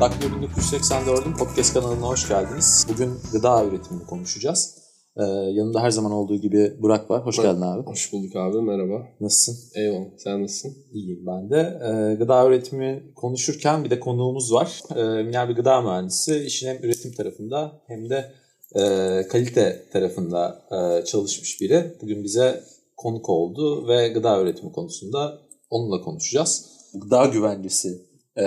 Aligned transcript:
Dakika 0.00 0.26
1984'ün 0.26 1.36
podcast 1.36 1.74
kanalına 1.74 2.06
hoş 2.06 2.28
geldiniz. 2.28 2.86
Bugün 2.92 3.10
gıda 3.32 3.64
üretimini 3.64 4.06
konuşacağız. 4.06 4.78
Ee, 5.16 5.22
yanımda 5.24 5.82
her 5.82 5.90
zaman 5.90 6.12
olduğu 6.12 6.36
gibi 6.36 6.76
Burak 6.82 7.10
var. 7.10 7.26
Hoş 7.26 7.36
geldin 7.36 7.60
abi. 7.60 7.86
Hoş 7.86 8.12
bulduk 8.12 8.36
abi 8.36 8.62
merhaba. 8.62 9.06
Nasılsın? 9.20 9.80
Eyvallah 9.80 10.06
sen 10.18 10.42
nasılsın? 10.42 10.76
İyiyim 10.92 11.26
ben 11.26 11.50
de. 11.50 11.80
Ee, 11.82 12.14
gıda 12.14 12.46
üretimi 12.46 13.12
konuşurken 13.14 13.84
bir 13.84 13.90
de 13.90 14.00
konuğumuz 14.00 14.52
var. 14.52 14.80
Ee, 14.96 15.00
Eminer 15.00 15.48
bir 15.48 15.56
gıda 15.56 15.80
mühendisi. 15.80 16.44
İşin 16.46 16.68
hem 16.68 16.76
üretim 16.82 17.12
tarafında 17.12 17.72
hem 17.86 18.10
de 18.10 18.32
e, 18.74 18.82
kalite 19.28 19.82
tarafında 19.92 20.62
e, 20.72 21.04
çalışmış 21.04 21.60
biri. 21.60 21.96
Bugün 22.02 22.24
bize 22.24 22.64
konuk 22.96 23.28
oldu 23.28 23.88
ve 23.88 24.08
gıda 24.08 24.40
üretimi 24.40 24.72
konusunda 24.72 25.38
onunla 25.70 26.00
konuşacağız. 26.00 26.66
Gıda 26.94 27.26
güvencesi 27.26 28.09
e, 28.40 28.44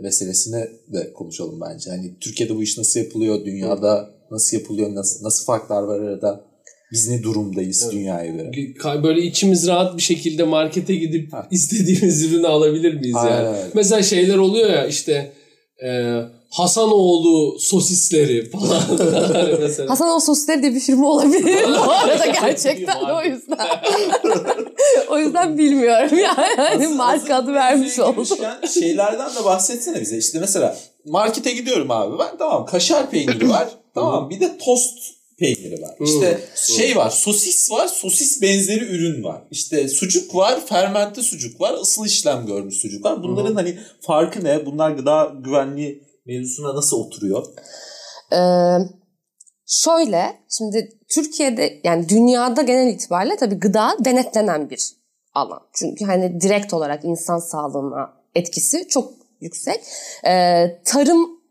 meselesine 0.00 0.68
de 0.92 1.12
konuşalım 1.12 1.60
bence. 1.60 1.90
Hani 1.90 2.18
Türkiye'de 2.20 2.54
bu 2.56 2.62
iş 2.62 2.78
nasıl 2.78 3.00
yapılıyor, 3.00 3.44
dünyada 3.44 4.10
nasıl 4.30 4.56
yapılıyor, 4.56 4.94
nasıl, 4.94 5.24
nasıl 5.24 5.44
farklar 5.44 5.82
var 5.82 6.00
arada? 6.00 6.44
Biz 6.92 7.08
ne 7.08 7.22
durumdayız 7.22 7.82
Evet. 7.84 7.92
dünyaya 7.92 8.32
göre? 8.32 9.02
Böyle 9.02 9.20
içimiz 9.20 9.66
rahat 9.66 9.96
bir 9.96 10.02
şekilde 10.02 10.42
markete 10.44 10.94
gidip 10.94 11.32
Ha. 11.32 11.48
istediğimiz 11.50 12.22
ürünü 12.24 12.46
alabilir 12.46 12.94
miyiz 12.94 13.16
Aynen 13.16 13.36
yani? 13.44 13.48
öyle. 13.48 13.70
Mesela 13.74 14.02
şeyler 14.02 14.36
oluyor 14.36 14.70
ya 14.70 14.86
işte 14.86 15.32
e, 15.84 15.88
Hasanoğlu 16.52 17.58
sosisleri 17.58 18.50
falan. 18.50 18.82
Mesela. 19.60 19.90
Hasan 19.90 20.16
o 20.16 20.20
sosisleri 20.20 20.62
diye 20.62 20.74
bir 20.74 20.80
firma 20.80 21.10
olabilir 21.10 21.64
bu 21.86 21.90
arada 21.90 22.26
gerçekten 22.26 23.08
de 23.08 23.12
o 23.12 23.22
yüzden. 23.24 23.58
o 25.10 25.18
yüzden 25.18 25.58
bilmiyorum 25.58 26.18
yani 26.18 26.54
hani 26.56 26.88
marka 26.88 27.36
adı 27.36 27.52
vermiş 27.52 27.98
oldum. 27.98 28.26
şeylerden 28.74 29.30
de 29.30 29.44
bahsetsene 29.44 30.00
bize. 30.00 30.18
İşte 30.18 30.38
mesela 30.40 30.76
markete 31.06 31.52
gidiyorum 31.52 31.90
abi 31.90 32.18
ben. 32.18 32.38
Tamam 32.38 32.66
kaşar 32.66 33.10
peyniri 33.10 33.48
var. 33.48 33.68
tamam 33.94 34.30
bir 34.30 34.40
de 34.40 34.58
tost 34.58 34.98
peyniri 35.38 35.82
var. 35.82 35.94
İşte 36.00 36.40
şey 36.76 36.96
var 36.96 37.10
sosis 37.10 37.70
var. 37.70 37.88
Sosis 37.88 38.42
benzeri 38.42 38.84
ürün 38.84 39.24
var. 39.24 39.42
İşte 39.50 39.88
sucuk 39.88 40.34
var. 40.34 40.66
Fermente 40.66 41.22
sucuk 41.22 41.60
var. 41.60 41.74
ısıl 41.82 42.06
işlem 42.06 42.46
görmüş 42.46 42.74
sucuk 42.74 43.04
var. 43.04 43.22
Bunların 43.22 43.54
hani 43.54 43.78
farkı 44.00 44.44
ne? 44.44 44.66
Bunlar 44.66 44.90
gıda 44.90 45.32
güvenliği 45.44 46.11
mevzusuna 46.26 46.74
nasıl 46.74 46.96
oturuyor? 46.96 47.46
Ee, 48.32 48.78
şöyle 49.66 50.40
şimdi 50.58 50.98
Türkiye'de 51.14 51.80
yani 51.84 52.08
dünyada 52.08 52.62
genel 52.62 52.94
itibariyle 52.94 53.36
tabii 53.36 53.54
gıda 53.54 53.96
denetlenen 54.04 54.70
bir 54.70 54.92
alan. 55.34 55.60
Çünkü 55.72 56.04
hani 56.04 56.40
direkt 56.40 56.74
olarak 56.74 57.04
insan 57.04 57.38
sağlığına 57.38 58.12
etkisi 58.34 58.88
çok 58.88 59.12
yüksek. 59.40 59.84
Ee, 60.26 60.82
tarım 60.84 61.42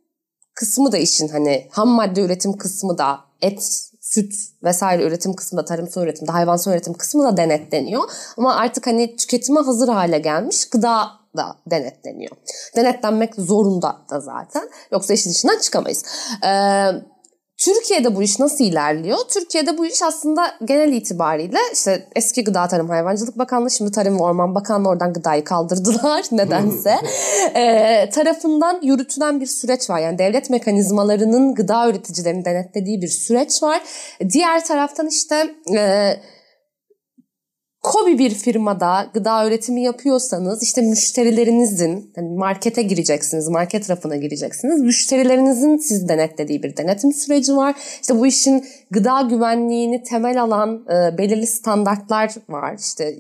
kısmı 0.53 0.92
da 0.92 0.97
işin 0.97 1.27
hani 1.27 1.67
ham 1.72 1.89
madde 1.89 2.22
üretim 2.22 2.58
kısmı 2.58 2.97
da 2.97 3.19
et, 3.42 3.88
süt 4.02 4.33
vesaire 4.64 5.03
üretim 5.03 5.33
kısmı 5.33 5.59
da 5.59 5.66
tarımsal 5.66 6.03
üretimde 6.03 6.31
hayvansal 6.31 6.72
üretim 6.72 6.94
kısmı 6.94 7.23
da 7.23 7.38
denetleniyor. 7.38 8.03
Ama 8.38 8.55
artık 8.55 8.88
hani 8.88 9.16
tüketime 9.16 9.59
hazır 9.59 9.88
hale 9.88 10.19
gelmiş 10.19 10.69
gıda 10.69 11.20
da 11.37 11.55
denetleniyor. 11.71 12.31
Denetlenmek 12.75 13.35
zorunda 13.35 13.97
da 14.11 14.19
zaten. 14.19 14.69
Yoksa 14.91 15.13
işin 15.13 15.31
içinden 15.31 15.59
çıkamayız. 15.59 16.05
Ee, 16.45 16.91
Türkiye'de 17.65 18.15
bu 18.15 18.23
iş 18.23 18.39
nasıl 18.39 18.63
ilerliyor? 18.63 19.17
Türkiye'de 19.29 19.77
bu 19.77 19.85
iş 19.85 20.02
aslında 20.02 20.52
genel 20.65 20.93
itibariyle 20.93 21.57
işte 21.73 22.07
eski 22.15 22.43
Gıda 22.43 22.67
Tarım 22.67 22.89
Hayvancılık 22.89 23.37
Bakanlığı 23.37 23.71
şimdi 23.71 23.91
Tarım 23.91 24.19
ve 24.19 24.23
Orman 24.23 24.55
Bakanlığı 24.55 24.89
oradan 24.89 25.13
gıdayı 25.13 25.43
kaldırdılar 25.43 26.25
nedense. 26.31 26.95
Ee, 27.55 28.09
tarafından 28.09 28.79
yürütülen 28.83 29.41
bir 29.41 29.45
süreç 29.45 29.89
var. 29.89 29.99
Yani 29.99 30.17
devlet 30.17 30.49
mekanizmalarının 30.49 31.55
gıda 31.55 31.89
üreticilerini 31.89 32.45
denetlediği 32.45 33.02
bir 33.02 33.08
süreç 33.08 33.64
var. 33.64 33.81
Diğer 34.30 34.65
taraftan 34.65 35.08
işte 35.08 35.55
e, 35.77 36.14
kobi 37.81 38.19
bir 38.19 38.30
firmada 38.30 39.09
gıda 39.14 39.47
üretimi 39.47 39.83
yapıyorsanız 39.83 40.64
işte 40.64 40.81
müşterilerinizin 40.81 42.11
hani 42.15 42.30
markete 42.30 42.81
gireceksiniz, 42.81 43.47
market 43.47 43.89
rafına 43.89 44.15
gireceksiniz. 44.15 44.81
Müşterilerinizin 44.81 45.77
sizi 45.77 46.08
denetlediği 46.08 46.64
bir 46.64 46.77
denetim 46.77 47.14
süreci 47.14 47.55
var. 47.55 47.75
İşte 48.02 48.20
bu 48.20 48.27
işin 48.27 48.65
gıda 48.91 49.21
güvenliğini 49.21 50.03
temel 50.03 50.41
alan 50.41 50.86
e, 50.89 51.17
belirli 51.17 51.47
standartlar 51.47 52.33
var. 52.49 52.77
İşte 52.80 53.20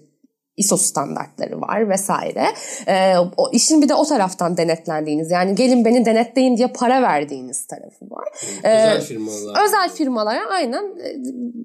ISO 0.61 0.77
standartları 0.77 1.61
var 1.61 1.89
vesaire. 1.89 2.45
Ee, 2.87 3.13
o 3.37 3.51
işin 3.51 3.81
bir 3.81 3.89
de 3.89 3.93
o 3.95 4.05
taraftan 4.05 4.57
denetlendiğiniz 4.57 5.31
yani 5.31 5.55
gelin 5.55 5.85
beni 5.85 6.05
denetleyin 6.05 6.57
diye 6.57 6.67
para 6.67 7.01
verdiğiniz 7.01 7.65
tarafı 7.65 8.05
var. 8.11 8.27
Özel 8.63 8.97
Ee, 8.97 9.01
firmalar. 9.01 9.65
Özel 9.65 9.89
firmalara 9.89 10.49
aynen 10.51 10.83
e, 10.83 11.15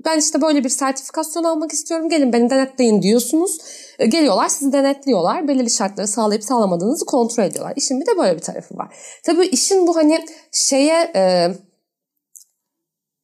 ben 0.04 0.18
işte 0.18 0.42
böyle 0.42 0.64
bir 0.64 0.68
sertifikasyon 0.68 1.44
almak 1.44 1.72
istiyorum 1.72 2.08
gelin 2.08 2.32
beni 2.32 2.50
denetleyin 2.50 3.02
diyorsunuz. 3.02 3.58
E, 3.98 4.06
Geliyorlar 4.06 4.48
sizi 4.48 4.72
denetliyorlar. 4.72 5.48
Belirli 5.48 5.70
şartları 5.70 6.06
sağlayıp 6.08 6.44
sağlamadığınızı 6.44 7.04
kontrol 7.04 7.44
ediyorlar. 7.44 7.72
İşin 7.76 8.00
bir 8.00 8.06
de 8.06 8.18
böyle 8.18 8.34
bir 8.34 8.42
tarafı 8.42 8.76
var. 8.76 8.94
Tabii 9.24 9.46
işin 9.46 9.86
bu 9.86 9.96
hani 9.96 10.24
şeye 10.52 11.12
e, 11.16 11.48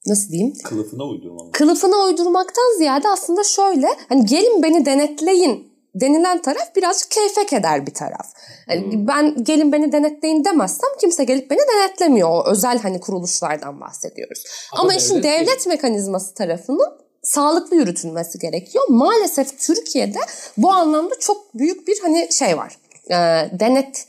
nasıl 0.06 0.28
diyeyim? 0.28 0.54
Kılıfına 0.64 1.04
uydurma 1.04 1.44
mı? 1.44 1.52
kılıfına 1.52 1.96
uydurmaktan 2.04 2.78
ziyade 2.78 3.08
aslında 3.08 3.44
şöyle 3.44 3.88
hani 4.08 4.26
gelin 4.26 4.62
beni 4.62 4.86
denetleyin 4.86 5.72
denilen 5.94 6.42
taraf 6.42 6.76
birazcık 6.76 7.10
keyfe 7.10 7.46
keder 7.46 7.86
bir 7.86 7.94
taraf. 7.94 8.26
Yani 8.68 9.08
ben 9.08 9.44
gelin 9.44 9.72
beni 9.72 9.92
denetleyin 9.92 10.44
demezsem 10.44 10.90
kimse 11.00 11.24
gelip 11.24 11.50
beni 11.50 11.60
denetlemiyor. 11.74 12.28
O 12.28 12.50
özel 12.50 12.78
hani 12.78 13.00
kuruluşlardan 13.00 13.80
bahsediyoruz. 13.80 14.44
Ama, 14.72 14.82
Ama 14.82 14.94
işin 14.94 15.22
devlet 15.22 15.40
devlet 15.40 15.66
mekanizması 15.66 16.34
tarafının 16.34 17.02
sağlıklı 17.22 17.76
yürütülmesi 17.76 18.38
gerekiyor. 18.38 18.84
Maalesef 18.88 19.58
Türkiye'de 19.60 20.18
bu 20.56 20.70
anlamda 20.70 21.14
çok 21.20 21.54
büyük 21.54 21.88
bir 21.88 22.00
hani 22.02 22.28
şey 22.32 22.56
var. 22.56 22.78
Ee, 23.10 23.14
denet 23.60 24.06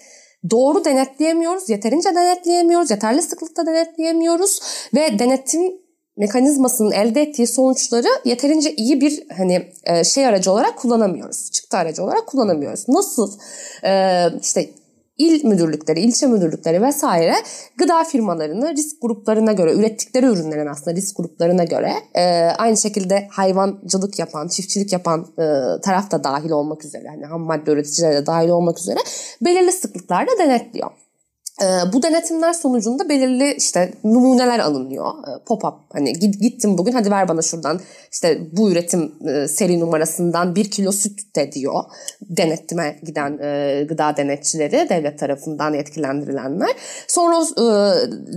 doğru 0.50 0.86
denetleyemiyoruz, 0.86 1.70
yeterince 1.70 2.16
denetleyemiyoruz, 2.16 2.92
yeterli 2.92 3.22
sıklıkta 3.22 3.66
denetleyemiyoruz 3.66 4.62
ve 4.96 5.20
denetim 5.20 5.83
mekanizmasının 6.18 6.92
elde 6.92 7.22
ettiği 7.22 7.48
sonuçları 7.48 8.08
yeterince 8.26 8.76
iyi 8.76 9.02
bir 9.02 9.24
hani 9.38 9.72
e, 9.84 10.04
şey 10.04 10.26
aracı 10.26 10.52
olarak 10.52 10.78
kullanamıyoruz. 10.78 11.52
Çıktı 11.52 11.78
aracı 11.78 12.04
olarak 12.04 12.28
kullanamıyoruz. 12.28 12.90
Nasıl? 12.90 13.32
Ee, 13.84 14.26
işte 14.42 14.70
il 15.18 15.46
müdürlükleri, 15.46 16.00
ilçe 16.00 16.28
müdürlükleri 16.28 16.82
vesaire 16.82 17.34
gıda 17.78 18.04
firmalarını 18.04 18.76
risk 18.76 19.02
gruplarına 19.02 19.52
göre, 19.52 19.74
ürettikleri 19.74 20.26
ürünlerin 20.26 20.68
aslında 20.68 20.96
risk 20.96 21.18
gruplarına 21.18 21.64
göre 21.64 21.94
e, 22.16 22.24
aynı 22.58 22.78
şekilde 22.78 23.28
hayvancılık 23.32 24.20
yapan, 24.20 24.48
çiftçilik 24.48 24.94
yapan 24.94 25.28
e, 25.38 25.46
taraf 25.82 26.12
da 26.12 26.24
dahil 26.24 26.50
olmak 26.50 26.86
üzere, 26.86 27.08
hani 27.08 27.26
ham 27.26 27.42
madde 27.42 27.72
üreticileri 27.72 28.16
de 28.16 28.26
dahil 28.26 28.50
olmak 28.50 28.80
üzere 28.80 29.00
belirli 29.42 29.72
sıklıklarda 29.72 30.32
denetliyor. 30.40 30.92
Ee, 31.64 31.94
bu 31.94 32.04
denetimler 32.04 32.54
sonucunda 32.54 33.10
belirli 33.10 33.54
işte 33.54 33.94
numuneler 34.04 34.60
alınıyor. 34.60 35.08
Ee, 35.08 35.44
Pop-up 35.46 35.74
hani 35.94 36.14
git- 36.14 36.42
gittim 36.42 36.78
bugün 36.78 36.92
hadi 36.92 37.12
ver 37.12 37.28
bana 37.28 37.42
şuradan 37.42 37.80
işte 38.12 38.42
bu 38.52 38.72
üretim 38.72 39.12
e, 39.28 39.48
seri 39.48 39.80
numarasından 39.80 40.56
bir 40.56 40.72
kilo 40.72 40.92
süt 40.92 41.36
de 41.36 41.52
diyor. 41.52 41.84
Denettime 42.22 43.00
giden 43.04 43.38
e, 43.42 43.84
gıda 43.90 44.18
denetçileri 44.18 44.90
devlet 44.90 45.20
tarafından 45.20 45.74
yetkilendirilenler. 45.74 46.70
Sonra 47.08 47.36
e, 47.36 47.64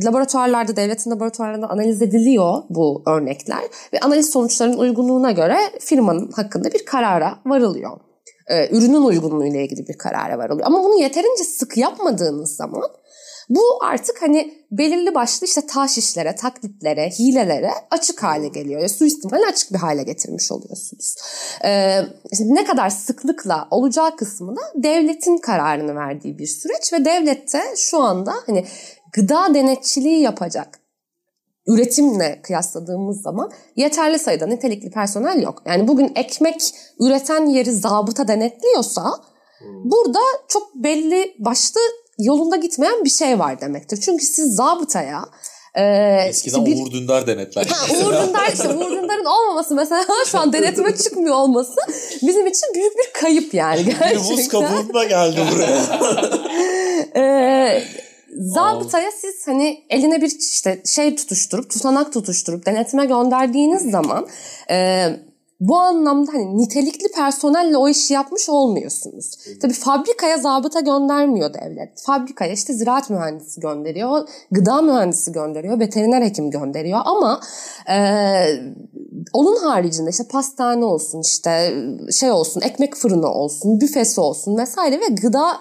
laboratuvarlarda 0.04 0.76
devletin 0.76 1.10
laboratuvarlarında 1.10 1.70
analiz 1.70 2.02
ediliyor 2.02 2.62
bu 2.70 3.02
örnekler 3.06 3.60
ve 3.92 4.00
analiz 4.00 4.30
sonuçlarının 4.30 4.78
uygunluğuna 4.78 5.30
göre 5.30 5.56
firmanın 5.80 6.30
hakkında 6.32 6.72
bir 6.72 6.84
karara 6.84 7.38
varılıyor 7.46 8.05
e, 8.48 8.76
ürünün 8.76 9.02
uygunluğu 9.02 9.46
ile 9.46 9.64
ilgili 9.64 9.88
bir 9.88 9.98
karara 9.98 10.38
varılıyor. 10.38 10.66
Ama 10.66 10.84
bunu 10.84 11.00
yeterince 11.00 11.44
sık 11.44 11.76
yapmadığınız 11.76 12.56
zaman 12.56 12.90
bu 13.48 13.84
artık 13.84 14.22
hani 14.22 14.54
belirli 14.70 15.14
başlı 15.14 15.46
işte 15.46 15.66
taş 15.66 15.98
işlere, 15.98 16.34
taklitlere, 16.34 17.10
hilelere 17.10 17.70
açık 17.90 18.22
hale 18.22 18.48
geliyor. 18.48 18.80
Ya 18.80 18.88
suistimali 18.88 19.46
açık 19.46 19.72
bir 19.72 19.78
hale 19.78 20.02
getirmiş 20.02 20.52
oluyorsunuz. 20.52 21.14
Ee, 21.64 22.00
işte 22.32 22.44
ne 22.46 22.64
kadar 22.64 22.90
sıklıkla 22.90 23.68
olacağı 23.70 24.16
kısmı 24.16 24.56
da 24.56 24.60
devletin 24.74 25.38
kararını 25.38 25.94
verdiği 25.94 26.38
bir 26.38 26.46
süreç 26.46 26.92
ve 26.92 27.04
devlette 27.04 27.62
şu 27.76 28.02
anda 28.02 28.32
hani 28.46 28.64
gıda 29.12 29.54
denetçiliği 29.54 30.20
yapacak 30.20 30.85
üretimle 31.66 32.40
kıyasladığımız 32.42 33.22
zaman 33.22 33.50
yeterli 33.76 34.18
sayıda 34.18 34.46
nitelikli 34.46 34.90
personel 34.90 35.42
yok. 35.42 35.62
Yani 35.66 35.88
bugün 35.88 36.12
ekmek 36.16 36.70
üreten 37.00 37.46
yeri 37.46 37.72
zabıta 37.72 38.28
denetliyorsa 38.28 39.04
burada 39.84 40.18
çok 40.48 40.74
belli 40.74 41.34
başlı 41.38 41.80
yolunda 42.18 42.56
gitmeyen 42.56 43.04
bir 43.04 43.10
şey 43.10 43.38
var 43.38 43.60
demektir. 43.60 44.00
Çünkü 44.00 44.24
siz 44.26 44.54
zabıtaya 44.56 45.24
e, 45.74 45.82
Eskiden 46.28 46.60
işte 46.60 46.66
bir- 46.66 46.82
Uğur 46.86 46.90
Dündar 46.90 47.26
denetler. 47.26 47.66
Ha, 47.66 47.86
Uğur 47.94 48.12
Dündar 48.28 48.52
işte 48.52 48.68
Uğur 48.68 48.90
Dündar'ın 48.90 49.24
olmaması 49.24 49.74
mesela 49.74 50.04
şu 50.26 50.38
an 50.38 50.52
denetime 50.52 50.96
çıkmıyor 50.96 51.34
olması 51.34 51.76
bizim 52.22 52.46
için 52.46 52.74
büyük 52.74 52.92
bir 52.98 53.20
kayıp 53.20 53.54
yani 53.54 53.78
Bir 53.86 53.98
gerçekten. 53.98 54.36
buz 54.36 54.48
kabuğunda 54.48 55.04
geldi 55.04 55.40
buraya. 55.54 55.78
Ee, 57.16 57.82
zabıtaya 58.36 59.10
siz 59.10 59.46
hani 59.46 59.84
eline 59.90 60.20
bir 60.22 60.36
işte 60.38 60.82
şey 60.84 61.16
tutuşturup 61.16 61.70
tutanak 61.70 62.12
tutuşturup 62.12 62.66
denetime 62.66 63.06
gönderdiğiniz 63.06 63.90
zaman 63.90 64.26
e, 64.70 65.06
bu 65.60 65.76
anlamda 65.76 66.32
hani 66.32 66.58
nitelikli 66.58 67.12
personelle 67.16 67.76
o 67.76 67.88
işi 67.88 68.14
yapmış 68.14 68.48
olmuyorsunuz. 68.48 69.30
Tabii 69.62 69.72
fabrikaya 69.72 70.38
zabıta 70.38 70.80
göndermiyor 70.80 71.54
devlet. 71.54 72.02
Fabrikaya 72.02 72.52
işte 72.52 72.72
ziraat 72.72 73.10
mühendisi 73.10 73.60
gönderiyor, 73.60 74.28
gıda 74.50 74.82
mühendisi 74.82 75.32
gönderiyor, 75.32 75.80
veteriner 75.80 76.22
hekim 76.22 76.50
gönderiyor 76.50 77.00
ama 77.04 77.40
e, 77.90 77.98
onun 79.32 79.56
haricinde 79.56 80.10
işte 80.10 80.24
pastane 80.30 80.84
olsun, 80.84 81.20
işte 81.20 81.74
şey 82.20 82.30
olsun, 82.30 82.60
ekmek 82.60 82.96
fırını 82.96 83.28
olsun, 83.28 83.80
büfesi 83.80 84.20
olsun 84.20 84.56
vesaire 84.58 85.00
ve 85.00 85.06
gıda 85.22 85.60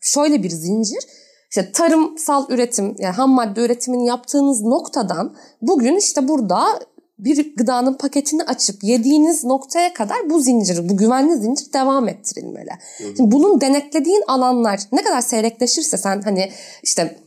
şöyle 0.00 0.42
bir 0.42 0.50
zincir. 0.50 1.06
İşte 1.50 1.72
tarımsal 1.72 2.50
üretim, 2.50 2.96
yani 2.98 3.14
ham 3.14 3.30
madde 3.30 3.60
üretimini 3.60 4.06
yaptığınız 4.06 4.62
noktadan 4.62 5.36
bugün 5.62 5.96
işte 5.96 6.28
burada 6.28 6.80
bir 7.18 7.56
gıdanın 7.56 7.94
paketini 7.94 8.42
açıp 8.42 8.84
yediğiniz 8.84 9.44
noktaya 9.44 9.94
kadar 9.94 10.30
bu 10.30 10.40
zincir, 10.40 10.88
bu 10.88 10.96
güvenli 10.96 11.36
zincir 11.36 11.72
devam 11.72 12.08
ettirilmeli. 12.08 12.70
Şimdi 13.16 13.32
bunun 13.32 13.60
denetlediğin 13.60 14.22
alanlar 14.28 14.80
ne 14.92 15.02
kadar 15.02 15.20
seyrekleşirse 15.20 15.96
sen 15.96 16.22
hani 16.22 16.52
işte 16.82 17.18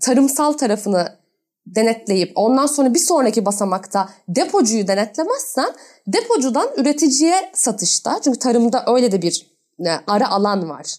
tarımsal 0.00 0.52
tarafını 0.52 1.08
denetleyip 1.66 2.32
ondan 2.34 2.66
sonra 2.66 2.94
bir 2.94 2.98
sonraki 2.98 3.46
basamakta 3.46 4.08
depocuyu 4.28 4.88
denetlemezsen 4.88 5.68
depocudan 6.06 6.68
üreticiye 6.76 7.50
satışta 7.54 8.20
çünkü 8.24 8.38
tarımda 8.38 8.84
öyle 8.86 9.12
de 9.12 9.22
bir 9.22 9.46
ne, 9.78 10.00
ara 10.06 10.30
alan 10.30 10.68
var. 10.68 10.96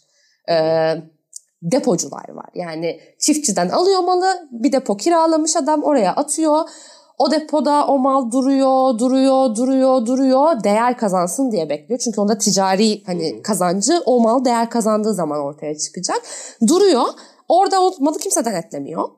Ee, 0.49 1.16
depocular 1.61 2.29
var. 2.29 2.49
Yani 2.55 2.99
çiftçiden 3.19 3.69
alıyor 3.69 3.99
malı 3.99 4.47
bir 4.51 4.71
depo 4.71 4.97
kiralamış 4.97 5.55
adam 5.55 5.83
oraya 5.83 6.15
atıyor. 6.15 6.69
O 7.17 7.31
depoda 7.31 7.87
o 7.87 7.97
mal 7.97 8.31
duruyor, 8.31 8.99
duruyor, 8.99 9.55
duruyor, 9.55 10.05
duruyor. 10.05 10.63
Değer 10.63 10.97
kazansın 10.97 11.51
diye 11.51 11.69
bekliyor. 11.69 11.99
Çünkü 11.99 12.21
onda 12.21 12.37
ticari 12.37 13.03
hani 13.05 13.41
kazancı 13.41 14.01
o 14.05 14.19
mal 14.19 14.45
değer 14.45 14.69
kazandığı 14.69 15.13
zaman 15.13 15.39
ortaya 15.39 15.77
çıkacak. 15.77 16.21
Duruyor. 16.67 17.05
Orada 17.47 17.81
o 17.81 17.93
malı 17.99 18.17
kimse 18.17 18.45
denetlemiyor. 18.45 19.09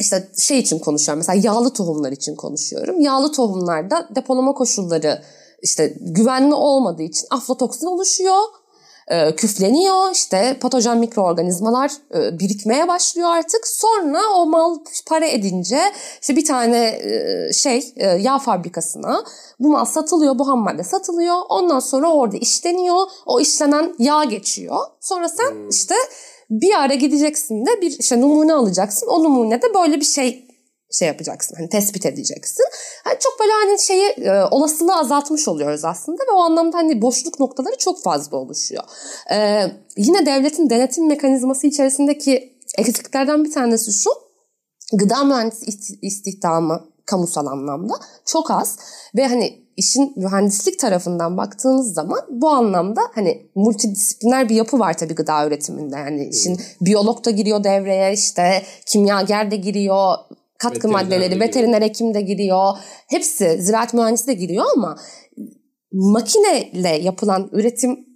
İşte 0.00 0.28
şey 0.38 0.58
için 0.58 0.78
konuşuyorum. 0.78 1.18
Mesela 1.18 1.40
yağlı 1.44 1.72
tohumlar 1.72 2.12
için 2.12 2.34
konuşuyorum. 2.36 3.00
Yağlı 3.00 3.32
tohumlarda 3.32 4.08
depolama 4.14 4.52
koşulları 4.52 5.22
işte 5.62 5.94
güvenli 6.00 6.54
olmadığı 6.54 7.02
için 7.02 7.26
aflatoksin 7.30 7.86
oluşuyor 7.86 8.38
e, 9.10 9.36
küfleniyor. 9.36 10.10
işte 10.12 10.56
patojen 10.60 10.98
mikroorganizmalar 10.98 11.92
e, 12.14 12.38
birikmeye 12.38 12.88
başlıyor 12.88 13.28
artık. 13.30 13.66
Sonra 13.66 14.20
o 14.36 14.46
mal 14.46 14.78
para 15.06 15.26
edince 15.26 15.80
işte 16.20 16.36
bir 16.36 16.44
tane 16.44 16.86
e, 16.88 17.52
şey 17.52 17.92
e, 17.96 18.06
yağ 18.06 18.38
fabrikasına 18.38 19.24
bu 19.60 19.68
mal 19.68 19.84
satılıyor, 19.84 20.38
bu 20.38 20.48
ham 20.48 20.58
madde 20.58 20.84
satılıyor. 20.84 21.36
Ondan 21.48 21.80
sonra 21.80 22.12
orada 22.12 22.36
işleniyor. 22.36 23.06
O 23.26 23.40
işlenen 23.40 23.94
yağ 23.98 24.24
geçiyor. 24.24 24.78
Sonra 25.00 25.28
sen 25.28 25.54
işte 25.70 25.94
bir 26.50 26.74
ara 26.74 26.94
gideceksin 26.94 27.66
de 27.66 27.80
bir 27.80 27.98
işte 27.98 28.20
numune 28.20 28.54
alacaksın. 28.54 29.06
O 29.06 29.24
numunede 29.24 29.74
böyle 29.74 30.00
bir 30.00 30.04
şey 30.04 30.49
şey 30.92 31.08
yapacaksın. 31.08 31.56
Hani 31.56 31.68
tespit 31.68 32.06
edeceksin. 32.06 32.64
Yani 33.06 33.16
çok 33.20 33.40
böyle 33.40 33.52
hani 33.52 33.78
şeyi 33.78 34.06
e, 34.08 34.44
olasılığı 34.50 34.96
azaltmış 34.96 35.48
oluyoruz 35.48 35.84
aslında 35.84 36.22
ve 36.22 36.32
o 36.32 36.40
anlamda 36.40 36.76
hani 36.76 37.02
boşluk 37.02 37.40
noktaları 37.40 37.78
çok 37.78 38.02
fazla 38.02 38.36
oluşuyor. 38.36 38.82
E, 39.32 39.66
yine 39.96 40.26
devletin 40.26 40.70
denetim 40.70 41.08
mekanizması 41.08 41.66
içerisindeki 41.66 42.58
eksikliklerden 42.78 43.44
bir 43.44 43.52
tanesi 43.52 43.92
şu. 43.92 44.10
Gıda 44.92 45.24
mühendisi 45.24 45.98
istihdamı 46.02 46.90
kamusal 47.06 47.46
anlamda 47.46 47.94
çok 48.26 48.50
az 48.50 48.78
ve 49.16 49.26
hani 49.26 49.70
işin 49.76 50.12
mühendislik 50.16 50.78
tarafından 50.78 51.36
baktığınız 51.36 51.94
zaman 51.94 52.20
bu 52.28 52.48
anlamda 52.48 53.00
hani 53.14 53.50
multidisipliner 53.54 54.48
bir 54.48 54.54
yapı 54.54 54.78
var 54.78 54.98
tabii 54.98 55.14
gıda 55.14 55.46
üretiminde. 55.46 55.96
Yani 55.96 56.28
işin 56.28 56.60
biyolog 56.80 57.24
da 57.24 57.30
giriyor 57.30 57.64
devreye 57.64 58.12
işte 58.12 58.62
kimyager 58.86 59.50
de 59.50 59.56
giriyor 59.56 60.14
katkı 60.60 60.88
veteriner 60.88 61.02
maddeleri, 61.02 61.40
veteriner 61.40 61.82
hekim 61.82 62.14
de 62.14 62.20
giriyor. 62.20 62.76
Hepsi 63.08 63.62
ziraat 63.62 63.94
mühendisi 63.94 64.26
de 64.26 64.34
giriyor 64.34 64.64
ama 64.76 64.96
makineyle 65.92 66.88
yapılan 66.88 67.48
üretim 67.52 68.06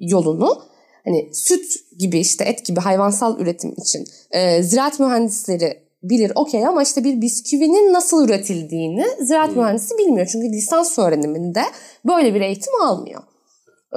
yolunu 0.00 0.62
hani 1.04 1.34
süt 1.34 1.66
gibi 1.98 2.18
işte 2.18 2.44
et 2.44 2.64
gibi 2.64 2.80
hayvansal 2.80 3.40
üretim 3.40 3.74
için 3.78 4.04
e, 4.30 4.62
ziraat 4.62 5.00
mühendisleri 5.00 5.86
bilir 6.02 6.32
okey 6.34 6.66
ama 6.66 6.82
işte 6.82 7.04
bir 7.04 7.20
bisküvinin 7.20 7.92
nasıl 7.92 8.24
üretildiğini 8.24 9.04
ziraat 9.20 9.50
hmm. 9.50 9.62
mühendisi 9.62 9.98
bilmiyor. 9.98 10.28
Çünkü 10.32 10.48
lisans 10.48 10.98
öğreniminde 10.98 11.62
böyle 12.06 12.34
bir 12.34 12.40
eğitim 12.40 12.82
almıyor. 12.82 13.22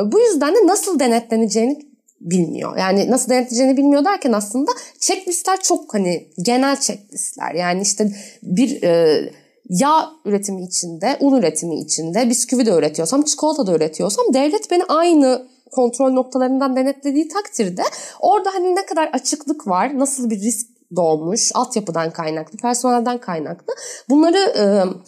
Bu 0.06 0.20
yüzden 0.20 0.56
de 0.56 0.68
nasıl 0.68 1.00
denetleneceğini 1.00 1.89
bilmiyor. 2.22 2.78
Yani 2.78 3.12
nasıl 3.12 3.30
denetleyeceğini 3.30 3.78
bilmiyor 3.78 4.06
derken 4.06 4.32
aslında 4.32 4.72
checklistler 5.00 5.62
çok 5.62 5.94
hani 5.94 6.28
genel 6.42 6.80
checklistler. 6.80 7.54
Yani 7.54 7.82
işte 7.82 8.12
bir 8.44 8.84
e, 8.84 9.22
yağ 9.70 10.10
üretimi 10.26 10.64
içinde, 10.64 11.18
un 11.20 11.40
üretimi 11.40 11.80
içinde, 11.80 12.30
bisküvi 12.30 12.66
de 12.66 12.72
üretiyorsam, 12.72 13.22
çikolata 13.22 13.68
da 13.68 13.76
üretiyorsam 13.76 14.26
devlet 14.34 14.72
beni 14.72 14.84
aynı 14.84 15.48
kontrol 15.72 16.12
noktalarından 16.12 16.76
denetlediği 16.76 17.28
takdirde 17.28 17.84
orada 18.20 18.50
hani 18.54 18.76
ne 18.76 18.86
kadar 18.86 19.10
açıklık 19.14 19.68
var, 19.68 20.00
nasıl 20.00 20.30
bir 20.30 20.40
risk 20.40 20.68
doğmuş, 20.96 21.52
altyapıdan 21.54 22.12
kaynaklı, 22.12 22.58
personelden 22.58 23.18
kaynaklı 23.18 23.74
bunları 24.10 24.38
e, 24.38 24.64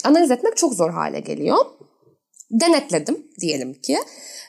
analiz 0.07 0.31
etmek 0.31 0.57
çok 0.57 0.73
zor 0.73 0.89
hale 0.89 1.19
geliyor. 1.19 1.57
Denetledim 2.51 3.27
diyelim 3.39 3.73
ki. 3.73 3.97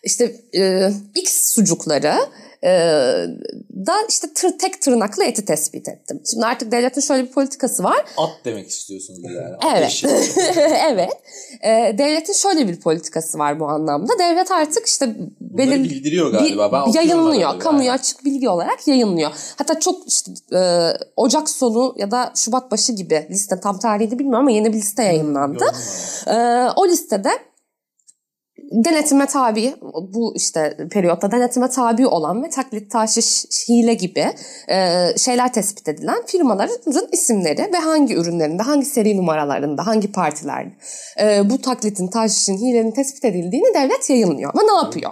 İşte 0.05 0.37
e, 0.57 0.91
X 1.15 1.55
sucukları 1.55 2.15
e, 2.65 2.69
da 3.87 3.95
işte 4.09 4.29
tır, 4.35 4.59
tek 4.59 4.83
tırnaklı 4.83 5.25
eti 5.25 5.45
tespit 5.45 5.89
ettim. 5.89 6.21
Şimdi 6.31 6.47
artık 6.47 6.73
devletin 6.73 7.01
şöyle 7.01 7.23
bir 7.23 7.33
politikası 7.33 7.83
var. 7.85 8.05
At 8.17 8.31
demek 8.45 8.69
istiyorsunuz 8.69 9.21
yani. 9.25 9.57
evet. 9.77 10.05
evet. 10.91 11.11
E, 11.63 11.99
devletin 11.99 12.33
şöyle 12.33 12.69
bir 12.69 12.81
politikası 12.81 13.39
var 13.39 13.61
bu 13.61 13.67
anlamda. 13.69 14.19
Devlet 14.19 14.51
artık 14.51 14.87
işte 14.87 15.17
belir 15.41 15.85
bildiriyor 15.85 16.31
galiba. 16.31 16.73
Ben 16.73 16.93
yayınlıyor. 16.93 17.59
Kamuya 17.59 17.85
yani. 17.85 17.95
açık 17.95 18.25
bilgi 18.25 18.49
olarak 18.49 18.89
yayınlıyor. 18.89 19.31
Hatta 19.59 19.81
çok 19.81 20.09
işte 20.09 20.33
e, 20.53 20.91
Ocak 21.17 21.51
sonu 21.51 21.95
ya 21.97 22.11
da 22.11 22.33
Şubat 22.37 22.71
başı 22.71 22.93
gibi 22.93 23.27
liste 23.31 23.61
tam 23.61 23.79
tarihini 23.79 24.19
bilmiyorum 24.19 24.41
ama 24.41 24.51
yeni 24.51 24.73
bir 24.73 24.79
liste 24.79 25.03
yayınlandı. 25.03 25.65
E, 26.27 26.35
o 26.77 26.89
listede 26.89 27.31
denetime 28.73 29.27
tabi 29.27 29.75
bu 30.15 30.35
işte 30.37 30.77
periyotta 30.91 31.33
denetime 31.33 31.71
tabi 31.71 32.07
olan 32.07 32.45
ve 32.45 32.51
taklit, 32.51 32.91
taşiş, 32.91 33.45
hile 33.69 33.95
gibi 33.95 34.27
e, 34.69 35.09
şeyler 35.19 35.53
tespit 35.53 35.89
edilen 35.89 36.27
firmaların 36.27 37.09
isimleri 37.13 37.73
ve 37.73 37.77
hangi 37.77 38.15
ürünlerinde, 38.15 38.63
hangi 38.63 38.87
seri 38.87 39.17
numaralarında, 39.17 39.87
hangi 39.87 40.13
partilerde 40.13 40.73
e, 41.21 41.51
bu 41.51 41.61
taklitin, 41.61 42.09
taşişin, 42.09 42.57
hilenin 42.57 42.91
tespit 42.91 43.25
edildiğini 43.25 43.75
devlet 43.75 44.11
yayınlıyor. 44.11 44.51
Ama 44.55 44.63
ne 44.63 44.85
yapıyor? 44.85 45.11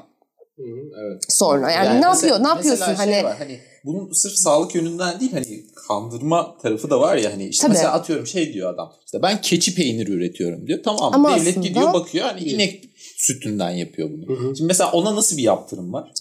Hı 0.56 0.62
hı, 0.62 0.90
evet. 1.00 1.22
Sonra 1.28 1.70
yani, 1.70 1.86
yani 1.86 2.00
ne 2.00 2.08
mesela, 2.08 2.14
yapıyor? 2.14 2.44
Ne 2.44 2.48
yapıyorsun 2.48 2.84
şey 2.84 2.94
hani? 2.94 3.24
Var, 3.24 3.36
hani 3.38 3.60
bunun 3.84 4.12
sırf 4.12 4.32
sağlık 4.32 4.74
yönünden 4.74 5.20
değil 5.20 5.32
hani 5.32 5.64
kandırma 5.90 6.58
tarafı 6.58 6.90
da 6.90 7.00
var 7.00 7.16
ya 7.16 7.32
hani 7.32 7.48
işte 7.48 7.62
Tabii. 7.62 7.72
mesela 7.72 7.92
atıyorum 7.92 8.26
şey 8.26 8.52
diyor 8.52 8.74
adam 8.74 8.92
işte 9.04 9.22
ben 9.22 9.40
keçi 9.40 9.74
peyniri 9.74 10.10
üretiyorum 10.12 10.66
diyor. 10.66 10.78
Tamam 10.84 11.14
Ama 11.14 11.30
devlet 11.30 11.48
aslında... 11.48 11.66
gidiyor 11.66 11.92
bakıyor 11.92 12.26
hani 12.26 12.40
inek 12.40 12.84
sütünden 13.16 13.70
yapıyor 13.70 14.10
bunu. 14.10 14.36
Hı 14.36 14.40
hı. 14.40 14.56
Şimdi 14.56 14.66
mesela 14.66 14.92
ona 14.92 15.16
nasıl 15.16 15.36
bir 15.36 15.42
yaptırım 15.42 15.92
var? 15.92 16.12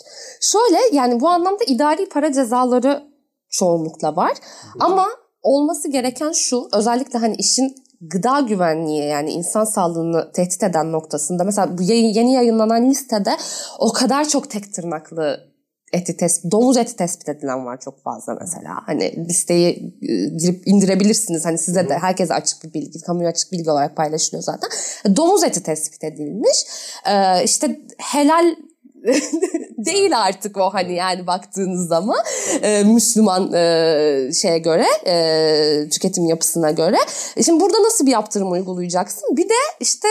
Şöyle 0.42 0.96
yani 0.96 1.20
bu 1.20 1.28
anlamda 1.28 1.64
idari 1.68 2.10
para 2.10 2.34
cezaları 2.34 3.04
çoğunlukla 3.50 4.16
var. 4.16 4.32
Hı. 4.32 4.80
Ama 4.80 5.08
olması 5.42 5.92
gereken 5.92 6.32
şu 6.32 6.68
özellikle 6.74 7.20
hani 7.20 7.36
işin 7.36 7.76
gıda 8.02 8.40
güvenliği 8.40 9.04
yani 9.04 9.32
insan 9.32 9.66
sağlığını 9.66 10.32
tehdit 10.32 10.64
eden 10.64 10.92
noktasında 10.92 11.44
mesela 11.44 11.78
bu 11.78 11.82
yeni 11.82 12.34
yayınlanan 12.34 12.90
listede 12.90 13.38
o 13.80 13.94
kadar 13.94 14.30
çok 14.30 14.50
tek 14.50 14.74
tırnaklı 14.74 15.49
eti 15.93 16.17
tespit, 16.17 16.51
domuz 16.51 16.77
eti 16.77 16.96
tespit 16.96 17.29
edilen 17.29 17.65
var 17.65 17.79
çok 17.79 18.03
fazla 18.03 18.38
mesela. 18.41 18.75
Hani 18.86 19.25
listeyi 19.29 19.93
e, 20.01 20.15
girip 20.38 20.67
indirebilirsiniz. 20.67 21.46
Hani 21.46 21.58
size 21.58 21.89
de 21.89 21.98
herkese 21.98 22.34
açık 22.34 22.63
bir 22.63 22.74
bilgi, 22.74 23.01
kamuya 23.01 23.29
açık 23.29 23.51
bilgi 23.51 23.72
olarak 23.72 23.96
paylaşılıyor 23.96 24.43
zaten. 24.43 24.69
Domuz 25.15 25.43
eti 25.43 25.63
tespit 25.63 26.03
edilmiş. 26.03 26.65
Ee, 27.08 27.43
işte 27.43 27.79
helal 27.98 28.55
değil 29.86 30.19
artık 30.19 30.58
o 30.58 30.69
hani 30.74 30.96
yani 30.96 31.27
baktığınız 31.27 31.88
zaman 31.88 32.17
e, 32.62 32.84
Müslüman 32.84 33.53
e, 33.53 34.31
şeye 34.34 34.60
göre 34.60 34.86
e, 35.05 35.89
tüketim 35.89 36.25
yapısına 36.25 36.72
göre. 36.72 36.98
E 37.38 37.43
şimdi 37.43 37.60
burada 37.60 37.84
nasıl 37.84 38.05
bir 38.05 38.12
yaptırım 38.12 38.51
uygulayacaksın? 38.51 39.38
Bir 39.38 39.50
de 39.50 39.60
işte 39.79 40.08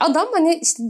adam 0.00 0.26
hani 0.32 0.54
işte 0.54 0.82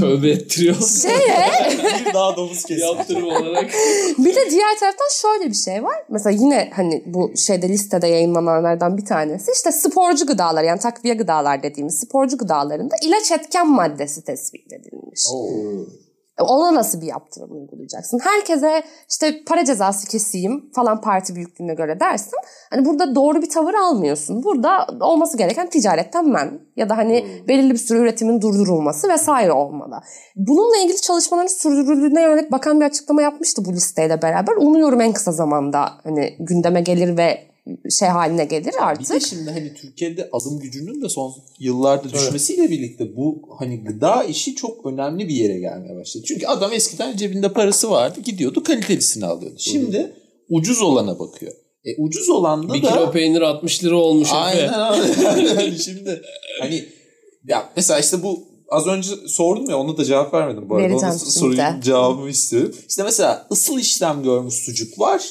tövbe 0.00 0.30
ettiriyor. 0.30 0.76
Şeye 1.02 1.68
bir 2.06 2.14
daha 2.14 2.36
domuz. 2.36 2.64
Yaptırım 2.70 3.24
olarak. 3.24 3.70
bir 4.18 4.34
de 4.34 4.50
diğer 4.50 4.78
taraftan 4.80 5.08
şöyle 5.12 5.50
bir 5.50 5.56
şey 5.56 5.82
var. 5.82 5.96
Mesela 6.08 6.36
yine 6.40 6.70
hani 6.74 7.02
bu 7.06 7.32
şeyde 7.36 7.68
listede 7.68 8.06
yayınlananlardan 8.06 8.96
bir 8.96 9.04
tanesi 9.04 9.52
işte 9.54 9.72
sporcu 9.72 10.26
gıdalar 10.26 10.62
yani 10.62 10.80
takviye 10.80 11.14
gıdalar 11.14 11.62
dediğimiz 11.62 12.00
sporcu 12.00 12.38
gıdalarında 12.38 12.94
ilaç 13.02 13.32
etken 13.32 13.68
maddesi 13.68 14.24
tespit 14.24 14.72
edilmiş. 14.72 15.26
E, 15.26 16.03
Ona 16.40 16.74
nasıl 16.74 17.00
bir 17.00 17.06
yaptırım 17.06 17.52
uygulayacaksın? 17.52 18.18
Herkese 18.18 18.82
işte 19.10 19.44
para 19.46 19.64
cezası 19.64 20.08
keseyim 20.08 20.70
falan 20.74 21.00
parti 21.00 21.34
büyüklüğüne 21.34 21.74
göre 21.74 22.00
dersin. 22.00 22.38
Hani 22.70 22.84
burada 22.84 23.14
doğru 23.14 23.42
bir 23.42 23.50
tavır 23.50 23.74
almıyorsun. 23.74 24.42
Burada 24.44 24.86
olması 25.00 25.38
gereken 25.38 25.70
ticaretten 25.70 26.28
men 26.28 26.60
ya 26.76 26.88
da 26.88 26.96
hani 26.96 27.44
belirli 27.48 27.70
bir 27.70 27.78
süre 27.78 27.98
üretimin 27.98 28.40
durdurulması 28.40 29.08
vesaire 29.08 29.52
olmalı. 29.52 30.00
Bununla 30.36 30.76
ilgili 30.76 31.00
çalışmaların 31.00 31.46
sürdürüldüğüne 31.46 32.22
yönelik 32.22 32.52
bakan 32.52 32.80
bir 32.80 32.84
açıklama 32.84 33.22
yapmıştı 33.22 33.64
bu 33.64 33.72
listeyle 33.72 34.22
beraber. 34.22 34.56
Umuyorum 34.56 35.00
en 35.00 35.12
kısa 35.12 35.32
zamanda 35.32 35.88
hani 36.04 36.36
gündeme 36.38 36.80
gelir 36.80 37.16
ve 37.16 37.53
şey 37.98 38.08
haline 38.08 38.44
gelir 38.44 38.66
Bir 38.66 38.72
de 38.72 38.80
artık. 38.80 39.26
şimdi 39.28 39.50
hani 39.50 39.74
Türkiye'de 39.74 40.28
alım 40.32 40.60
gücünün 40.60 41.02
de 41.02 41.08
son 41.08 41.32
yıllarda 41.58 42.12
düşmesiyle 42.12 42.70
birlikte 42.70 43.16
bu 43.16 43.42
hani 43.58 43.84
gıda 43.84 44.24
işi 44.24 44.54
çok 44.54 44.86
önemli 44.86 45.28
bir 45.28 45.34
yere 45.34 45.58
gelmeye 45.58 45.96
başladı. 45.96 46.24
Çünkü 46.28 46.46
adam 46.46 46.72
eskiden 46.72 47.16
cebinde 47.16 47.52
parası 47.52 47.90
vardı 47.90 48.20
gidiyordu 48.20 48.62
kalitelisini 48.62 49.26
alıyordu. 49.26 49.56
Şimdi 49.58 50.12
ucuz 50.48 50.82
olana 50.82 51.18
bakıyor. 51.18 51.52
E 51.84 52.02
ucuz 52.02 52.30
olan 52.30 52.68
da 52.68 52.74
Bir 52.74 52.82
da 52.82 52.88
kilo 52.88 53.10
peynir 53.12 53.40
60 53.40 53.84
lira 53.84 53.96
olmuş. 53.96 54.28
Aynen 54.32 54.92
öyle. 54.92 55.54
Yani 55.62 55.78
şimdi 55.78 56.22
hani 56.60 56.84
ya 57.48 57.68
mesela 57.76 58.00
işte 58.00 58.22
bu 58.22 58.44
az 58.70 58.86
önce 58.86 59.10
sordum 59.28 59.70
ya 59.70 59.78
ona 59.78 59.96
da 59.96 60.04
cevap 60.04 60.34
vermedim 60.34 60.68
bu 60.70 60.74
arada. 60.76 60.88
Vereceğim 60.88 61.10
Onun 61.14 61.18
şimdi. 61.18 61.30
sorunun 61.30 61.80
cevabını 61.80 62.28
istiyorum. 62.30 62.74
İşte 62.88 63.02
mesela 63.02 63.46
ısıl 63.52 63.78
işlem 63.78 64.22
görmüş 64.22 64.54
sucuk 64.54 64.98
var. 65.00 65.22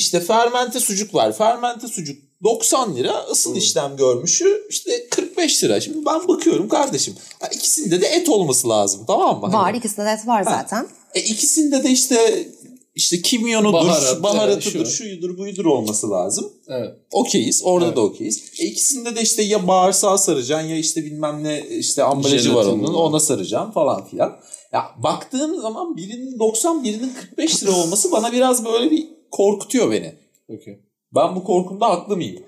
İşte 0.00 0.20
fermente 0.20 0.80
sucuk 0.80 1.14
var. 1.14 1.32
Fermente 1.32 1.88
sucuk 1.88 2.16
90 2.44 2.96
lira. 2.96 3.24
ısıl 3.30 3.56
işlem 3.56 3.96
görmüşü 3.96 4.66
işte 4.70 5.08
45 5.10 5.64
lira. 5.64 5.80
Şimdi 5.80 6.06
ben 6.06 6.28
bakıyorum 6.28 6.68
kardeşim. 6.68 7.14
ha, 7.40 7.48
ikisinde 7.54 8.00
de 8.00 8.06
et 8.06 8.28
olması 8.28 8.68
lazım 8.68 9.04
tamam 9.06 9.40
mı? 9.40 9.46
Hani- 9.46 9.54
Var 9.54 9.74
ikisinde 9.74 10.06
de 10.06 10.10
et 10.10 10.26
var 10.26 10.42
zaten. 10.42 10.86
e 11.14 11.20
ikisinde 11.20 11.84
de 11.84 11.90
işte 11.90 12.46
işte 12.94 13.22
kimyonudur, 13.22 13.72
Baharat, 13.72 14.22
baharatıdır, 14.22 14.74
evet, 14.76 14.86
şu. 14.88 14.92
şuyudur, 14.92 15.38
buyudur 15.38 15.64
olması 15.64 16.10
lazım 16.10 16.52
Evet. 16.68 16.90
okeyiz. 17.12 17.62
Orada 17.64 17.86
Evet. 17.86 17.96
da 17.96 18.00
okeyiz. 18.00 18.42
E 18.58 18.64
ikisinde 18.66 19.16
de 19.16 19.22
işte 19.22 19.42
ya 19.42 19.68
bağırsağı 19.68 20.18
saracaksın 20.18 20.68
ya 20.68 20.76
işte 20.76 21.04
bilmem 21.04 21.44
ne 21.44 21.62
işte 21.68 22.02
ambalajı 22.04 22.54
var 22.54 22.64
onun 22.64 22.94
ona 22.94 23.20
saracağım 23.20 23.70
falan 23.72 24.04
filan. 24.08 24.36
Ya 24.72 24.84
baktığım 25.02 25.60
zaman 25.60 25.96
birinin 25.96 26.38
90 26.38 26.84
birinin 26.84 27.12
45 27.20 27.62
lira 27.62 27.72
olması 27.72 28.12
bana 28.12 28.32
biraz 28.32 28.64
böyle 28.64 28.90
bir 28.90 29.19
korkutuyor 29.30 29.90
beni. 29.90 30.14
Okey. 30.48 30.80
Ben 31.14 31.36
bu 31.36 31.44
korkumda 31.44 31.90
haklı 31.90 32.16
mıyım? 32.16 32.42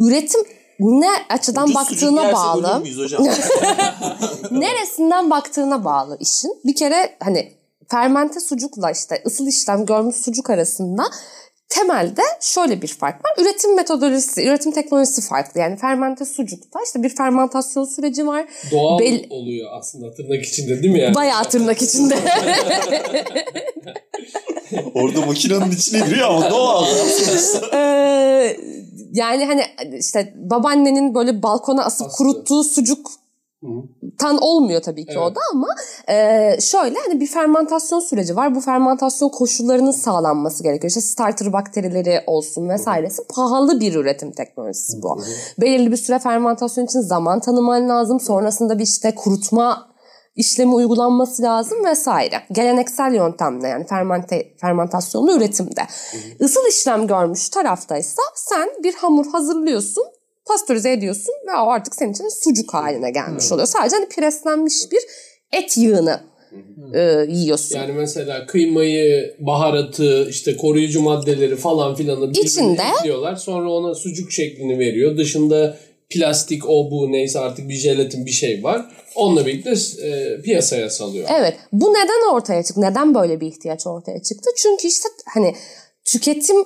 Üretim 0.00 0.40
ne 0.78 1.10
açıdan 1.28 1.64
Ucuz 1.64 1.74
baktığına 1.74 2.32
bağlı. 2.32 2.82
Neresinden 4.50 5.30
baktığına 5.30 5.84
bağlı 5.84 6.16
işin. 6.20 6.60
Bir 6.64 6.74
kere 6.74 7.16
hani 7.20 7.52
fermente 7.90 8.40
sucukla 8.40 8.90
işte 8.90 9.22
ısıl 9.26 9.46
işlem 9.46 9.86
görmüş 9.86 10.16
sucuk 10.16 10.50
arasında 10.50 11.02
temelde 11.68 12.22
şöyle 12.40 12.82
bir 12.82 12.88
fark 12.88 13.24
var. 13.24 13.32
Üretim 13.38 13.76
metodolojisi, 13.76 14.42
üretim 14.42 14.72
teknolojisi 14.72 15.22
farklı. 15.28 15.60
Yani 15.60 15.76
fermente 15.76 16.24
sucukta 16.24 16.78
işte 16.86 17.02
bir 17.02 17.08
fermentasyon 17.08 17.84
süreci 17.84 18.26
var. 18.26 18.46
Doğal 18.72 18.98
Bel- 18.98 19.26
oluyor 19.30 19.68
aslında 19.78 20.14
tırnak 20.14 20.44
içinde 20.44 20.82
değil 20.82 20.92
mi 20.92 21.00
yani? 21.00 21.14
Bayağı 21.14 21.44
tırnak 21.44 21.82
içinde. 21.82 22.14
Orada 24.94 25.20
makinenin 25.20 25.70
içine 25.70 26.06
giriyor 26.06 26.28
ama 26.28 26.50
doğal. 26.50 26.84
Ee, 27.72 28.56
yani 29.12 29.44
hani 29.44 29.62
işte 29.98 30.34
babaannenin 30.36 31.14
böyle 31.14 31.42
balkona 31.42 31.84
asıp 31.84 32.06
Aslı. 32.06 32.16
kuruttuğu 32.16 32.64
sucuk. 32.64 33.10
Tan 34.18 34.38
olmuyor 34.40 34.82
tabii 34.82 35.06
ki 35.06 35.12
Evet. 35.12 35.22
o 35.22 35.34
da 35.34 35.40
ama 35.52 35.68
e, 36.08 36.14
şöyle 36.60 36.98
hani 36.98 37.20
bir 37.20 37.26
fermentasyon 37.26 38.00
süreci 38.00 38.36
var. 38.36 38.54
Bu 38.54 38.60
fermentasyon 38.60 39.28
koşullarının 39.28 39.90
sağlanması 39.90 40.62
gerekiyor. 40.62 40.88
İşte 40.88 41.00
starter 41.00 41.52
bakterileri 41.52 42.20
olsun 42.26 42.68
vesairesi. 42.68 43.22
Pahalı 43.34 43.80
bir 43.80 43.94
üretim 43.94 44.32
teknolojisi 44.32 45.02
bu. 45.02 45.20
Belirli 45.60 45.92
bir 45.92 45.96
süre 45.96 46.18
fermentasyon 46.18 46.84
için 46.84 47.00
zaman 47.00 47.40
tanıman 47.40 47.88
lazım. 47.88 48.20
Sonrasında 48.20 48.78
bir 48.78 48.84
işte 48.84 49.14
kurutma 49.14 49.96
işlemi 50.36 50.74
uygulanması 50.74 51.42
lazım 51.42 51.84
vesaire. 51.84 52.42
Geleneksel 52.52 53.14
yöntemle 53.14 53.68
yani 53.68 53.86
fermente, 53.86 54.54
fermentasyonlu 54.60 55.36
üretimde. 55.36 55.82
Isıl 56.40 56.66
işlem 56.68 57.06
görmüş 57.06 57.48
taraftaysa 57.48 58.22
sen 58.34 58.68
bir 58.82 58.94
hamur 58.94 59.26
hazırlıyorsun, 59.26 60.04
pastörize 60.46 60.92
ediyorsun 60.92 61.34
ve 61.46 61.60
o 61.60 61.70
artık 61.70 61.94
senin 61.94 62.12
için 62.12 62.28
sucuk 62.28 62.74
haline 62.74 63.10
gelmiş 63.10 63.52
oluyor. 63.52 63.66
Sadece 63.68 63.96
hani 63.96 64.08
preslenmiş 64.08 64.74
bir 64.92 65.00
et 65.52 65.76
yığını 65.76 66.20
e, 66.94 67.26
yiyorsun. 67.28 67.76
Yani 67.76 67.92
mesela 67.92 68.46
kıymayı, 68.46 69.36
baharatı, 69.38 70.26
işte 70.30 70.56
koruyucu 70.56 71.00
maddeleri 71.00 71.56
falan 71.56 71.94
filanı 71.94 72.30
İçinde. 72.30 72.82
ekliyorlar. 72.98 73.36
Sonra 73.36 73.70
ona 73.70 73.94
sucuk 73.94 74.32
şeklini 74.32 74.78
veriyor. 74.78 75.16
Dışında 75.16 75.76
plastik 76.10 76.68
o 76.68 76.90
bu 76.90 77.12
neyse 77.12 77.38
artık 77.38 77.68
bir 77.68 77.74
jelatin 77.74 78.26
bir 78.26 78.30
şey 78.30 78.64
var. 78.64 78.86
Onunla 79.14 79.46
birlikte 79.46 79.74
e, 80.06 80.40
piyasaya 80.42 80.90
salıyor. 80.90 81.28
Evet. 81.38 81.56
Bu 81.72 81.90
neden 81.90 82.34
ortaya 82.34 82.62
çıktı? 82.62 82.80
Neden 82.80 83.14
böyle 83.14 83.40
bir 83.40 83.46
ihtiyaç 83.46 83.86
ortaya 83.86 84.22
çıktı? 84.22 84.50
Çünkü 84.56 84.88
işte 84.88 85.08
hani 85.34 85.54
tüketim 86.04 86.56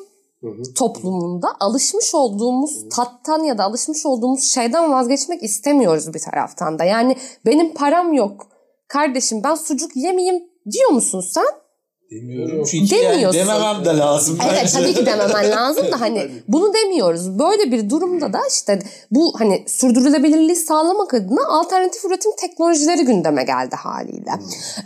toplumunda 0.75 1.49
alışmış 1.61 2.14
olduğumuz 2.14 2.88
tattan 2.88 3.44
ya 3.44 3.59
da 3.59 3.64
alışmış 3.64 4.06
olduğumuz 4.06 4.42
şeyden 4.42 4.92
vazgeçmek 4.92 5.42
istemiyoruz 5.42 6.14
bir 6.14 6.20
taraftan 6.20 6.78
da. 6.78 6.85
Yani 6.85 7.16
benim 7.47 7.75
param 7.75 8.12
yok. 8.12 8.47
Kardeşim 8.88 9.44
ben 9.44 9.54
sucuk 9.54 9.97
yemeyeyim 9.97 10.42
diyor 10.73 10.90
musun 10.90 11.20
sen? 11.20 11.47
Demiyorum. 12.11 12.64
Çünkü 12.70 12.90
Demiyorsun. 12.90 13.38
yani 13.38 13.49
dememem 13.49 13.85
de 13.85 13.99
lazım. 13.99 14.38
Evet 14.44 14.61
bence. 14.62 14.73
tabii 14.73 14.94
ki 14.94 15.06
dememen 15.06 15.50
lazım 15.56 15.92
da 15.92 16.00
hani 16.00 16.30
bunu 16.49 16.75
demiyoruz. 16.75 17.38
Böyle 17.38 17.73
bir 17.73 17.90
durumda 17.90 18.32
da 18.32 18.38
işte 18.50 18.78
bu 19.11 19.32
hani 19.38 19.64
sürdürülebilirliği 19.68 20.56
sağlamak 20.56 21.14
adına 21.14 21.49
alternatif 21.49 22.04
üretim 22.04 22.32
teknolojileri 22.37 23.04
gündeme 23.04 23.44
geldi 23.44 23.76
haliyle. 23.76 24.30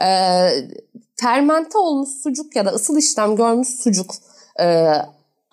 Ee, 0.03 0.51
fermente 1.17 1.79
olmuş 1.79 2.09
sucuk 2.23 2.57
ya 2.57 2.67
da 2.67 2.71
ısıl 2.71 2.97
işlem 2.97 3.37
görmüş 3.37 3.69
sucuk 3.69 4.11
e, 4.61 4.93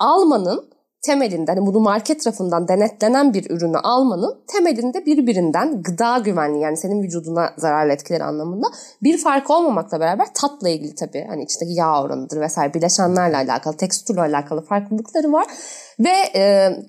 almanın 0.02 0.72
temelinde 1.02 1.52
hani 1.52 1.66
bunu 1.66 1.80
market 1.80 2.24
tarafından 2.24 2.68
denetlenen 2.68 3.34
bir 3.34 3.50
ürünü 3.50 3.78
almanın 3.78 4.44
temelinde 4.48 5.06
birbirinden 5.06 5.84
gıda 5.84 6.18
güvenliği 6.18 6.64
yani 6.64 6.78
senin 6.78 7.04
vücuduna 7.04 7.54
zararlı 7.58 7.94
etkileri 7.94 8.24
anlamında 8.24 8.68
bir 9.04 9.18
fark 9.18 9.50
olmamakla 9.50 10.00
beraber 10.00 10.28
tatla 10.34 10.70
ilgili 10.70 10.96
tabii 10.96 11.26
hani 11.30 11.44
içindeki 11.44 11.74
yağ 11.74 12.02
oranıdır 12.04 12.42
vesaire 12.42 12.74
bileşenlerle 12.74 13.38
alakalı 13.38 13.78
tekstürle 13.78 14.22
alakalı 14.22 14.62
farklılıkları 14.62 15.32
var 15.32 15.46
ve 16.00 16.14
e, 16.36 16.42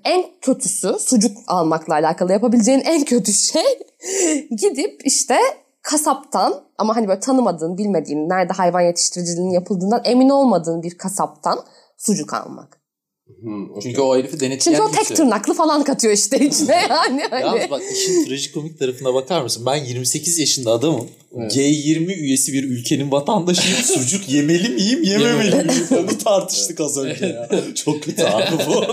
en 0.05 0.25
kötüsü 0.41 0.95
sucuk 0.99 1.37
almakla 1.47 1.95
alakalı 1.95 2.33
yapabileceğin 2.33 2.81
en 2.81 3.05
kötü 3.05 3.33
şey 3.33 3.65
gidip 4.51 5.01
işte 5.05 5.37
kasaptan 5.83 6.55
ama 6.79 6.97
hani 6.97 7.09
böyle 7.09 7.21
tanımadığın, 7.21 7.79
bilmediğin, 7.79 8.29
nerede 8.29 8.53
hayvan 8.53 8.81
yetiştiriciliğinin 8.81 9.51
yapıldığından 9.51 10.01
emin 10.05 10.29
olmadığın 10.29 10.83
bir 10.83 10.99
kasaptan 10.99 11.59
sucuk 11.99 12.35
almak. 12.35 12.82
Hı, 13.27 13.51
okey. 13.71 13.83
Çünkü 13.83 14.01
o 14.01 14.17
herifi 14.17 14.41
denetleyen 14.41 14.59
Çünkü 14.59 14.83
o 14.83 14.91
tek 14.91 14.99
kimse. 14.99 15.15
tırnaklı 15.15 15.55
falan 15.55 15.85
katıyor 15.85 16.15
işte 16.15 16.47
içine 16.47 16.75
yani. 16.91 17.23
Hani. 17.31 17.43
Yalnız 17.43 17.71
bak 17.71 17.83
işin 17.97 18.27
trajikomik 18.27 18.79
tarafına 18.79 19.15
bakar 19.15 19.43
mısın? 19.43 19.67
Ben 19.67 19.85
28 19.85 20.39
yaşında 20.39 20.71
adamım. 20.71 21.09
Evet. 21.39 21.57
G20 21.57 22.15
üyesi 22.15 22.53
bir 22.53 22.65
ülkenin 22.65 23.11
vatandaşıyım. 23.11 23.79
Sucuk 23.83 24.29
yemeli 24.29 24.69
miyim, 24.69 25.03
yememeli 25.03 25.57
miyim? 25.57 25.87
Onu 25.99 26.19
tartıştık 26.19 26.81
az 26.81 26.99
önce 26.99 27.27
ya. 27.27 27.49
Çok 27.75 28.03
kötü 28.03 28.23
abi 28.23 28.45
bu. 28.69 28.85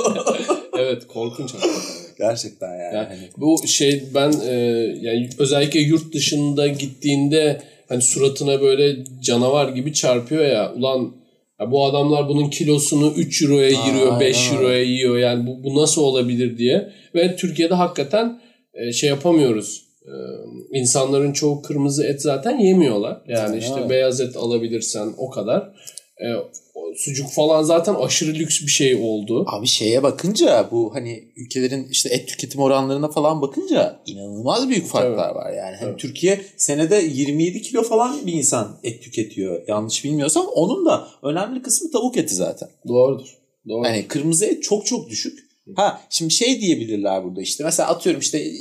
Evet 0.80 1.08
korkunç. 1.08 1.52
Gerçekten 2.18 2.70
yani. 2.70 2.96
Yani 2.96 3.30
bu 3.38 3.68
şey 3.68 4.04
ben 4.14 4.34
e, 4.48 4.54
yani 5.02 5.30
özellikle 5.40 5.80
yurt 5.80 6.14
dışında 6.14 6.68
gittiğinde 6.68 7.62
hani 7.90 8.02
suratına 8.02 8.62
böyle 8.62 9.04
canavar 9.22 9.70
gibi 9.70 9.94
çarpıyor 9.94 10.46
ya 10.46 10.74
ulan 10.74 11.14
ya 11.60 11.72
bu 11.72 11.86
adamlar 11.86 12.28
bunun 12.30 12.50
kilosunu 12.50 13.14
3 13.18 13.42
euroya 13.42 13.80
Aa, 13.80 13.86
giriyor 13.86 14.20
5 14.20 14.38
aynen 14.38 14.56
euroya 14.58 14.84
yiyor. 14.84 15.18
Yani 15.18 15.48
bu, 15.48 15.64
bu 15.64 15.82
nasıl 15.82 16.02
olabilir 16.02 16.58
diye. 16.58 16.90
Ve 17.16 17.36
Türkiye'de 17.36 17.74
hakikaten 17.74 18.42
e, 18.74 18.92
şey 18.92 19.10
yapamıyoruz. 19.10 19.86
E, 20.06 20.14
insanların 20.80 21.34
çoğu 21.34 21.62
kırmızı 21.62 22.06
et 22.06 22.22
zaten 22.22 22.60
yemiyorlar. 22.60 23.22
Yani 23.28 23.40
Aynen 23.40 23.58
işte 23.58 23.90
beyaz 23.90 24.22
et 24.22 24.38
alabilirsen 24.38 25.14
o 25.18 25.30
kadar. 25.30 25.62
E, 26.22 26.28
sucuk 26.98 27.32
falan 27.32 27.64
zaten 27.64 27.94
aşırı 27.96 28.34
lüks 28.34 28.62
bir 28.62 28.72
şey 28.72 28.96
oldu. 28.96 29.46
Abi 29.48 29.68
şeye 29.68 30.04
bakınca 30.04 30.68
bu 30.72 30.96
hani 30.96 31.24
ülkelerin 31.36 31.88
işte 31.92 32.10
et 32.10 32.28
tüketim 32.28 32.62
oranlarına 32.62 33.08
falan 33.08 33.42
bakınca 33.42 34.00
inanılmaz 34.06 34.70
büyük 34.70 34.86
farklar 34.88 35.26
Evet. 35.26 35.36
var 35.36 35.54
yani. 35.54 35.76
Hani 35.80 35.90
Evet. 35.90 36.00
Türkiye 36.00 36.42
senede 36.58 36.96
27 36.96 37.62
kilo 37.62 37.84
falan 37.84 38.28
bir 38.28 38.34
insan 38.34 38.80
et 38.84 39.04
tüketiyor 39.04 39.62
yanlış 39.68 40.04
bilmiyorsam. 40.04 40.46
Onun 40.56 40.86
da 40.86 41.08
önemli 41.24 41.62
kısmı 41.62 41.92
tavuk 41.92 42.18
eti 42.18 42.36
zaten. 42.36 42.70
Doğrudur. 42.88 43.38
Doğru. 43.70 43.84
Hani 43.84 44.08
kırmızı 44.08 44.46
et 44.46 44.64
çok 44.64 44.86
çok 44.86 45.10
düşük. 45.10 45.49
Ha 45.76 46.02
şimdi 46.10 46.34
şey 46.34 46.62
diyebilirler 46.62 47.24
burada 47.24 47.42
işte 47.42 47.64
mesela 47.64 47.90
atıyorum 47.90 48.22
işte 48.22 48.52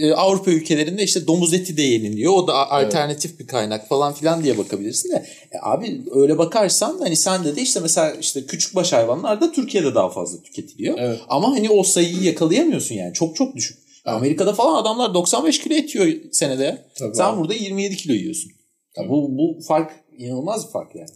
e, 0.00 0.12
Avrupa 0.12 0.50
ülkelerinde 0.50 1.02
işte 1.02 1.26
domuz 1.26 1.54
eti 1.54 1.76
de 1.76 1.82
yeniliyor. 1.82 2.32
O 2.32 2.46
da 2.46 2.70
alternatif 2.70 3.38
bir 3.38 3.46
kaynak 3.46 3.88
falan 3.88 4.12
filan 4.12 4.44
diye 4.44 4.58
bakabilirsin 4.58 5.10
de. 5.10 5.26
E, 5.52 5.56
abi 5.62 6.00
öyle 6.14 6.38
bakarsan 6.38 6.98
hani 6.98 7.16
sende 7.16 7.56
de 7.56 7.62
işte 7.62 7.80
mesela 7.80 8.12
işte 8.12 8.46
küçük 8.46 8.74
baş 8.74 8.92
hayvanlar 8.92 9.40
da 9.40 9.52
Türkiye'de 9.52 9.94
daha 9.94 10.10
fazla 10.10 10.42
tüketiliyor. 10.42 10.98
Evet. 10.98 11.20
Ama 11.28 11.50
hani 11.50 11.70
o 11.70 11.82
sayıyı 11.82 12.22
yakalayamıyorsun 12.22 12.94
yani 12.94 13.14
çok 13.14 13.36
çok 13.36 13.56
düşük. 13.56 13.84
Amerika'da 14.04 14.52
falan 14.52 14.82
adamlar 14.82 15.14
95 15.14 15.60
kilo 15.60 15.74
et 15.74 15.94
yiyor 15.94 16.12
senede. 16.32 16.84
Tabii 16.98 17.14
Sen 17.14 17.24
abi. 17.24 17.40
burada 17.40 17.54
27 17.54 17.96
kilo 17.96 18.12
yiyorsun. 18.12 18.52
Ya 18.96 19.08
bu 19.08 19.28
bu 19.38 19.60
fark 19.68 19.92
inanılmaz 20.18 20.66
bir 20.66 20.72
fark 20.72 20.94
yani. 20.94 21.08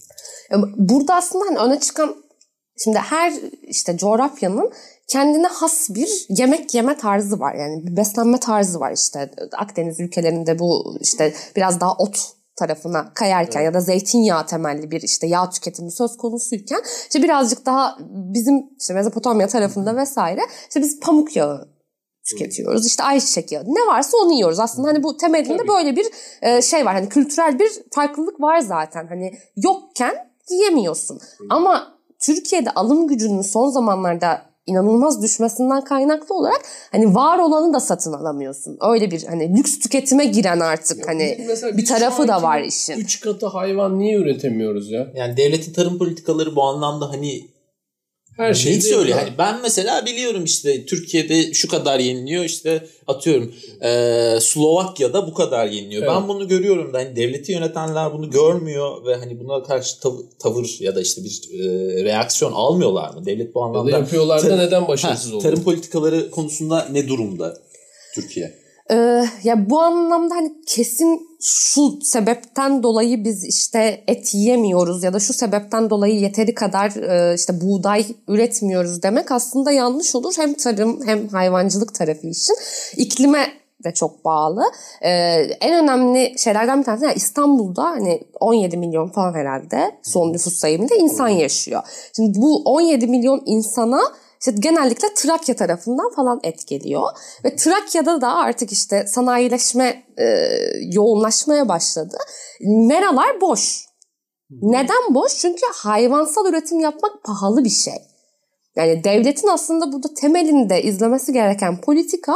Ya 0.51 0.59
Burada 0.77 1.15
aslında 1.15 1.45
hani 1.49 1.59
öne 1.59 1.81
çıkan 1.81 2.17
şimdi 2.85 2.99
her 2.99 3.33
işte 3.63 3.97
coğrafyanın 3.97 4.73
kendine 5.09 5.47
has 5.47 5.91
bir 5.91 6.27
yemek 6.29 6.75
yeme 6.75 6.97
tarzı 6.97 7.41
var. 7.41 7.55
Yani 7.55 7.87
bir 7.87 7.97
beslenme 7.97 8.41
tarzı 8.41 8.81
var 8.81 8.93
işte 8.93 9.31
Akdeniz 9.53 10.01
ülkelerinde 10.01 10.59
bu 10.59 10.97
işte 11.01 11.35
biraz 11.57 11.81
daha 11.81 11.93
ot 11.93 12.19
tarafına 12.57 13.13
kayarken 13.15 13.61
ya 13.61 13.75
da 13.75 13.81
zeytinyağı 13.81 14.47
temelli 14.47 14.91
bir 14.91 15.03
işte 15.03 15.27
yağ 15.27 15.51
tüketimi 15.51 15.93
söz 15.93 16.17
konusuyken 16.17 16.83
işte 17.03 17.23
birazcık 17.23 17.67
daha 17.67 17.99
bizim 18.11 18.67
işte 18.81 18.95
Mezopotamya 18.95 19.47
tarafında 19.47 19.97
vesaire 19.97 20.41
işte 20.69 20.81
biz 20.81 21.01
pamuk 21.01 21.37
yağı 21.37 21.69
tüketiyoruz. 22.31 22.87
İşte 22.87 23.03
ayçiçek 23.03 23.53
yağı. 23.53 23.65
Ne 23.65 23.87
varsa 23.87 24.17
onu 24.17 24.33
yiyoruz. 24.33 24.59
Aslında 24.61 24.89
hani 24.89 25.03
bu 25.03 25.17
temelinde 25.17 25.57
Tabii. 25.57 25.69
böyle 25.69 25.97
bir 25.97 26.07
e, 26.43 26.63
şey 26.63 26.87
var. 26.87 26.95
Hani 26.95 27.09
kültürel 27.09 27.59
bir 27.59 27.71
farklılık 27.91 28.41
var 28.41 28.59
zaten. 28.59 29.07
Hani 29.07 29.33
yokken 29.57 30.15
yiyemiyorsun. 30.51 31.21
Ama 31.51 31.99
Türkiye'de 32.21 32.71
alım 32.71 33.07
gücünün 33.07 33.43
son 33.43 33.71
zamanlarda 33.71 34.43
inanılmaz 34.69 35.23
düşmesinden 35.23 35.85
kaynaklı 35.85 36.35
olarak 36.35 36.61
hani 36.93 37.15
var 37.15 37.39
olanı 37.39 37.75
da 37.75 37.81
satın 37.81 38.13
alamıyorsun. 38.13 38.79
Öyle 38.81 39.11
bir 39.11 39.25
hani 39.25 39.57
lüks 39.57 39.79
tüketime 39.79 40.25
giren 40.25 40.61
artık 40.61 41.09
hani 41.09 41.45
Mesela 41.49 41.77
bir 41.77 41.87
tarafı 41.87 42.29
da 42.29 42.43
var 42.43 42.61
işin. 42.61 42.99
Üç 42.99 43.21
katı 43.21 43.47
hayvan 43.47 43.99
niye 43.99 44.17
üretemiyoruz 44.17 44.91
ya? 44.91 45.09
Yani 45.15 45.37
devletin 45.37 45.73
tarım 45.73 45.99
politikaları 45.99 46.57
bu 46.57 46.63
anlamda 46.63 47.09
hani 47.09 47.45
Her 48.39 48.55
şey 48.55 48.73
Neyi 48.73 48.83
söylüyor? 48.83 49.19
Hani 49.19 49.39
ben 49.39 49.63
mesela 49.63 50.07
biliyorum 50.07 50.45
işte 50.45 50.87
Türkiye'de 50.87 51.53
şu 51.55 51.69
kadar 51.69 51.99
yeniliyor 51.99 52.45
işte 52.45 52.87
atıyorum 53.07 53.55
eee 53.83 54.39
Slovakya'da 54.41 55.27
bu 55.27 55.35
kadar 55.35 55.67
yeniliyor. 55.67 56.03
Evet. 56.03 56.13
Ben 56.15 56.29
bunu 56.29 56.49
görüyorum 56.49 56.93
da 56.93 56.99
hani 56.99 57.17
devleti 57.17 57.53
yönetenler 57.53 58.13
bunu 58.13 58.31
görmüyor 58.31 59.07
ve 59.07 59.15
hani 59.15 59.41
buna 59.41 59.63
karşı 59.63 59.97
tav- 60.01 60.23
tavır 60.39 60.77
ya 60.81 60.97
da 60.97 61.01
işte 61.01 61.25
bir 61.25 61.43
eee, 61.53 62.05
reaksiyon 62.05 62.53
almıyorlar 62.53 63.15
mı? 63.15 63.27
Devlet 63.27 63.55
bu 63.55 63.59
Ya 63.61 63.65
da 63.65 63.69
anlamda 63.69 63.91
yapıyorlar 63.91 64.51
da 64.51 64.57
neden 64.57 64.89
başarısız 64.89 65.33
oluyor? 65.35 65.43
tarım 65.43 65.65
politikaları 65.65 66.31
konusunda 66.31 66.89
ne 66.93 67.09
durumda 67.09 67.59
Türkiye? 68.15 68.55
Ee, 68.91 69.25
ya 69.45 69.71
bu 69.71 69.81
anlamda 69.81 70.35
hani 70.35 70.53
kesin 70.67 71.29
şu 71.41 71.99
sebepten 72.03 72.83
dolayı 72.83 73.25
biz 73.25 73.45
işte 73.45 74.05
et 74.07 74.35
yiyemiyoruz 74.35 75.03
ya 75.03 75.13
da 75.13 75.21
şu 75.21 75.33
sebepten 75.33 75.91
dolayı 75.91 76.21
yeteri 76.21 76.55
kadar 76.55 76.91
e, 76.97 77.35
işte 77.35 77.61
buğday 77.61 78.07
üretmiyoruz 78.29 79.03
demek 79.03 79.33
aslında 79.33 79.71
yanlış 79.73 80.15
olur. 80.15 80.35
Hem 80.37 80.55
tarım 80.55 81.07
hem 81.07 81.29
hayvancılık 81.29 81.95
tarafı 81.95 82.27
için 82.27 82.55
iklime 82.97 83.47
de 83.85 83.95
çok 83.95 84.25
bağlı. 84.25 84.63
Ee, 85.03 85.11
en 85.61 85.85
önemli 85.85 86.39
şeylerden 86.39 86.81
bir 86.81 86.85
tanesi 86.85 87.05
yani 87.05 87.15
İstanbul'da 87.15 87.85
hani 87.85 88.21
17 88.41 88.77
milyon 88.77 89.09
falan 89.09 89.35
herhalde 89.35 89.99
son 90.03 90.33
nüfus 90.33 90.55
sayımında 90.55 90.95
insan 90.95 91.29
yaşıyor. 91.29 91.83
Şimdi 92.17 92.41
bu 92.41 92.63
17 92.65 93.07
milyon 93.07 93.43
insana 93.47 94.01
işte 94.41 94.53
genellikle 94.59 95.15
Trakya 95.15 95.57
tarafından 95.57 96.11
falan 96.17 96.41
et 96.43 96.67
geliyor. 96.67 97.09
Ve 97.45 97.57
Trakya'da 97.57 98.21
da 98.21 98.35
artık 98.35 98.73
işte 98.73 99.07
sanayileşme 99.07 100.03
e, 100.19 100.25
yoğunlaşmaya 100.93 101.69
başladı. 101.69 102.19
Meralar 102.61 103.41
boş. 103.41 103.89
Neden 104.51 105.15
boş? 105.15 105.37
Çünkü 105.39 105.67
hayvansal 105.75 106.47
üretim 106.47 106.81
yapmak 106.81 107.25
pahalı 107.25 107.65
bir 107.65 107.71
şey. 107.71 107.95
Yani 108.79 109.05
devletin 109.05 109.49
aslında 109.49 109.93
burada 109.93 110.15
temelinde 110.15 110.83
izlemesi 110.83 111.33
gereken 111.33 111.81
politika 111.81 112.33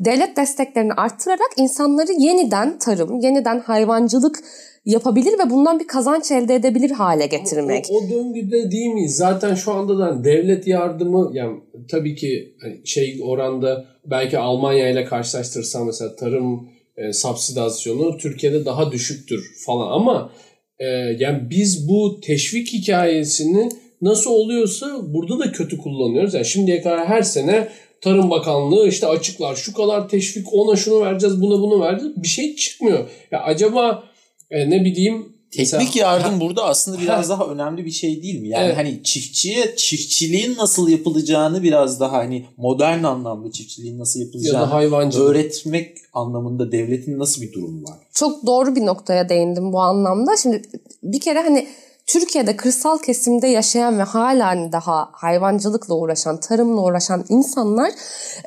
devlet 0.00 0.36
desteklerini 0.36 0.92
arttırarak 0.92 1.50
insanları 1.56 2.12
yeniden 2.12 2.78
tarım, 2.78 3.20
yeniden 3.20 3.60
hayvancılık 3.60 4.38
yapabilir 4.84 5.32
ve 5.38 5.50
bundan 5.50 5.80
bir 5.80 5.86
kazanç 5.86 6.30
elde 6.30 6.54
edebilir 6.54 6.90
hale 6.90 7.26
getirmek. 7.26 7.86
O, 7.90 7.96
o 7.96 8.10
döngüde 8.10 8.70
değil 8.70 8.92
miyiz? 8.92 9.16
Zaten 9.16 9.54
şu 9.54 9.72
anda 9.72 9.98
da 9.98 10.24
devlet 10.24 10.66
yardımı 10.66 11.30
yani 11.32 11.60
tabii 11.90 12.14
ki 12.14 12.56
hani 12.62 12.86
şey 12.86 13.20
oranda 13.22 13.84
belki 14.04 14.38
Almanya 14.38 14.90
ile 14.90 15.04
karşılaştırsam 15.04 15.86
mesela 15.86 16.16
tarım 16.16 16.68
e, 16.96 17.12
subsidasyonu 17.12 18.18
Türkiye'de 18.18 18.64
daha 18.64 18.92
düşüktür 18.92 19.44
falan 19.66 19.92
ama 19.92 20.32
e, 20.78 20.86
yani 21.18 21.50
biz 21.50 21.88
bu 21.88 22.20
teşvik 22.20 22.72
hikayesini 22.72 23.68
nasıl 24.02 24.30
oluyorsa 24.30 24.86
burada 25.14 25.38
da 25.38 25.52
kötü 25.52 25.78
kullanıyoruz. 25.78 26.34
Yani 26.34 26.44
şimdiye 26.46 26.82
kadar 26.82 27.06
her 27.06 27.22
sene 27.22 27.68
Tarım 28.00 28.30
Bakanlığı 28.30 28.88
işte 28.88 29.06
açıklar 29.06 29.54
şu 29.56 29.72
kadar 29.72 30.08
teşvik 30.08 30.46
ona 30.52 30.76
şunu 30.76 31.00
vereceğiz 31.00 31.40
buna 31.40 31.60
bunu 31.62 31.80
vereceğiz 31.80 32.14
bir 32.22 32.28
şey 32.28 32.56
çıkmıyor. 32.56 33.08
Ya 33.30 33.42
acaba 33.42 34.04
e, 34.50 34.70
ne 34.70 34.84
bileyim 34.84 35.36
Teknik 35.50 35.72
mesela- 35.94 36.08
yardım 36.08 36.40
burada 36.40 36.64
aslında 36.64 37.00
biraz 37.00 37.24
Ha. 37.24 37.28
daha 37.28 37.46
önemli 37.46 37.84
bir 37.84 37.90
şey 37.90 38.22
değil 38.22 38.40
mi? 38.40 38.48
Yani 38.48 38.64
Evet. 38.66 38.76
hani 38.76 39.02
çiftçiye 39.04 39.76
çiftçiliğin 39.76 40.56
nasıl 40.56 40.88
yapılacağını 40.88 41.62
biraz 41.62 42.00
daha 42.00 42.12
hani 42.12 42.44
modern 42.56 43.02
anlamda 43.02 43.50
çiftçiliğin 43.52 43.98
nasıl 43.98 44.20
ya 44.20 44.26
yapılacağını 44.26 44.60
da 44.66 44.72
hayvancılık. 44.72 45.30
öğretmek 45.30 45.96
anlamında 46.12 46.72
devletin 46.72 47.18
nasıl 47.18 47.42
bir 47.42 47.52
durumu 47.52 47.82
var? 47.82 47.96
Çok 48.14 48.46
doğru 48.46 48.76
bir 48.76 48.86
noktaya 48.86 49.28
değindim 49.28 49.72
bu 49.72 49.80
anlamda. 49.80 50.36
Şimdi 50.42 50.62
bir 51.02 51.20
kere 51.20 51.38
hani 51.40 51.66
Türkiye'de 52.06 52.56
kırsal 52.56 52.98
kesimde 52.98 53.48
yaşayan 53.48 53.98
ve 53.98 54.02
halen 54.02 54.72
daha 54.72 55.08
hayvancılıkla 55.12 55.94
uğraşan, 55.94 56.40
tarımla 56.40 56.80
uğraşan 56.80 57.24
insanlar 57.28 57.90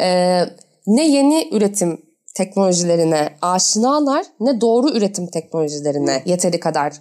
e, 0.02 0.42
ne 0.88 1.08
yeni 1.08 1.50
üretim 1.52 2.02
teknolojilerine 2.36 3.30
aşinalar 3.42 4.26
ne 4.40 4.62
doğru 4.62 4.90
üretim 4.90 5.28
teknolojilerine 5.28 6.24
yeteri 6.26 6.60
kadar 6.60 6.94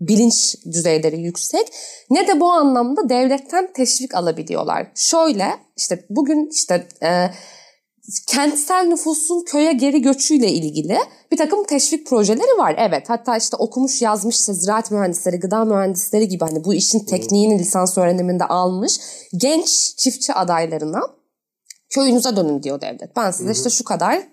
bilinç 0.00 0.56
düzeyleri 0.72 1.20
yüksek 1.20 1.66
ne 2.10 2.28
de 2.28 2.40
bu 2.40 2.50
anlamda 2.50 3.08
devletten 3.08 3.72
teşvik 3.72 4.14
alabiliyorlar. 4.14 4.86
Şöyle 4.94 5.46
işte 5.76 6.06
bugün 6.10 6.50
işte 6.52 6.86
e, 7.02 7.30
kentsel 8.26 8.86
nüfusun 8.86 9.44
köye 9.44 9.72
geri 9.72 10.02
göçüyle 10.02 10.52
ilgili 10.52 10.98
bir 11.32 11.36
takım 11.36 11.64
teşvik 11.64 12.06
projeleri 12.06 12.58
var. 12.58 12.74
Evet 12.78 13.10
hatta 13.10 13.36
işte 13.36 13.56
okumuş 13.56 14.02
yazmış 14.02 14.36
işte 14.36 14.54
ziraat 14.54 14.90
mühendisleri, 14.90 15.40
gıda 15.40 15.64
mühendisleri 15.64 16.28
gibi 16.28 16.44
hani 16.44 16.64
bu 16.64 16.74
işin 16.74 17.06
tekniğini 17.06 17.58
lisans 17.58 17.98
öğreniminde 17.98 18.44
almış 18.44 19.00
genç 19.36 19.96
çiftçi 19.96 20.32
adaylarına 20.34 21.00
köyünüze 21.90 22.36
dönün 22.36 22.62
diyor 22.62 22.80
devlet. 22.80 23.16
Ben 23.16 23.30
size 23.30 23.52
işte 23.52 23.70
şu 23.70 23.84
kadar 23.84 24.28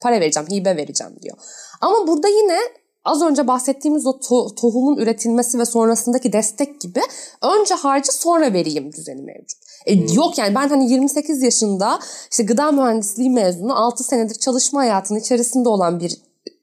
para 0.00 0.20
vereceğim, 0.20 0.48
hibe 0.50 0.76
vereceğim 0.76 1.12
diyor. 1.22 1.36
Ama 1.80 2.06
burada 2.06 2.28
yine 2.28 2.58
az 3.04 3.22
önce 3.22 3.46
bahsettiğimiz 3.46 4.06
o 4.06 4.10
to- 4.10 4.54
tohumun 4.54 4.96
üretilmesi 4.96 5.58
ve 5.58 5.64
sonrasındaki 5.64 6.32
destek 6.32 6.80
gibi 6.80 7.00
önce 7.42 7.74
harcı 7.74 8.12
sonra 8.12 8.52
vereyim 8.52 8.92
düzeni 8.92 9.22
mevcut. 9.22 9.58
E, 9.88 10.14
Yok 10.14 10.38
yani 10.38 10.54
ben 10.54 10.68
hani 10.68 10.92
28 10.92 11.42
yaşında 11.42 11.98
işte 12.30 12.42
gıda 12.42 12.72
mühendisliği 12.72 13.30
mezunu 13.30 13.84
6 13.84 14.04
senedir 14.04 14.34
çalışma 14.34 14.80
hayatının 14.80 15.18
içerisinde 15.18 15.68
olan 15.68 16.00
bir 16.00 16.12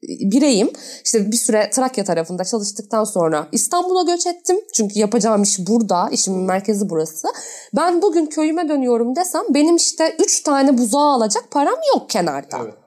e, 0.04 0.32
bireyim. 0.32 0.72
İşte 1.06 1.32
bir 1.32 1.38
süre 1.38 1.70
Trakya 1.74 2.04
tarafında 2.04 2.44
çalıştıktan 2.44 3.04
sonra 3.04 3.48
İstanbul'a 3.52 4.04
göç 4.04 4.28
ettim. 4.28 4.58
Çünkü 4.74 5.00
yapacağım 5.00 5.44
iş 5.44 5.60
burada. 5.68 6.10
işimin 6.12 6.42
merkezi 6.42 6.90
burası. 6.90 7.28
Ben 7.76 8.02
bugün 8.02 8.26
köyüme 8.26 8.70
dönüyorum 8.70 9.16
desem 9.16 9.44
benim 9.50 9.76
işte 9.76 10.16
3 10.20 10.42
tane 10.44 10.78
buzağı 10.78 11.12
alacak 11.12 11.52
param 11.52 11.80
yok 11.96 12.10
kenarda. 12.10 12.58
Evet. 12.64 12.85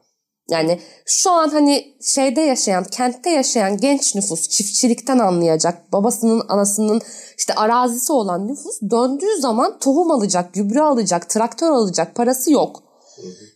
Yani 0.50 0.80
şu 1.06 1.30
an 1.30 1.48
hani 1.48 1.96
şeyde 2.00 2.40
yaşayan, 2.40 2.84
kentte 2.84 3.30
yaşayan 3.30 3.76
genç 3.76 4.14
nüfus 4.14 4.48
çiftçilikten 4.48 5.18
anlayacak, 5.18 5.92
babasının, 5.92 6.42
anasının 6.48 7.00
işte 7.38 7.54
arazisi 7.54 8.12
olan 8.12 8.48
nüfus 8.48 8.80
döndüğü 8.90 9.40
zaman 9.40 9.78
tohum 9.78 10.10
alacak, 10.10 10.54
gübre 10.54 10.82
alacak, 10.82 11.30
traktör 11.30 11.70
alacak 11.70 12.14
parası 12.14 12.52
yok. 12.52 12.82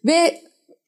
Ve 0.05 0.43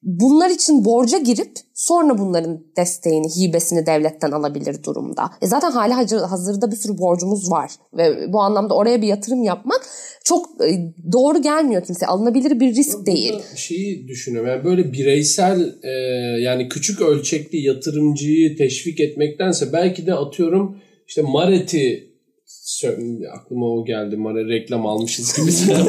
bunlar 0.05 0.49
için 0.49 0.85
borca 0.85 1.17
girip 1.17 1.51
sonra 1.73 2.17
bunların 2.17 2.63
desteğini, 2.77 3.27
hibesini 3.27 3.85
devletten 3.85 4.31
alabilir 4.31 4.83
durumda. 4.83 5.31
E 5.41 5.47
zaten 5.47 5.71
hali 5.71 5.93
hazırda 6.15 6.71
bir 6.71 6.75
sürü 6.75 6.97
borcumuz 6.97 7.51
var 7.51 7.71
ve 7.97 8.33
bu 8.33 8.39
anlamda 8.39 8.73
oraya 8.75 9.01
bir 9.01 9.07
yatırım 9.07 9.43
yapmak 9.43 9.81
çok 10.23 10.45
e, 10.45 10.93
doğru 11.11 11.41
gelmiyor 11.41 11.83
kimse. 11.83 12.05
Alınabilir 12.05 12.59
bir 12.59 12.75
risk 12.75 12.93
Burada 12.93 13.05
değil. 13.05 13.33
Şeyi 13.55 14.07
düşünüyorum 14.07 14.49
yani 14.49 14.63
böyle 14.63 14.93
bireysel 14.93 15.75
e, 15.83 15.89
yani 16.41 16.69
küçük 16.69 17.01
ölçekli 17.01 17.61
yatırımcıyı 17.61 18.57
teşvik 18.57 18.99
etmektense 18.99 19.73
belki 19.73 20.07
de 20.07 20.13
atıyorum 20.13 20.77
işte 21.07 21.21
Maret'i 21.21 22.14
aklıma 23.33 23.65
o 23.65 23.85
geldi. 23.85 24.15
Mare 24.15 24.47
reklam 24.47 24.85
almışız 24.85 25.35
gibi. 25.37 25.79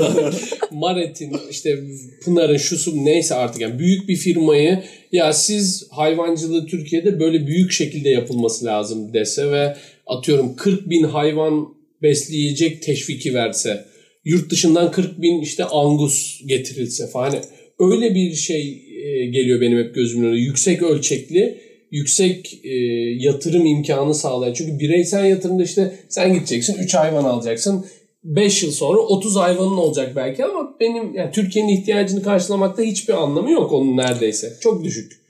Maret'in 0.71 1.37
işte 1.51 1.79
Pınar'ın 2.25 2.57
şusu 2.57 3.05
neyse 3.05 3.35
artık 3.35 3.61
yani 3.61 3.79
büyük 3.79 4.09
bir 4.09 4.17
firmayı 4.17 4.83
ya 5.13 5.33
siz 5.33 5.89
hayvancılığı 5.91 6.67
Türkiye'de 6.67 7.21
böyle 7.21 7.47
büyük 7.47 7.73
şekilde 7.73 8.09
yapılması 8.09 8.65
lazım 8.65 9.13
dese 9.15 9.51
ve 9.51 9.77
atıyorum 10.07 10.57
40 10.57 10.91
bin 10.91 11.03
hayvan 11.03 11.69
besleyecek 12.03 12.83
teşviki 12.83 13.35
verse 13.35 13.85
yurt 14.25 14.51
dışından 14.51 14.91
40 14.91 15.23
bin 15.23 15.41
işte 15.41 15.65
angus 15.65 16.43
getirilse 16.47 17.07
falan 17.07 17.31
hani 17.31 17.41
öyle 17.79 18.15
bir 18.15 18.35
şey 18.35 18.83
e, 19.05 19.27
geliyor 19.27 19.61
benim 19.61 19.79
hep 19.79 19.95
gözümün 19.95 20.27
önüne 20.27 20.41
yüksek 20.41 20.83
ölçekli 20.83 21.66
yüksek 21.97 22.61
e, 22.65 22.75
yatırım 23.19 23.67
imkanı 23.67 24.15
sağlayan. 24.15 24.53
Çünkü 24.53 24.79
bireysel 24.79 25.25
yatırımda 25.25 25.63
işte 25.63 25.93
sen 26.09 26.35
gideceksin 26.35 26.77
3 26.79 26.95
hayvan 26.95 27.25
alacaksın. 27.25 27.87
5 28.25 28.63
yıl 28.63 28.71
sonra 28.71 28.99
30 28.99 29.37
hayvanın 29.37 29.77
olacak 29.77 30.13
belki 30.17 30.45
ama 30.45 30.77
benim 30.81 31.15
yani 31.15 31.31
Türkiye'nin 31.31 31.73
ihtiyacını 31.73 32.23
karşılamakta 32.23 32.83
hiçbir 32.83 33.15
anlamı 33.15 33.51
yok 33.51 33.73
onun 33.73 33.97
neredeyse. 33.97 34.53
Çok 34.61 34.85
düşük 34.85 35.26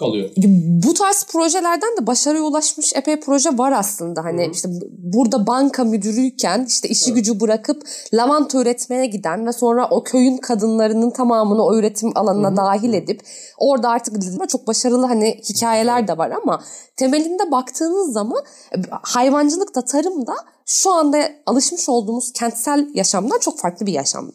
kalıyor. 0.00 0.30
Bu 0.84 0.94
tarz 0.94 1.24
projelerden 1.32 1.96
de 2.00 2.06
başarıya 2.06 2.42
ulaşmış 2.42 2.92
epey 2.96 3.20
proje 3.20 3.58
var 3.58 3.72
aslında. 3.72 4.24
Hani 4.24 4.42
Hı-hı. 4.42 4.50
işte 4.52 4.68
burada 4.98 5.46
banka 5.46 5.84
müdürüyken 5.84 6.64
işte 6.68 6.88
işi 6.88 7.04
evet. 7.06 7.16
gücü 7.16 7.40
bırakıp 7.40 7.82
lavanta 8.14 8.60
üretmeye 8.60 9.06
giden 9.06 9.46
ve 9.46 9.52
sonra 9.52 9.88
o 9.90 10.02
köyün 10.02 10.36
kadınlarının 10.36 11.10
tamamını 11.10 11.64
o 11.64 11.76
üretim 11.76 12.12
alanına 12.14 12.48
Hı-hı. 12.48 12.56
dahil 12.56 12.92
edip 12.92 13.20
orada 13.58 13.88
artık 13.88 14.14
çok 14.48 14.66
başarılı 14.66 15.06
hani 15.06 15.40
hikayeler 15.48 16.08
de 16.08 16.18
var 16.18 16.30
ama 16.42 16.62
temelinde 16.96 17.50
baktığınız 17.50 18.12
zaman 18.12 18.42
e, 18.72 18.76
hayvancılık 19.02 19.74
da 19.74 19.84
tarım 19.84 20.26
da 20.26 20.34
şu 20.72 20.92
anda 20.92 21.18
alışmış 21.46 21.88
olduğumuz 21.88 22.32
kentsel 22.32 22.88
yaşamdan 22.94 23.38
çok 23.38 23.58
farklı 23.58 23.86
bir 23.86 23.92
yaşam 23.92 24.32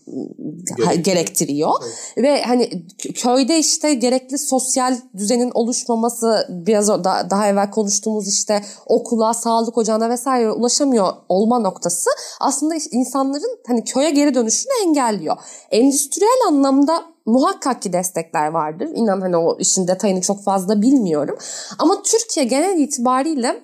gerektiriyor. 0.77 1.03
gerektiriyor. 1.03 1.71
Evet. 2.17 2.27
Ve 2.27 2.43
hani 2.43 2.85
köyde 3.15 3.59
işte 3.59 3.93
gerekli 3.93 4.37
sosyal 4.37 4.97
düzenin 5.17 5.51
oluşmaması 5.53 6.47
biraz 6.49 6.87
da, 6.87 7.27
daha 7.29 7.47
evvel 7.47 7.71
konuştuğumuz 7.71 8.27
işte 8.27 8.61
okula, 8.85 9.33
sağlık 9.33 9.77
ocağına 9.77 10.09
vesaire 10.09 10.51
ulaşamıyor 10.51 11.13
olma 11.29 11.59
noktası 11.59 12.09
aslında 12.39 12.75
insanların 12.91 13.59
hani 13.67 13.83
köye 13.83 14.09
geri 14.09 14.35
dönüşünü 14.35 14.73
engelliyor. 14.83 15.37
Endüstriyel 15.71 16.47
anlamda 16.47 17.05
muhakkak 17.25 17.81
ki 17.81 17.93
destekler 17.93 18.47
vardır. 18.47 18.89
İnan 18.95 19.21
hani 19.21 19.37
o 19.37 19.57
işin 19.59 19.87
detayını 19.87 20.21
çok 20.21 20.43
fazla 20.43 20.81
bilmiyorum. 20.81 21.37
Ama 21.79 22.01
Türkiye 22.03 22.45
genel 22.45 22.79
itibariyle 22.79 23.61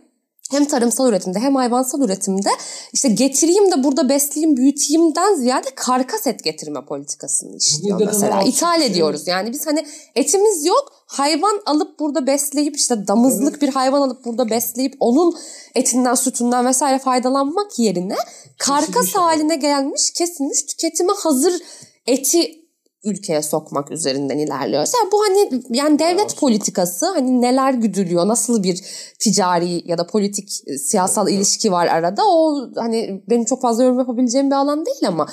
hem 0.51 0.65
tarımsal 0.65 1.09
üretimde 1.09 1.39
hem 1.39 1.55
hayvansal 1.55 2.01
üretimde 2.01 2.49
işte 2.93 3.09
getireyim 3.09 3.71
de 3.71 3.83
burada 3.83 4.09
besleyeyim 4.09 4.57
büyüteyimden 4.57 5.35
ziyade 5.35 5.67
karkas 5.75 6.27
et 6.27 6.43
getirme 6.43 6.85
politikasını 6.85 7.55
işliyor 7.55 7.99
burada 7.99 8.11
mesela. 8.11 8.41
İthal 8.41 8.77
şey 8.77 8.87
ediyoruz 8.87 9.27
yani 9.27 9.51
biz 9.51 9.67
hani 9.67 9.85
etimiz 10.15 10.65
yok 10.65 10.93
hayvan 11.05 11.61
alıp 11.65 11.99
burada 11.99 12.27
besleyip 12.27 12.75
işte 12.75 13.07
damızlık 13.07 13.53
evet. 13.53 13.61
bir 13.61 13.69
hayvan 13.69 14.01
alıp 14.01 14.25
burada 14.25 14.49
besleyip 14.49 14.95
onun 14.99 15.35
etinden 15.75 16.15
sütünden 16.15 16.65
vesaire 16.65 16.99
faydalanmak 16.99 17.79
yerine 17.79 18.15
karkas 18.57 18.87
kesilmiş 18.87 19.15
haline 19.15 19.55
gelmiş 19.55 20.11
kesilmiş 20.11 20.63
tüketime 20.63 21.13
hazır 21.23 21.61
eti 22.07 22.60
ülkeye 23.03 23.41
sokmak 23.41 23.91
üzerinden 23.91 24.37
ilerliyor. 24.37 24.87
Yani 25.01 25.11
bu 25.11 25.21
hani 25.21 25.63
yani 25.69 25.99
devlet 25.99 26.19
evet. 26.19 26.37
politikası 26.37 27.05
hani 27.05 27.41
neler 27.41 27.73
güdülüyor, 27.73 28.27
nasıl 28.27 28.63
bir 28.63 28.81
ticari 29.19 29.89
ya 29.89 29.97
da 29.97 30.07
politik 30.07 30.49
e, 30.67 30.77
siyasal 30.77 31.27
evet. 31.27 31.37
ilişki 31.37 31.71
var 31.71 31.87
arada. 31.87 32.21
O 32.27 32.67
hani 32.75 33.23
benim 33.29 33.45
çok 33.45 33.61
fazla 33.61 33.83
yorum 33.83 33.99
yapabileceğim 33.99 34.49
bir 34.49 34.55
alan 34.55 34.85
değil 34.85 35.07
ama 35.07 35.27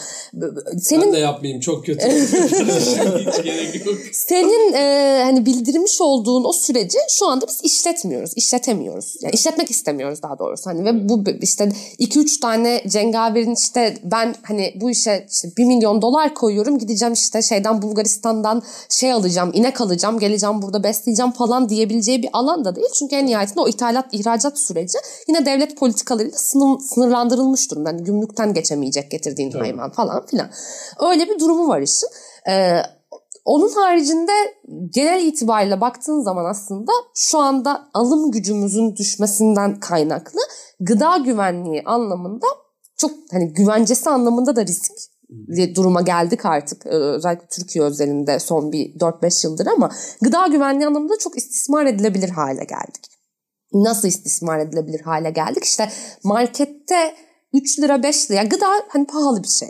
senin 0.79 1.07
ben 1.07 1.13
de 1.13 1.19
yapmayayım 1.19 1.61
çok 1.61 1.87
kötü. 1.87 2.11
Senin 4.13 4.73
e, 4.73 5.21
hani 5.25 5.47
bildirmiş 5.47 6.01
olduğun 6.01 6.45
o 6.45 6.53
süreci 6.53 6.99
şu 7.11 7.27
anda 7.27 7.47
biz 7.47 7.61
işletmiyoruz, 7.63 8.33
işletemiyoruz. 8.37 9.17
Yani 9.23 9.35
işletmek 9.35 9.71
istemiyoruz 9.71 10.23
daha 10.23 10.39
doğrusu. 10.39 10.67
Hani 10.67 10.85
ve 10.85 11.09
bu 11.09 11.25
işte 11.43 11.73
2-3 11.99 12.41
tane 12.41 12.83
cengaverin 12.89 13.55
işte 13.55 13.95
ben 14.05 14.35
hani 14.43 14.75
bu 14.81 14.91
işe 14.91 15.27
işte 15.31 15.49
1 15.57 15.65
milyon 15.65 16.03
dolar 16.03 16.35
koyuyorum 16.35 16.79
gideceğim 16.79 17.13
işte 17.13 17.43
şey 17.43 17.58
şeyden 17.59 17.83
Bulgaristan'dan 17.83 18.63
şey 18.89 19.13
alacağım, 19.13 19.51
inek 19.55 19.81
alacağım, 19.81 20.19
geleceğim 20.19 20.63
burada 20.63 20.83
besleyeceğim 20.83 21.33
falan 21.33 21.69
diyebileceği 21.69 22.23
bir 22.23 22.31
alan 22.33 22.65
da 22.65 22.77
değil. 22.77 22.89
Çünkü 22.99 23.17
en 23.17 23.27
nihayetinde 23.27 23.61
o 23.61 23.69
ithalat, 23.69 24.07
ihracat 24.13 24.59
süreci 24.59 24.99
yine 25.29 25.47
devlet 25.47 25.77
politikalarıyla 25.77 26.39
sınır, 26.39 26.79
sınırlandırılmış 26.81 27.71
durumda. 27.71 27.91
Yani 27.91 28.05
gümrükten 28.05 28.55
geçemeyecek 28.55 29.11
getirdiğin 29.11 29.51
evet. 29.51 29.63
hayvan 29.63 29.91
falan 29.91 30.27
filan. 30.27 30.51
Öyle 31.01 31.29
bir 31.29 31.41
durumu 31.41 31.69
var 31.69 31.81
işin. 31.81 32.09
Ee, 32.49 32.83
onun 33.45 33.73
haricinde 33.75 34.33
genel 34.95 35.25
itibariyle 35.25 35.81
baktığın 35.81 36.23
zaman 36.23 36.45
aslında 36.45 36.93
şu 37.15 37.39
anda 37.39 37.89
alım 37.95 38.31
gücümüzün 38.31 38.97
düşmesinden 38.97 39.81
kaynaklı 39.81 40.41
gıda 40.81 41.17
güvenliği 41.17 41.83
anlamında 41.85 42.47
çok 42.97 43.11
hani 43.33 43.53
güvencesi 43.53 44.11
anlamında 44.11 44.57
da 44.57 44.67
risk 44.67 44.93
duruma 45.75 46.01
geldik 46.01 46.45
artık 46.45 46.87
ee, 46.87 46.91
özellikle 46.91 47.47
Türkiye 47.47 47.85
özelinde 47.85 48.39
son 48.39 48.73
bir 48.73 48.95
4-5 48.95 49.47
yıldır 49.47 49.67
ama 49.67 49.91
gıda 50.23 50.47
güvenliği 50.47 50.87
anlamında 50.87 51.19
çok 51.19 51.39
istismar 51.39 51.87
edilebilir 51.87 52.29
hale 52.29 52.65
geldik. 52.65 53.05
Nasıl 53.73 54.09
istismar 54.09 54.59
edilebilir 54.59 55.01
hale 55.01 55.31
geldik? 55.31 55.65
İşte 55.65 55.89
markette 56.25 57.15
3 57.53 57.79
lira 57.79 58.03
5 58.03 58.31
lira 58.31 58.39
yani 58.39 58.49
gıda 58.49 58.67
hani 58.89 59.07
pahalı 59.07 59.43
bir 59.43 59.49
şey. 59.49 59.69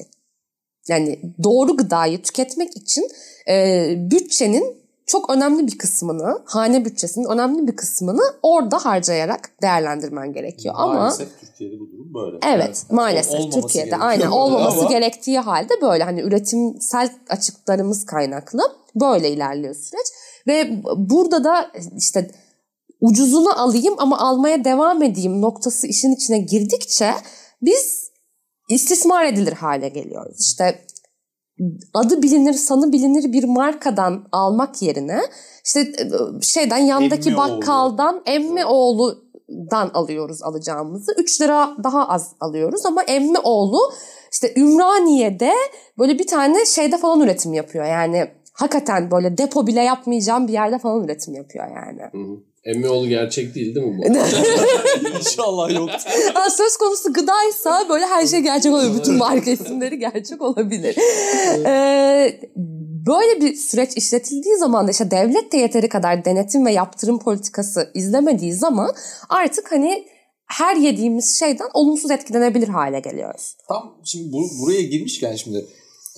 Yani 0.89 1.35
doğru 1.43 1.77
gıdayı 1.77 2.23
tüketmek 2.23 2.77
için 2.77 3.09
e, 3.49 3.95
bütçenin 4.11 4.88
çok 5.09 5.31
önemli 5.31 5.67
bir 5.67 5.79
kısmını, 5.79 6.43
hane 6.45 6.85
bütçesinin 6.85 7.29
önemli 7.31 7.67
bir 7.67 7.77
kısmını 7.77 8.23
orada 8.43 8.85
harcayarak 8.85 9.51
değerlendirmen 9.63 10.33
gerekiyor. 10.33 10.75
Maalesef 10.75 11.29
Ama 11.29 11.41
Türkiye'de 11.41 11.75
bu 11.81 11.91
durum 11.93 12.15
böyle. 12.15 12.39
Evet, 12.47 12.85
yani, 12.91 12.97
maalesef 12.97 13.53
Türkiye'de 13.53 13.97
aynen 13.97 14.27
olmaması 14.31 14.81
Ama... 14.81 14.89
gerektiği 14.89 15.39
halde 15.39 15.73
böyle 15.83 16.05
hani 16.05 16.21
üretimsel 16.21 17.11
açıklarımız 17.29 18.07
kaynaklı 18.07 18.61
böyle 19.01 19.31
ilerliyor 19.31 19.75
süreç 19.75 20.07
ve 20.47 20.83
burada 20.97 21.45
da 21.45 21.71
işte 21.97 22.31
ucuzunu 23.01 23.61
alayım 23.61 23.95
ama 23.99 24.19
almaya 24.19 24.65
devam 24.65 25.03
edeyim 25.03 25.41
noktası 25.41 25.87
işin 25.87 26.15
içine 26.15 26.39
girdikçe 26.39 27.15
biz 27.63 28.09
istismar 28.69 29.25
edilir 29.25 29.53
hale 29.53 29.89
geliyoruz. 29.89 30.41
İşte 30.41 30.85
adı 31.95 32.23
bilinir, 32.23 32.53
sanı 32.53 32.93
bilinir 32.93 33.33
bir 33.33 33.45
markadan 33.45 34.29
almak 34.33 34.83
yerine 34.83 35.21
işte 35.65 35.81
e, 35.81 36.07
şeyden 36.43 36.79
yandaki 36.79 37.29
emmi 37.29 37.39
bakkaldan 37.39 38.15
oğlu. 38.15 38.23
emmi 38.27 38.65
oğludan 38.65 39.91
alıyoruz 39.95 40.43
alacağımızı. 40.43 41.15
3 41.19 41.41
lira 41.41 41.77
daha 41.85 42.09
az 42.09 42.33
alıyoruz 42.41 42.87
ama 42.87 43.03
emmi 43.03 43.39
oğlu 43.39 43.79
işte 44.33 44.55
Ümraniye'de 44.57 45.53
böyle 45.99 46.19
bir 46.19 46.27
tane 46.27 46.67
şeyde 46.67 46.99
falan 46.99 47.21
üretim 47.21 47.55
yapıyor. 47.55 47.85
Yani 47.85 48.31
hakikaten 48.53 49.11
böyle 49.11 49.39
depo 49.39 49.67
bile 49.67 49.83
yapmayacağım 49.83 50.49
bir 50.49 50.53
yerde 50.53 50.79
falan 50.79 51.05
üretim 51.05 51.35
yapıyor 51.35 51.67
yani. 51.67 52.03
Hı 52.13 52.33
hı. 52.33 52.39
Emmioğlu 52.69 53.09
gerçek 53.09 53.55
değil 53.55 53.75
değil 53.75 53.87
mi 53.87 53.99
bu? 53.99 54.07
İnşallah 55.19 55.75
yok. 55.75 55.91
Söz 56.57 56.77
konusu 56.77 57.13
gıdaysa 57.13 57.87
böyle 57.89 58.07
her 58.07 58.27
şey 58.27 58.41
gerçek 58.41 58.73
olabilir. 58.73 58.99
Bütün 58.99 59.15
marka 59.15 59.51
isimleri 59.51 59.99
gerçek 59.99 60.43
olabilir. 60.43 60.97
ee, 61.67 62.41
böyle 63.07 63.41
bir 63.41 63.55
süreç 63.55 63.97
işletildiği 63.97 64.57
zaman 64.57 64.87
da 64.87 64.91
işte 64.91 65.11
devlet 65.11 65.53
de 65.53 65.57
yeteri 65.57 65.89
kadar 65.89 66.25
denetim 66.25 66.67
ve 66.67 66.73
yaptırım 66.73 67.19
politikası 67.19 67.91
izlemediği 67.95 68.53
zaman 68.53 68.95
artık 69.29 69.73
hani 69.73 70.07
her 70.47 70.77
yediğimiz 70.77 71.39
şeyden 71.39 71.69
olumsuz 71.75 72.11
etkilenebilir 72.11 72.69
hale 72.69 73.01
geliyoruz. 73.01 73.57
Tam 73.69 74.01
şimdi 74.05 74.33
bu, 74.33 74.43
buraya 74.63 74.83
girmişken 74.83 75.37
şimdi 75.37 75.67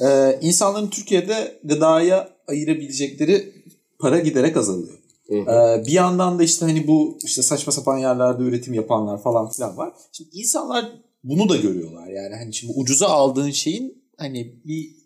e, 0.06 0.38
insanların 0.40 0.90
Türkiye'de 0.90 1.60
gıdaya 1.64 2.28
ayırabilecekleri 2.48 3.52
para 3.98 4.18
giderek 4.18 4.56
azalıyor. 4.56 4.99
Ee, 5.30 5.86
bir 5.86 5.92
yandan 5.92 6.38
da 6.38 6.42
işte 6.42 6.66
hani 6.66 6.86
bu 6.86 7.18
işte 7.24 7.42
saçma 7.42 7.72
sapan 7.72 7.98
yerlerde 7.98 8.42
üretim 8.42 8.74
yapanlar 8.74 9.22
falan 9.22 9.50
filan 9.50 9.76
var. 9.76 9.92
Şimdi 10.12 10.30
insanlar 10.32 10.92
bunu 11.24 11.48
da 11.48 11.56
görüyorlar 11.56 12.06
yani 12.06 12.34
hani 12.34 12.54
şimdi 12.54 12.72
ucuza 12.76 13.08
aldığın 13.08 13.50
şeyin 13.50 14.04
hani 14.18 14.60
bir 14.64 15.00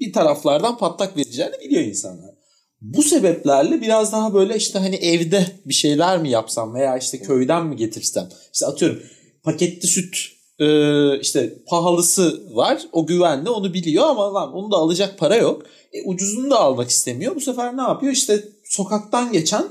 bir 0.00 0.12
taraflardan 0.12 0.78
patlak 0.78 1.16
vereceğini 1.16 1.54
biliyor 1.64 1.82
insanlar. 1.82 2.34
Bu 2.80 3.02
sebeplerle 3.02 3.80
biraz 3.80 4.12
daha 4.12 4.34
böyle 4.34 4.56
işte 4.56 4.78
hani 4.78 4.96
evde 4.96 5.46
bir 5.64 5.74
şeyler 5.74 6.18
mi 6.18 6.30
yapsam 6.30 6.74
veya 6.74 6.96
işte 6.96 7.18
köyden 7.18 7.66
mi 7.66 7.76
getirsem. 7.76 8.28
İşte 8.52 8.66
atıyorum 8.66 9.02
paketli 9.42 9.88
süt 9.88 10.16
işte 11.20 11.58
pahalısı 11.66 12.56
var 12.56 12.82
o 12.92 13.06
güvenli 13.06 13.50
onu 13.50 13.74
biliyor 13.74 14.04
ama 14.06 14.34
lan 14.34 14.52
onu 14.52 14.70
da 14.70 14.76
alacak 14.76 15.18
para 15.18 15.36
yok. 15.36 15.62
E, 15.92 16.02
ucuzunu 16.04 16.50
da 16.50 16.60
almak 16.60 16.90
istemiyor. 16.90 17.34
Bu 17.34 17.40
sefer 17.40 17.76
ne 17.76 17.82
yapıyor? 17.82 18.12
İşte 18.12 18.44
sokaktan 18.68 19.32
geçen 19.32 19.64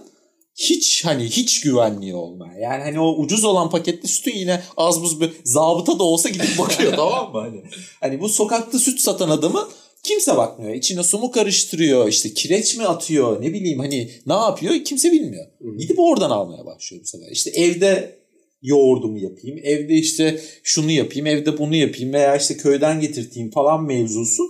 hiç 0.55 1.05
hani 1.05 1.23
hiç 1.23 1.61
güvenliği 1.61 2.15
olmaya. 2.15 2.59
Yani 2.59 2.83
hani 2.83 2.99
o 2.99 3.15
ucuz 3.15 3.43
olan 3.43 3.69
paketli 3.69 4.07
sütün 4.07 4.35
yine 4.35 4.63
az 4.77 5.01
buz 5.01 5.21
bir 5.21 5.31
zabıta 5.43 5.99
da 5.99 6.03
olsa 6.03 6.29
gidip 6.29 6.57
bakıyor 6.59 6.93
tamam 6.95 7.31
mı? 7.31 7.39
Hani, 7.39 7.63
hani 7.99 8.21
bu 8.21 8.29
sokakta 8.29 8.79
süt 8.79 8.99
satan 8.99 9.29
adamı 9.29 9.69
kimse 10.03 10.37
bakmıyor. 10.37 10.73
İçine 10.73 11.03
su 11.03 11.19
mu 11.19 11.31
karıştırıyor 11.31 12.07
işte 12.07 12.33
kireç 12.33 12.77
mi 12.77 12.85
atıyor 12.85 13.41
ne 13.41 13.53
bileyim 13.53 13.79
hani 13.79 14.11
ne 14.25 14.33
yapıyor 14.33 14.83
kimse 14.83 15.11
bilmiyor. 15.11 15.45
Gidip 15.77 15.99
oradan 15.99 16.29
almaya 16.29 16.65
başlıyor 16.65 17.03
bu 17.03 17.07
sefer. 17.07 17.31
İşte 17.31 17.49
evde 17.49 18.19
yoğurdumu 18.61 19.17
yapayım. 19.17 19.59
Evde 19.63 19.93
işte 19.93 20.41
şunu 20.63 20.91
yapayım. 20.91 21.27
Evde 21.27 21.57
bunu 21.57 21.75
yapayım. 21.75 22.13
Veya 22.13 22.35
işte 22.35 22.57
köyden 22.57 22.99
getirteyim 22.99 23.51
falan 23.51 23.83
mevzusu 23.83 24.43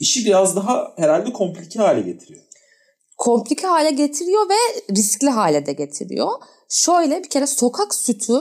işi 0.00 0.24
biraz 0.24 0.56
daha 0.56 0.92
herhalde 0.96 1.32
komplike 1.32 1.78
hale 1.78 2.00
getiriyor. 2.00 2.42
Komplike 3.22 3.66
hale 3.66 3.90
getiriyor 3.90 4.48
ve 4.48 4.54
riskli 4.96 5.30
hale 5.30 5.66
de 5.66 5.72
getiriyor. 5.72 6.30
Şöyle 6.68 7.22
bir 7.24 7.30
kere 7.30 7.46
sokak 7.46 7.94
sütü 7.94 8.40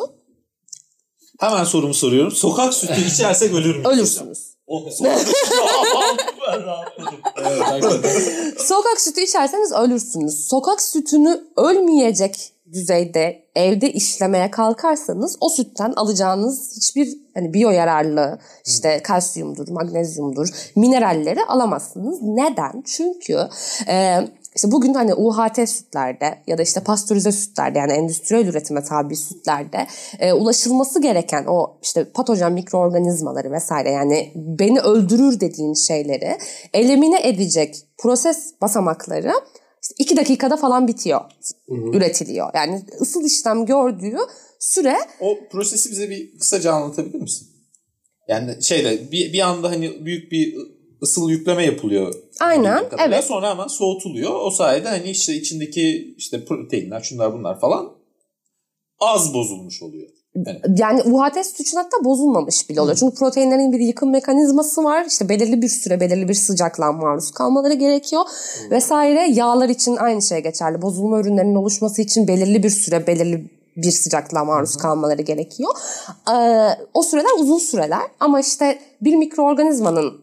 Hemen 1.39 1.63
sorumu 1.63 1.93
soruyorum. 1.93 2.31
Sokak 2.31 2.73
sütü 2.73 3.01
içersek 3.13 3.53
ölür 3.53 3.75
müyüz? 3.75 3.87
ölürsünüz. 3.87 4.55
Sokak 4.67 4.93
sütü. 4.93 5.09
Sokak 8.63 9.17
içerseniz 9.17 9.71
ölürsünüz. 9.71 10.47
Sokak 10.47 10.81
sütünü 10.81 11.43
ölmeyecek 11.57 12.53
düzeyde 12.73 13.45
evde 13.55 13.93
işlemeye 13.93 14.51
kalkarsanız 14.51 15.37
o 15.39 15.49
sütten 15.49 15.93
alacağınız 15.95 16.75
hiçbir 16.75 17.17
hani 17.33 17.53
biyo 17.53 17.69
yararlı 17.69 18.39
işte 18.65 19.03
kalsiyumdur, 19.03 19.67
magnezyumdur, 19.67 20.49
mineralleri 20.75 21.43
alamazsınız. 21.43 22.21
Neden? 22.21 22.83
Çünkü 22.85 23.47
e, 23.87 24.19
işte 24.55 24.71
bugün 24.71 24.93
hani 24.93 25.13
UHT 25.13 25.69
sütlerde 25.69 26.43
ya 26.47 26.57
da 26.57 26.61
işte 26.61 26.79
pastörize 26.79 27.31
sütlerde 27.31 27.79
yani 27.79 27.91
endüstriyel 27.91 28.47
üretime 28.47 28.83
tabi 28.83 29.15
sütlerde 29.15 29.87
e, 30.19 30.33
ulaşılması 30.33 31.01
gereken 31.01 31.45
o 31.47 31.79
işte 31.83 32.11
patojen 32.11 32.53
mikroorganizmaları 32.53 33.51
vesaire 33.51 33.91
yani 33.91 34.31
beni 34.35 34.79
öldürür 34.79 35.39
dediğin 35.39 35.73
şeyleri 35.73 36.37
elimine 36.73 37.27
edecek 37.27 37.75
proses 37.97 38.53
basamakları 38.61 39.33
işte 39.81 39.95
iki 39.99 40.17
dakikada 40.17 40.57
falan 40.57 40.87
bitiyor, 40.87 41.21
üretiliyor. 41.69 42.49
Yani 42.55 42.81
ısıl 43.01 43.25
işlem 43.25 43.65
gördüğü 43.65 44.17
süre 44.59 44.97
O 45.19 45.37
prosesi 45.51 45.91
bize 45.91 46.09
bir 46.09 46.39
kısaca 46.39 46.73
anlatabilir 46.73 47.21
misin? 47.21 47.47
Yani 48.27 48.63
şeyde 48.63 49.11
bir, 49.11 49.33
bir 49.33 49.39
anda 49.39 49.69
hani 49.69 50.05
büyük 50.05 50.31
bir 50.31 50.55
ısıl 51.03 51.29
yükleme 51.29 51.65
yapılıyor. 51.65 52.13
Aynen, 52.39 52.89
kadarıyla. 52.89 53.05
evet. 53.05 53.23
Sonra 53.23 53.49
hemen 53.49 53.67
soğutuluyor. 53.67 54.31
O 54.41 54.51
sayede 54.51 54.89
hani 54.89 55.09
işte 55.09 55.33
içindeki 55.33 56.15
işte 56.17 56.45
proteinler 56.45 57.01
şunlar 57.01 57.33
bunlar 57.33 57.59
falan 57.59 57.89
az 58.99 59.33
bozulmuş 59.33 59.81
oluyor. 59.81 60.09
yani 60.77 61.01
UHT 61.01 61.45
süt 61.45 61.59
için 61.59 61.77
hatta 61.77 62.03
bozulmamış 62.03 62.69
bile 62.69 62.81
oluyor. 62.81 62.97
Çünkü 62.97 63.15
proteinlerin 63.15 63.71
bir 63.71 63.79
yıkım 63.79 64.11
mekanizması 64.11 64.83
var. 64.83 65.05
İşte 65.05 65.29
belirli 65.29 65.61
bir 65.61 65.69
süre 65.69 65.99
belirli 65.99 66.27
bir 66.27 66.33
sıcaklığa 66.33 66.91
maruz 66.91 67.31
kalmaları 67.31 67.73
gerekiyor 67.73 68.21
vesaire. 68.71 69.27
Yağlar 69.31 69.69
için 69.69 69.95
aynı 69.95 70.21
şey 70.21 70.39
geçerli. 70.43 70.81
Bozulma 70.81 71.19
ürünlerinin 71.19 71.55
oluşması 71.55 72.01
için 72.01 72.27
belirli 72.27 72.63
bir 72.63 72.69
süre 72.69 73.07
belirli 73.07 73.51
bir 73.77 73.91
sıcaklığa 73.91 74.45
maruz 74.45 74.75
kalmaları 74.75 75.21
gerekiyor. 75.21 75.71
Ee, 76.29 76.69
o 76.93 77.03
süreler 77.03 77.39
uzun 77.39 77.57
süreler 77.57 78.01
ama 78.19 78.39
işte 78.39 78.79
bir 79.01 79.15
mikroorganizmanın 79.15 80.20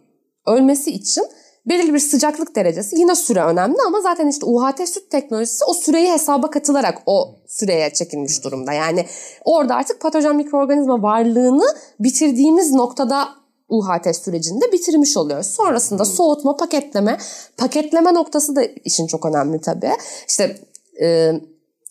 ölmesi 0.48 0.90
için 0.90 1.24
belirli 1.68 1.94
bir 1.94 1.98
sıcaklık 1.98 2.56
derecesi 2.56 2.96
yine 2.98 3.14
süre 3.14 3.42
önemli 3.42 3.76
ama 3.86 4.00
zaten 4.00 4.28
işte 4.28 4.46
UHT 4.46 4.88
süt 4.88 5.10
teknolojisi 5.10 5.64
o 5.64 5.74
süreyi 5.74 6.12
hesaba 6.12 6.50
katılarak 6.50 7.02
o 7.06 7.34
süreye 7.46 7.92
çekilmiş 7.92 8.44
durumda. 8.44 8.72
Yani 8.72 9.06
orada 9.44 9.74
artık 9.74 10.00
patojen 10.00 10.36
mikroorganizma 10.36 11.02
varlığını 11.02 11.64
bitirdiğimiz 12.00 12.72
noktada 12.72 13.28
UHT 13.68 14.16
sürecinde 14.16 14.72
bitirmiş 14.72 15.16
oluyoruz. 15.16 15.46
Sonrasında 15.46 16.04
soğutma, 16.04 16.56
paketleme. 16.56 17.18
Paketleme 17.56 18.14
noktası 18.14 18.56
da 18.56 18.64
işin 18.84 19.06
çok 19.06 19.26
önemli 19.26 19.60
tabii. 19.60 19.92
İşte 20.28 20.56
e, 21.02 21.32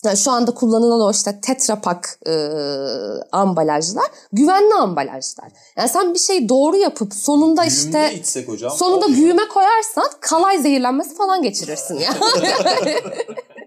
yani 0.04 0.16
şu 0.16 0.30
anda 0.30 0.54
kullanılan 0.54 1.00
o 1.00 1.10
işte 1.10 1.40
Tetra 1.40 1.80
Pak 1.80 2.18
e, 2.26 2.32
ambalajlar 3.32 4.06
güvenli 4.32 4.74
ambalajlar. 4.74 5.48
Yani 5.76 5.88
sen 5.88 6.14
bir 6.14 6.18
şeyi 6.18 6.48
doğru 6.48 6.76
yapıp 6.76 7.14
sonunda 7.14 7.64
işte 7.64 7.92
Düğünde 7.92 8.14
içsek 8.14 8.48
hocam. 8.48 8.70
sonunda 8.70 9.04
olmuyor. 9.04 9.20
güğüme 9.20 9.48
koyarsan 9.48 10.10
kalay 10.20 10.58
zehirlenmesi 10.58 11.14
falan 11.14 11.42
geçirirsin 11.42 11.94
ya. 11.98 12.10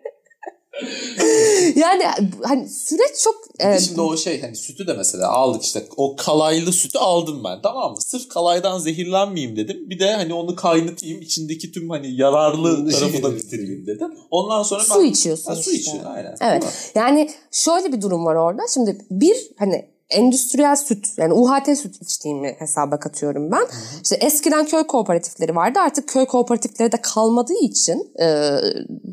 yani 1.75 2.03
hani 2.43 2.69
süreç 2.69 3.23
çok 3.23 3.35
e, 3.59 3.79
Şimdi 3.79 4.01
o 4.01 4.17
şey 4.17 4.41
hani 4.41 4.55
sütü 4.55 4.87
de 4.87 4.93
mesela 4.93 5.29
aldık 5.29 5.63
işte 5.63 5.83
o 5.97 6.15
kalaylı 6.15 6.73
sütü 6.73 6.97
aldım 6.97 7.43
ben 7.43 7.61
tamam 7.61 7.91
mı? 7.91 8.01
Sırf 8.01 8.29
kalaydan 8.29 8.79
zehirlenmeyeyim 8.79 9.55
dedim. 9.55 9.89
Bir 9.89 9.99
de 9.99 10.13
hani 10.13 10.33
onu 10.33 10.55
kaynatayım 10.55 11.21
içindeki 11.21 11.71
tüm 11.71 11.89
hani 11.89 12.15
yararlı 12.15 12.91
tarafı 12.91 13.23
da 13.23 13.35
bitireyim 13.35 13.87
dedim. 13.87 14.13
Ondan 14.31 14.63
sonra 14.63 14.83
su 14.83 14.99
ben... 14.99 15.05
içiyorsun 15.05 15.51
Ha, 15.51 15.55
su 15.55 15.71
işte. 15.71 15.81
içiyor 15.81 16.15
aynen. 16.15 16.35
Evet. 16.41 16.91
Yani 16.95 17.29
şöyle 17.51 17.93
bir 17.93 18.01
durum 18.01 18.25
var 18.25 18.35
orada. 18.35 18.61
Şimdi 18.73 18.97
bir 19.11 19.35
hani 19.57 19.90
endüstriyel 20.11 20.75
süt 20.75 21.07
yani 21.17 21.33
UHT 21.33 21.77
süt 21.77 22.01
içtiğimi 22.01 22.55
hesaba 22.59 22.99
katıyorum 22.99 23.51
ben. 23.51 23.67
İşte 24.03 24.15
eskiden 24.15 24.65
köy 24.65 24.83
kooperatifleri 24.83 25.55
vardı. 25.55 25.79
Artık 25.79 26.09
köy 26.09 26.25
kooperatifleri 26.25 26.91
de 26.91 26.97
kalmadığı 27.01 27.59
için 27.61 28.13
e, 28.21 28.57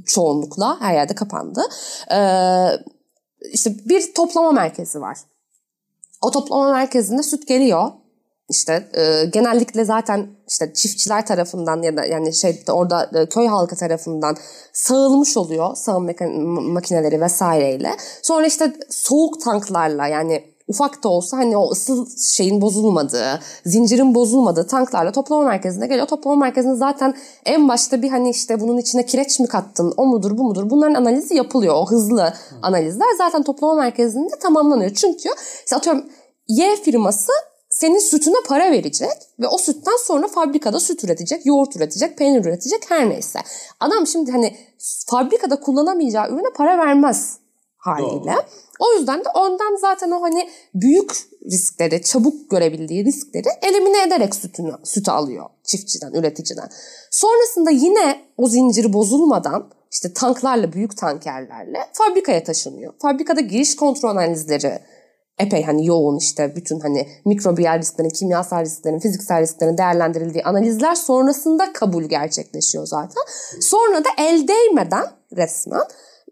çoğunlukla 0.06 0.80
her 0.80 0.94
yerde 0.94 1.14
kapandı. 1.14 1.60
E, 2.12 2.18
işte 3.52 3.76
bir 3.84 4.14
toplama 4.14 4.52
merkezi 4.52 5.00
var. 5.00 5.18
O 6.22 6.30
toplama 6.30 6.72
merkezinde 6.72 7.22
süt 7.22 7.48
geliyor. 7.48 7.90
İşte 8.50 8.88
e, 8.94 9.24
genellikle 9.24 9.84
zaten 9.84 10.28
işte 10.48 10.72
çiftçiler 10.74 11.26
tarafından 11.26 11.82
ya 11.82 11.96
da 11.96 12.04
yani 12.04 12.34
şey 12.34 12.62
orada 12.70 13.10
e, 13.14 13.28
köy 13.28 13.46
halkı 13.46 13.76
tarafından 13.76 14.36
sağılmış 14.72 15.36
oluyor 15.36 15.74
sağım 15.76 16.08
makineleri 16.72 17.20
vesaireyle. 17.20 17.96
Sonra 18.22 18.46
işte 18.46 18.72
soğuk 18.90 19.40
tanklarla 19.40 20.06
yani 20.06 20.57
ufak 20.68 21.04
da 21.04 21.08
olsa 21.08 21.36
hani 21.36 21.56
o 21.56 21.70
ısıl 21.70 22.06
şeyin 22.32 22.60
bozulmadığı, 22.60 23.40
zincirin 23.66 24.14
bozulmadığı 24.14 24.66
tanklarla 24.66 25.12
toplama 25.12 25.44
merkezine 25.44 25.86
geliyor. 25.86 26.06
Toplama 26.06 26.36
merkezinde 26.36 26.74
zaten 26.74 27.14
en 27.44 27.68
başta 27.68 28.02
bir 28.02 28.08
hani 28.08 28.30
işte 28.30 28.60
bunun 28.60 28.78
içine 28.78 29.06
kireç 29.06 29.40
mi 29.40 29.46
kattın, 29.46 29.94
o 29.96 30.06
mudur, 30.06 30.38
bu 30.38 30.44
mudur? 30.44 30.70
Bunların 30.70 30.94
analizi 30.94 31.34
yapılıyor. 31.34 31.74
O 31.74 31.90
hızlı 31.90 32.32
analizler 32.62 33.16
zaten 33.18 33.42
toplama 33.42 33.74
merkezinde 33.74 34.38
tamamlanıyor. 34.42 34.94
Çünkü 34.94 35.28
işte 35.64 35.76
atıyorum 35.76 36.04
Y 36.48 36.76
firması 36.76 37.32
senin 37.70 37.98
sütüne 37.98 38.36
para 38.46 38.70
verecek 38.70 39.10
ve 39.40 39.48
o 39.48 39.58
sütten 39.58 39.96
sonra 40.04 40.28
fabrikada 40.28 40.80
süt 40.80 41.04
üretecek, 41.04 41.46
yoğurt 41.46 41.76
üretecek, 41.76 42.18
peynir 42.18 42.44
üretecek 42.44 42.90
her 42.90 43.10
neyse. 43.10 43.38
Adam 43.80 44.06
şimdi 44.06 44.32
hani 44.32 44.56
fabrikada 45.06 45.60
kullanamayacağı 45.60 46.28
ürüne 46.28 46.52
para 46.56 46.78
vermez 46.78 47.38
haliyle. 47.88 48.34
O 48.78 48.98
yüzden 48.98 49.24
de 49.24 49.28
ondan 49.34 49.76
zaten 49.80 50.10
o 50.10 50.22
hani 50.22 50.48
büyük 50.74 51.12
riskleri, 51.50 52.02
çabuk 52.02 52.50
görebildiği 52.50 53.04
riskleri 53.04 53.48
elimine 53.62 54.02
ederek 54.02 54.34
sütünü, 54.34 54.72
sütü 54.84 55.10
alıyor 55.10 55.46
çiftçiden, 55.64 56.12
üreticiden. 56.12 56.68
Sonrasında 57.10 57.70
yine 57.70 58.20
o 58.36 58.48
zinciri 58.48 58.92
bozulmadan 58.92 59.70
işte 59.92 60.12
tanklarla, 60.12 60.72
büyük 60.72 60.96
tankerlerle 60.96 61.78
fabrikaya 61.92 62.44
taşınıyor. 62.44 62.92
Fabrikada 63.02 63.40
giriş 63.40 63.76
kontrol 63.76 64.10
analizleri 64.10 64.78
epey 65.38 65.62
hani 65.62 65.86
yoğun 65.86 66.16
işte 66.16 66.56
bütün 66.56 66.80
hani 66.80 67.08
mikrobiyal 67.24 67.78
risklerin, 67.78 68.08
kimyasal 68.08 68.64
risklerin, 68.64 68.98
fiziksel 68.98 69.40
risklerin 69.40 69.78
değerlendirildiği 69.78 70.44
analizler 70.44 70.94
sonrasında 70.94 71.72
kabul 71.72 72.04
gerçekleşiyor 72.04 72.86
zaten. 72.86 73.22
Sonra 73.60 74.04
da 74.04 74.08
el 74.18 74.48
değmeden 74.48 75.06
resmen 75.36 75.82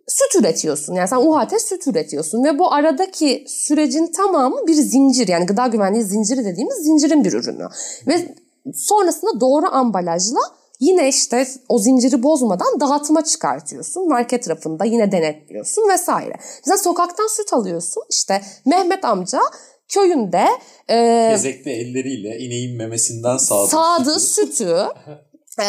süt 0.09 0.41
üretiyorsun. 0.41 0.95
Yani 0.95 1.09
sen 1.09 1.17
UHT 1.17 1.61
süt 1.63 1.87
üretiyorsun 1.87 2.45
ve 2.45 2.59
bu 2.59 2.73
aradaki 2.73 3.45
sürecin 3.49 4.13
tamamı 4.13 4.67
bir 4.67 4.75
zincir. 4.75 5.29
Yani 5.29 5.47
gıda 5.47 5.67
güvenliği 5.67 6.05
zinciri 6.05 6.45
dediğimiz 6.45 6.77
zincirin 6.77 7.25
bir 7.25 7.33
ürünü. 7.33 7.69
Ve 8.07 8.35
sonrasında 8.75 9.41
doğru 9.41 9.67
ambalajla 9.67 10.41
yine 10.81 11.09
işte 11.09 11.47
o 11.69 11.79
zinciri 11.79 12.23
bozmadan 12.23 12.81
dağıtıma 12.81 13.25
çıkartıyorsun. 13.25 14.09
Market 14.09 14.49
rafında 14.49 14.85
yine 14.85 15.13
denetliyorsun 15.13 15.89
vesaire. 15.93 16.35
Mesela 16.67 16.79
sokaktan 16.79 17.27
süt 17.37 17.53
alıyorsun. 17.53 18.03
İşte 18.11 18.43
Mehmet 18.67 19.05
amca 19.05 19.41
köyünde 19.89 20.45
e, 20.89 21.29
Tezekli 21.31 21.71
elleriyle 21.71 22.39
ineğin 22.39 22.77
memesinden 22.77 23.37
sağdı. 23.37 23.69
sağdığı 23.69 24.21
sütü 24.21 24.77
e, 25.61 25.67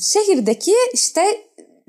şehirdeki 0.00 0.74
işte 0.92 1.20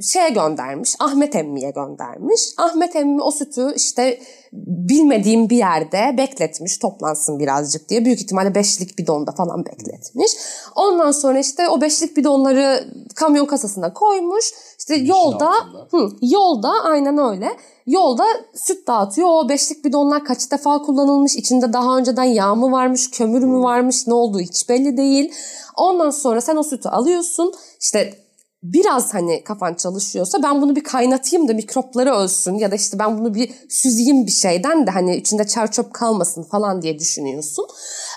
şeye 0.02 0.30
göndermiş. 0.30 0.96
Ahmet 1.00 1.36
Emmi'ye 1.36 1.72
göndermiş. 1.72 2.42
Ahmet 2.58 2.96
Emmi 2.96 3.22
o 3.22 3.32
sütü 3.32 3.74
işte 3.76 4.20
bilmediğim 4.54 5.50
bir 5.50 5.58
yerde 5.58 6.16
bekletmiş 6.18 6.78
toplansın 6.78 7.40
birazcık 7.40 7.90
diye. 7.90 8.06
Büyük 8.06 8.22
ihtimalle 8.22 8.56
beşlik 8.56 8.98
bidonda 8.98 9.32
falan 9.32 9.66
bekletmiş. 9.66 10.32
Ondan 10.76 11.12
sonra 11.12 11.40
işte 11.40 11.70
o 11.70 11.82
beşlik 11.82 12.18
bidonları 12.18 12.94
kamyon 13.16 13.46
kasasına 13.46 13.94
koymuş. 13.94 14.46
İşte 14.80 14.96
yolda 14.96 15.52
hı, 15.92 16.10
yolda 16.22 16.72
aynen 16.84 17.18
öyle. 17.18 17.50
Yolda 17.88 18.26
süt 18.56 18.88
dağıtıyor. 18.88 19.28
O 19.30 19.50
beşlik 19.50 19.86
bidonlar 19.86 20.26
kaç 20.26 20.52
defa 20.52 20.82
kullanılmış. 20.82 21.36
içinde 21.36 21.74
daha 21.74 21.98
önceden 21.98 22.24
yağ 22.24 22.56
mı 22.56 22.72
varmış, 22.72 23.12
kömür 23.12 23.44
mü 23.44 23.60
varmış, 23.60 24.08
ne 24.08 24.14
olduğu 24.14 24.40
hiç 24.40 24.70
belli 24.70 24.98
değil. 24.98 25.34
Ondan 25.78 26.10
sonra 26.10 26.42
sen 26.42 26.56
o 26.56 26.64
sütü 26.64 26.90
alıyorsun. 26.90 27.54
İşte 27.82 28.27
biraz 28.74 29.14
hani 29.14 29.44
kafan 29.44 29.74
çalışıyorsa 29.74 30.44
ben 30.44 30.62
bunu 30.62 30.76
bir 30.76 30.84
kaynatayım 30.84 31.48
da 31.48 31.54
mikropları 31.54 32.12
ölsün 32.12 32.56
ya 32.56 32.72
da 32.72 32.76
işte 32.76 33.00
ben 33.00 33.20
bunu 33.20 33.34
bir 33.34 33.54
süzeyim 33.70 34.26
bir 34.26 34.32
şeyden 34.32 34.88
de 34.88 34.92
hani 34.92 35.16
içinde 35.16 35.48
çer 35.48 35.72
çöp 35.72 35.94
kalmasın 35.94 36.44
falan 36.44 36.82
diye 36.82 37.00
düşünüyorsun. 37.00 37.66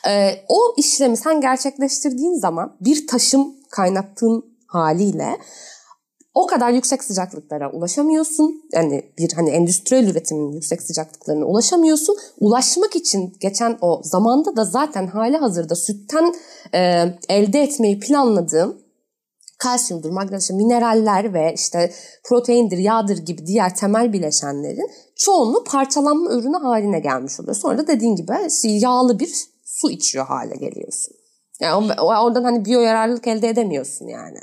Ee, 0.08 0.30
o 0.48 0.74
işlemi 0.76 1.16
sen 1.16 1.40
gerçekleştirdiğin 1.40 2.34
zaman 2.34 2.76
bir 2.80 3.06
taşım 3.06 3.54
kaynattığın 3.70 4.44
haliyle 4.66 5.38
o 6.34 6.46
kadar 6.46 6.70
yüksek 6.70 7.04
sıcaklıklara 7.04 7.72
ulaşamıyorsun. 7.72 8.62
Yani 8.72 9.12
bir 9.18 9.32
hani 9.32 9.50
endüstriyel 9.50 10.08
üretimin 10.08 10.52
yüksek 10.52 10.82
sıcaklıklarına 10.82 11.44
ulaşamıyorsun. 11.44 12.16
Ulaşmak 12.38 12.96
için 12.96 13.36
geçen 13.40 13.78
o 13.80 14.00
zamanda 14.04 14.56
da 14.56 14.64
zaten 14.64 15.06
hali 15.06 15.36
hazırda 15.36 15.74
sütten 15.74 16.34
e, 16.74 17.04
elde 17.28 17.62
etmeyi 17.62 18.00
planladığım 18.00 18.78
kalsiyumdur, 19.60 20.10
magnezyum, 20.10 20.56
mineraller 20.56 21.34
ve 21.34 21.54
işte 21.54 21.92
proteindir, 22.24 22.78
yağdır 22.78 23.18
gibi 23.18 23.46
diğer 23.46 23.76
temel 23.76 24.12
bileşenlerin 24.12 24.90
çoğunluğu 25.16 25.64
parçalanma 25.64 26.30
ürünü 26.32 26.56
haline 26.56 27.00
gelmiş 27.00 27.40
oluyor. 27.40 27.56
Sonra 27.56 27.78
da 27.78 27.86
dediğin 27.86 28.16
gibi 28.16 28.32
yağlı 28.64 29.18
bir 29.18 29.30
su 29.64 29.90
içiyor 29.90 30.26
hale 30.26 30.56
geliyorsun. 30.56 31.14
Yani 31.60 31.92
oradan 32.00 32.44
hani 32.44 32.64
biyo 32.64 32.80
yararlılık 32.80 33.26
elde 33.26 33.48
edemiyorsun 33.48 34.06
yani. 34.06 34.38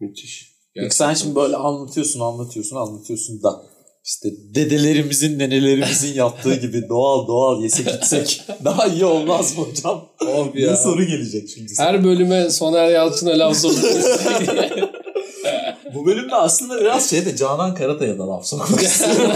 Müthiş. 0.00 0.54
Peki 0.74 0.96
sen 0.96 1.14
şimdi 1.14 1.34
böyle 1.34 1.56
anlatıyorsun, 1.56 2.20
anlatıyorsun, 2.20 2.76
anlatıyorsun 2.76 3.42
da 3.42 3.73
işte 4.04 4.28
dedelerimizin, 4.54 5.38
nenelerimizin 5.38 6.14
yaptığı 6.14 6.54
gibi 6.54 6.88
doğal 6.88 7.28
doğal 7.28 7.62
yesek 7.62 7.88
içsek 7.88 8.42
daha 8.64 8.86
iyi 8.86 9.04
olmaz 9.04 9.58
mı 9.58 9.64
hocam? 9.64 10.04
Of 10.20 10.54
Ne 10.54 10.60
ya. 10.60 10.76
soru 10.76 11.04
gelecek 11.04 11.48
şimdi. 11.54 11.74
sana. 11.74 11.88
Her 11.88 12.04
bölüme 12.04 12.50
Soner 12.50 12.88
Yalçın'a 12.90 13.38
laf 13.38 13.56
sokuyorsun. 13.56 14.10
Bu 15.94 16.06
bölümde 16.06 16.34
aslında 16.34 16.80
biraz 16.80 17.10
şeyde 17.10 17.36
Canan 17.36 17.74
Karatay'a 17.74 18.18
da 18.18 18.28
laf 18.28 18.46
sokmak 18.46 18.82
istiyorum. 18.82 19.32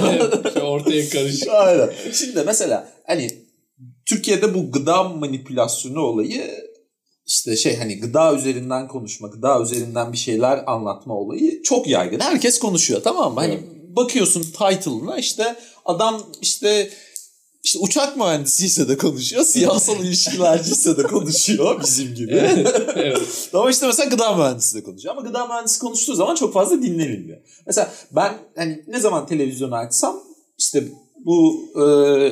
Ortaya 0.62 1.08
karışık. 1.08 1.48
Aynen. 1.48 1.90
Şimdi 2.12 2.42
mesela 2.46 2.88
hani 3.06 3.30
Türkiye'de 4.06 4.54
bu 4.54 4.72
gıda 4.72 5.04
manipülasyonu 5.04 6.00
olayı 6.00 6.50
işte 7.26 7.56
şey 7.56 7.76
hani 7.76 8.00
gıda 8.00 8.34
üzerinden 8.34 8.88
konuşma, 8.88 9.28
gıda 9.28 9.60
üzerinden 9.62 10.12
bir 10.12 10.18
şeyler 10.18 10.60
anlatma 10.66 11.14
olayı 11.14 11.62
çok 11.62 11.88
yaygın. 11.88 12.20
Herkes 12.20 12.58
konuşuyor 12.58 13.02
tamam 13.02 13.34
mı? 13.34 13.40
Hani 13.40 13.54
Evet. 13.54 13.77
Bakıyorsun 13.96 14.42
title'ına 14.42 15.18
işte 15.18 15.56
adam 15.84 16.22
işte 16.42 16.90
işte 17.62 17.78
uçak 17.78 18.16
mühendisiyse 18.16 18.88
de 18.88 18.96
konuşuyor, 18.96 19.44
siyasal 19.44 20.04
ilişkilerciyse 20.04 20.96
de 20.96 21.02
konuşuyor 21.02 21.80
bizim 21.82 22.14
gibi. 22.14 22.32
evet. 22.94 23.48
Ama 23.52 23.70
işte 23.70 23.86
mesela 23.86 24.08
gıda 24.08 24.36
mühendisi 24.36 24.76
de 24.76 24.82
konuşuyor. 24.82 25.16
Ama 25.16 25.28
gıda 25.28 25.46
mühendisi 25.46 25.80
konuştuğu 25.80 26.14
zaman 26.14 26.34
çok 26.34 26.52
fazla 26.52 26.82
dinlenilmiyor. 26.82 27.38
Mesela 27.66 27.92
ben 28.12 28.38
hani 28.56 28.84
ne 28.86 29.00
zaman 29.00 29.26
televizyonu 29.26 29.74
açsam 29.76 30.22
işte 30.58 30.84
bu 31.24 31.68
e, 31.74 31.80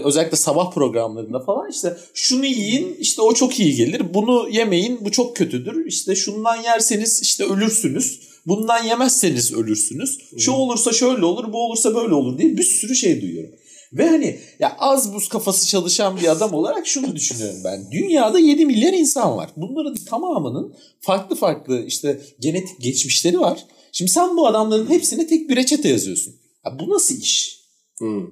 özellikle 0.04 0.36
sabah 0.36 0.72
programlarında 0.72 1.40
falan 1.40 1.70
işte 1.70 1.96
şunu 2.14 2.44
yiyin 2.44 2.96
işte 3.00 3.22
o 3.22 3.34
çok 3.34 3.60
iyi 3.60 3.76
gelir. 3.76 4.14
Bunu 4.14 4.48
yemeyin 4.50 4.98
bu 5.00 5.10
çok 5.10 5.36
kötüdür. 5.36 5.86
İşte 5.86 6.14
şundan 6.14 6.62
yerseniz 6.62 7.22
işte 7.22 7.44
ölürsünüz. 7.44 8.20
Bundan 8.46 8.84
yemezseniz 8.84 9.52
ölürsünüz. 9.52 10.18
Şu 10.38 10.52
olursa 10.52 10.92
şöyle 10.92 11.24
olur 11.24 11.52
bu 11.52 11.58
olursa 11.58 11.94
böyle 11.94 12.14
olur 12.14 12.38
diye 12.38 12.56
bir 12.56 12.62
sürü 12.62 12.94
şey 12.94 13.22
duyuyorum. 13.22 13.50
Ve 13.92 14.08
hani 14.08 14.40
ya 14.58 14.76
az 14.78 15.14
buz 15.14 15.28
kafası 15.28 15.66
çalışan 15.66 16.16
bir 16.16 16.28
adam 16.28 16.54
olarak 16.54 16.86
şunu 16.86 17.16
düşünüyorum 17.16 17.60
ben. 17.64 17.90
Dünyada 17.90 18.38
7 18.38 18.66
milyar 18.66 18.92
insan 18.92 19.36
var. 19.36 19.50
Bunların 19.56 19.94
tamamının 20.10 20.74
farklı 21.00 21.36
farklı 21.36 21.84
işte 21.86 22.20
genetik 22.40 22.80
geçmişleri 22.80 23.40
var. 23.40 23.66
Şimdi 23.92 24.10
sen 24.10 24.36
bu 24.36 24.46
adamların 24.46 24.90
hepsine 24.90 25.26
tek 25.26 25.50
bir 25.50 25.56
reçete 25.56 25.88
yazıyorsun. 25.88 26.34
Ya 26.66 26.78
bu 26.78 26.90
nasıl 26.90 27.14
iş? 27.14 27.60
Hmm. 27.98 28.26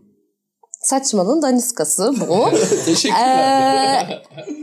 Saçmalığın 0.83 1.43
daniskası 1.43 2.15
bu. 2.21 2.51
Teşekkürler. 2.85 4.11
Ee, 4.11 4.55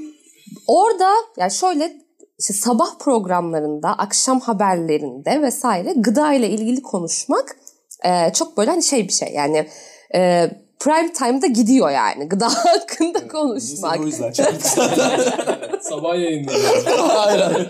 orada 0.68 1.10
yani 1.38 1.52
şöyle 1.52 2.01
işte 2.42 2.54
sabah 2.54 2.98
programlarında, 3.00 3.90
akşam 3.90 4.40
haberlerinde 4.40 5.42
vesaire 5.42 5.94
gıda 5.96 6.34
ile 6.34 6.50
ilgili 6.50 6.82
konuşmak 6.82 7.58
e, 8.06 8.34
çok 8.34 8.58
böyle 8.58 8.72
hani 8.72 8.84
şey 8.84 9.08
bir 9.08 9.14
şey 9.14 9.34
yani 9.34 9.68
e, 10.16 10.50
prime 10.80 11.14
time'da 11.14 11.48
gidiyor 11.48 11.92
yani 11.92 12.30
gıda 12.30 12.50
hakkında 12.66 13.28
konuşmak. 13.28 14.00
o 14.00 14.04
yüzden 14.04 14.32
çok 14.32 14.48
Sabah 15.82 16.16
yayınlıyoruz. 16.16 16.88
Aynen. 17.10 17.68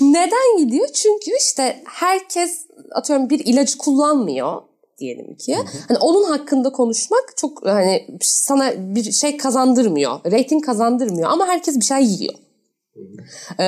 Neden 0.00 0.58
gidiyor? 0.58 0.88
Çünkü 0.94 1.30
işte 1.40 1.82
herkes 1.86 2.66
atıyorum 2.92 3.30
bir 3.30 3.38
ilacı 3.44 3.78
kullanmıyor 3.78 4.62
diyelim 4.98 5.36
ki. 5.36 5.56
Hani 5.88 5.98
onun 5.98 6.24
hakkında 6.24 6.72
konuşmak 6.72 7.32
çok 7.36 7.66
hani 7.66 8.06
sana 8.22 8.72
bir 8.76 9.12
şey 9.12 9.36
kazandırmıyor. 9.36 10.20
Rating 10.32 10.66
kazandırmıyor 10.66 11.30
ama 11.30 11.46
herkes 11.46 11.76
bir 11.76 11.84
şey 11.84 12.04
yiyor. 12.04 12.34
Ee, 13.60 13.64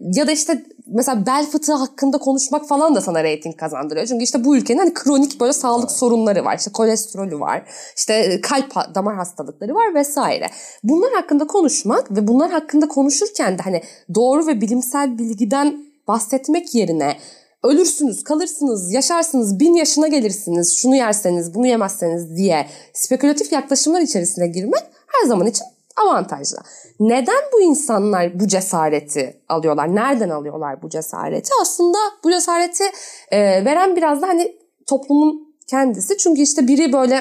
ya 0.00 0.26
da 0.26 0.32
işte 0.32 0.64
mesela 0.86 1.26
bel 1.26 1.46
fıtığı 1.46 1.72
hakkında 1.72 2.18
konuşmak 2.18 2.68
falan 2.68 2.94
da 2.94 3.00
sana 3.00 3.24
reyting 3.24 3.56
kazandırıyor. 3.56 4.06
Çünkü 4.06 4.24
işte 4.24 4.44
bu 4.44 4.56
ülkenin 4.56 4.78
hani 4.78 4.94
kronik 4.94 5.40
böyle 5.40 5.52
sağlık 5.52 5.90
sorunları 5.90 6.44
var. 6.44 6.58
İşte 6.58 6.72
kolesterolü 6.72 7.40
var. 7.40 7.62
işte 7.96 8.40
kalp 8.40 8.76
ha- 8.76 8.94
damar 8.94 9.16
hastalıkları 9.16 9.74
var 9.74 9.94
vesaire. 9.94 10.50
Bunlar 10.82 11.12
hakkında 11.12 11.46
konuşmak 11.46 12.10
ve 12.10 12.26
bunlar 12.28 12.50
hakkında 12.50 12.88
konuşurken 12.88 13.58
de 13.58 13.62
hani 13.62 13.82
doğru 14.14 14.46
ve 14.46 14.60
bilimsel 14.60 15.18
bilgiden 15.18 15.84
bahsetmek 16.08 16.74
yerine 16.74 17.16
ölürsünüz, 17.64 18.24
kalırsınız, 18.24 18.92
yaşarsınız, 18.92 19.60
bin 19.60 19.74
yaşına 19.74 20.08
gelirsiniz, 20.08 20.76
şunu 20.76 20.96
yerseniz, 20.96 21.54
bunu 21.54 21.66
yemezseniz 21.66 22.36
diye 22.36 22.66
spekülatif 22.92 23.52
yaklaşımlar 23.52 24.00
içerisine 24.00 24.46
girmek 24.46 24.82
her 25.06 25.28
zaman 25.28 25.46
için 25.46 25.64
avantajlı. 25.96 26.56
Neden 27.00 27.42
bu 27.52 27.60
insanlar 27.62 28.40
bu 28.40 28.48
cesareti 28.48 29.40
alıyorlar? 29.48 29.94
Nereden 29.96 30.28
alıyorlar 30.30 30.82
bu 30.82 30.88
cesareti? 30.88 31.50
Aslında 31.62 31.98
bu 32.24 32.30
cesareti 32.30 32.84
e, 33.30 33.64
veren 33.64 33.96
biraz 33.96 34.22
da 34.22 34.28
hani 34.28 34.56
toplumun 34.88 35.54
kendisi. 35.70 36.16
Çünkü 36.18 36.40
işte 36.42 36.66
biri 36.68 36.92
böyle 36.92 37.14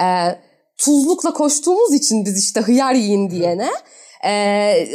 e, 0.00 0.06
tuzlukla 0.78 1.32
koştuğumuz 1.32 1.94
için 1.94 2.24
biz 2.24 2.38
işte 2.38 2.60
hıyar 2.60 2.92
yiyin 2.94 3.30
diyene 3.30 3.68
e, 4.24 4.30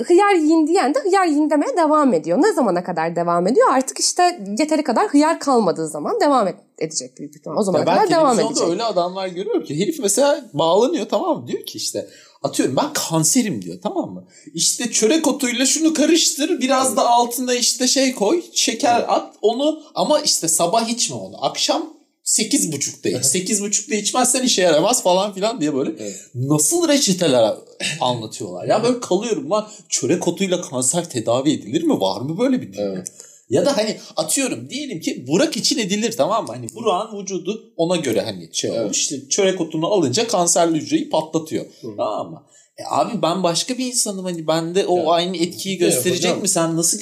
hıyar 0.08 0.36
yiyin 0.36 0.68
diyen 0.68 0.94
de 0.96 1.00
hıyar 1.00 1.26
yiyin 1.26 1.50
demeye 1.50 1.78
devam 1.78 2.14
ediyor. 2.14 2.42
Ne 2.42 2.54
zamana 2.54 2.84
kadar 2.84 3.16
devam 3.16 3.48
ediyor? 3.48 3.68
Artık 3.72 4.00
işte 4.00 4.40
yeteri 4.60 4.84
kadar 4.84 5.08
hıyar 5.08 5.40
kalmadığı 5.40 5.88
zaman 5.88 6.20
devam 6.22 6.48
et- 6.48 6.56
edecek 6.78 7.18
büyük 7.20 7.36
ihtimal. 7.36 7.58
O 7.58 7.64
zamana 7.64 7.82
Ya 7.82 7.88
ben 7.88 7.96
kadar 7.96 8.10
devam 8.20 8.40
edecek. 8.40 8.70
öyle 8.70 8.84
adamlar 8.84 9.28
görüyorum 9.28 9.64
ki 9.64 9.80
herif 9.82 10.00
mesela 10.00 10.46
bağlanıyor 10.54 11.06
tamam 11.10 11.42
mı? 11.42 11.48
Diyor 11.48 11.66
ki 11.66 11.78
işte 11.78 12.08
atıyorum 12.44 12.76
ben 12.76 12.94
kanserim 12.94 13.62
diyor 13.62 13.80
tamam 13.84 14.14
mı? 14.14 14.28
İşte 14.54 14.92
çörek 14.92 15.28
otuyla 15.28 15.66
şunu 15.66 15.94
karıştır 15.94 16.62
biraz 16.62 16.98
da 16.98 17.10
altına 17.10 17.54
işte 17.54 17.88
şey 17.88 18.14
koy 18.16 18.44
şeker 18.54 19.06
at 19.08 19.36
onu 19.42 19.84
ama 19.96 20.20
işte 20.20 20.48
sabah 20.48 20.90
içme 20.90 21.16
onu 21.16 21.46
akşam 21.46 21.94
sekiz 22.24 22.72
buçukta 22.72 23.10
iç. 23.10 23.26
Sekiz 23.26 23.62
buçukta 23.64 23.96
içmezsen 23.96 24.44
işe 24.44 24.62
yaramaz 24.62 25.04
falan 25.04 25.34
filan 25.34 25.62
diye 25.62 25.74
böyle 25.76 25.92
Evet. 26.00 26.16
nasıl 26.36 26.88
reçeteler 26.88 27.56
anlatıyorlar. 28.02 28.66
Ya 28.68 28.84
böyle 28.84 29.00
kalıyorum 29.00 29.50
lan 29.52 29.68
çörek 29.90 30.28
otuyla 30.28 30.62
kanser 30.62 31.10
tedavi 31.10 31.52
edilir 31.52 31.84
mi? 31.84 32.00
Var 32.00 32.22
mı 32.22 32.38
böyle 32.40 32.62
bir 32.62 32.74
dünya? 32.74 32.86
Evet. 32.86 33.08
Ya 33.54 33.66
da 33.66 33.78
hani 33.78 33.98
atıyorum 34.16 34.70
diyelim 34.70 35.00
ki 35.02 35.26
Burak 35.28 35.58
için 35.58 35.80
edilir 35.80 36.12
tamam 36.18 36.46
mı? 36.46 36.52
Hani 36.54 36.68
Burak'ın 36.76 37.20
vücudu 37.22 37.74
ona 37.78 37.96
göre 37.96 38.22
hani 38.22 38.50
şey 38.54 38.70
Evet. 38.72 38.82
olmuş. 38.82 38.98
İşte 38.98 39.30
çörek 39.30 39.62
otunu 39.62 39.88
alınca 39.88 40.28
kanserli 40.28 40.76
hücreyi 40.78 41.10
patlatıyor. 41.10 41.66
Tamam 41.98 42.32
mı? 42.32 42.44
E 42.78 42.84
abi 42.92 43.22
ben 43.22 43.44
başka 43.44 43.78
bir 43.78 43.86
insanım 43.86 44.26
hani 44.26 44.48
bende 44.48 44.86
o 44.86 44.98
Ya, 44.98 45.04
aynı 45.06 45.38
etkiyi 45.38 45.78
gösterecek 45.78 46.26
hocam- 46.32 46.42
mi? 46.42 46.48
Sen 46.48 46.78
nasıl 46.78 46.98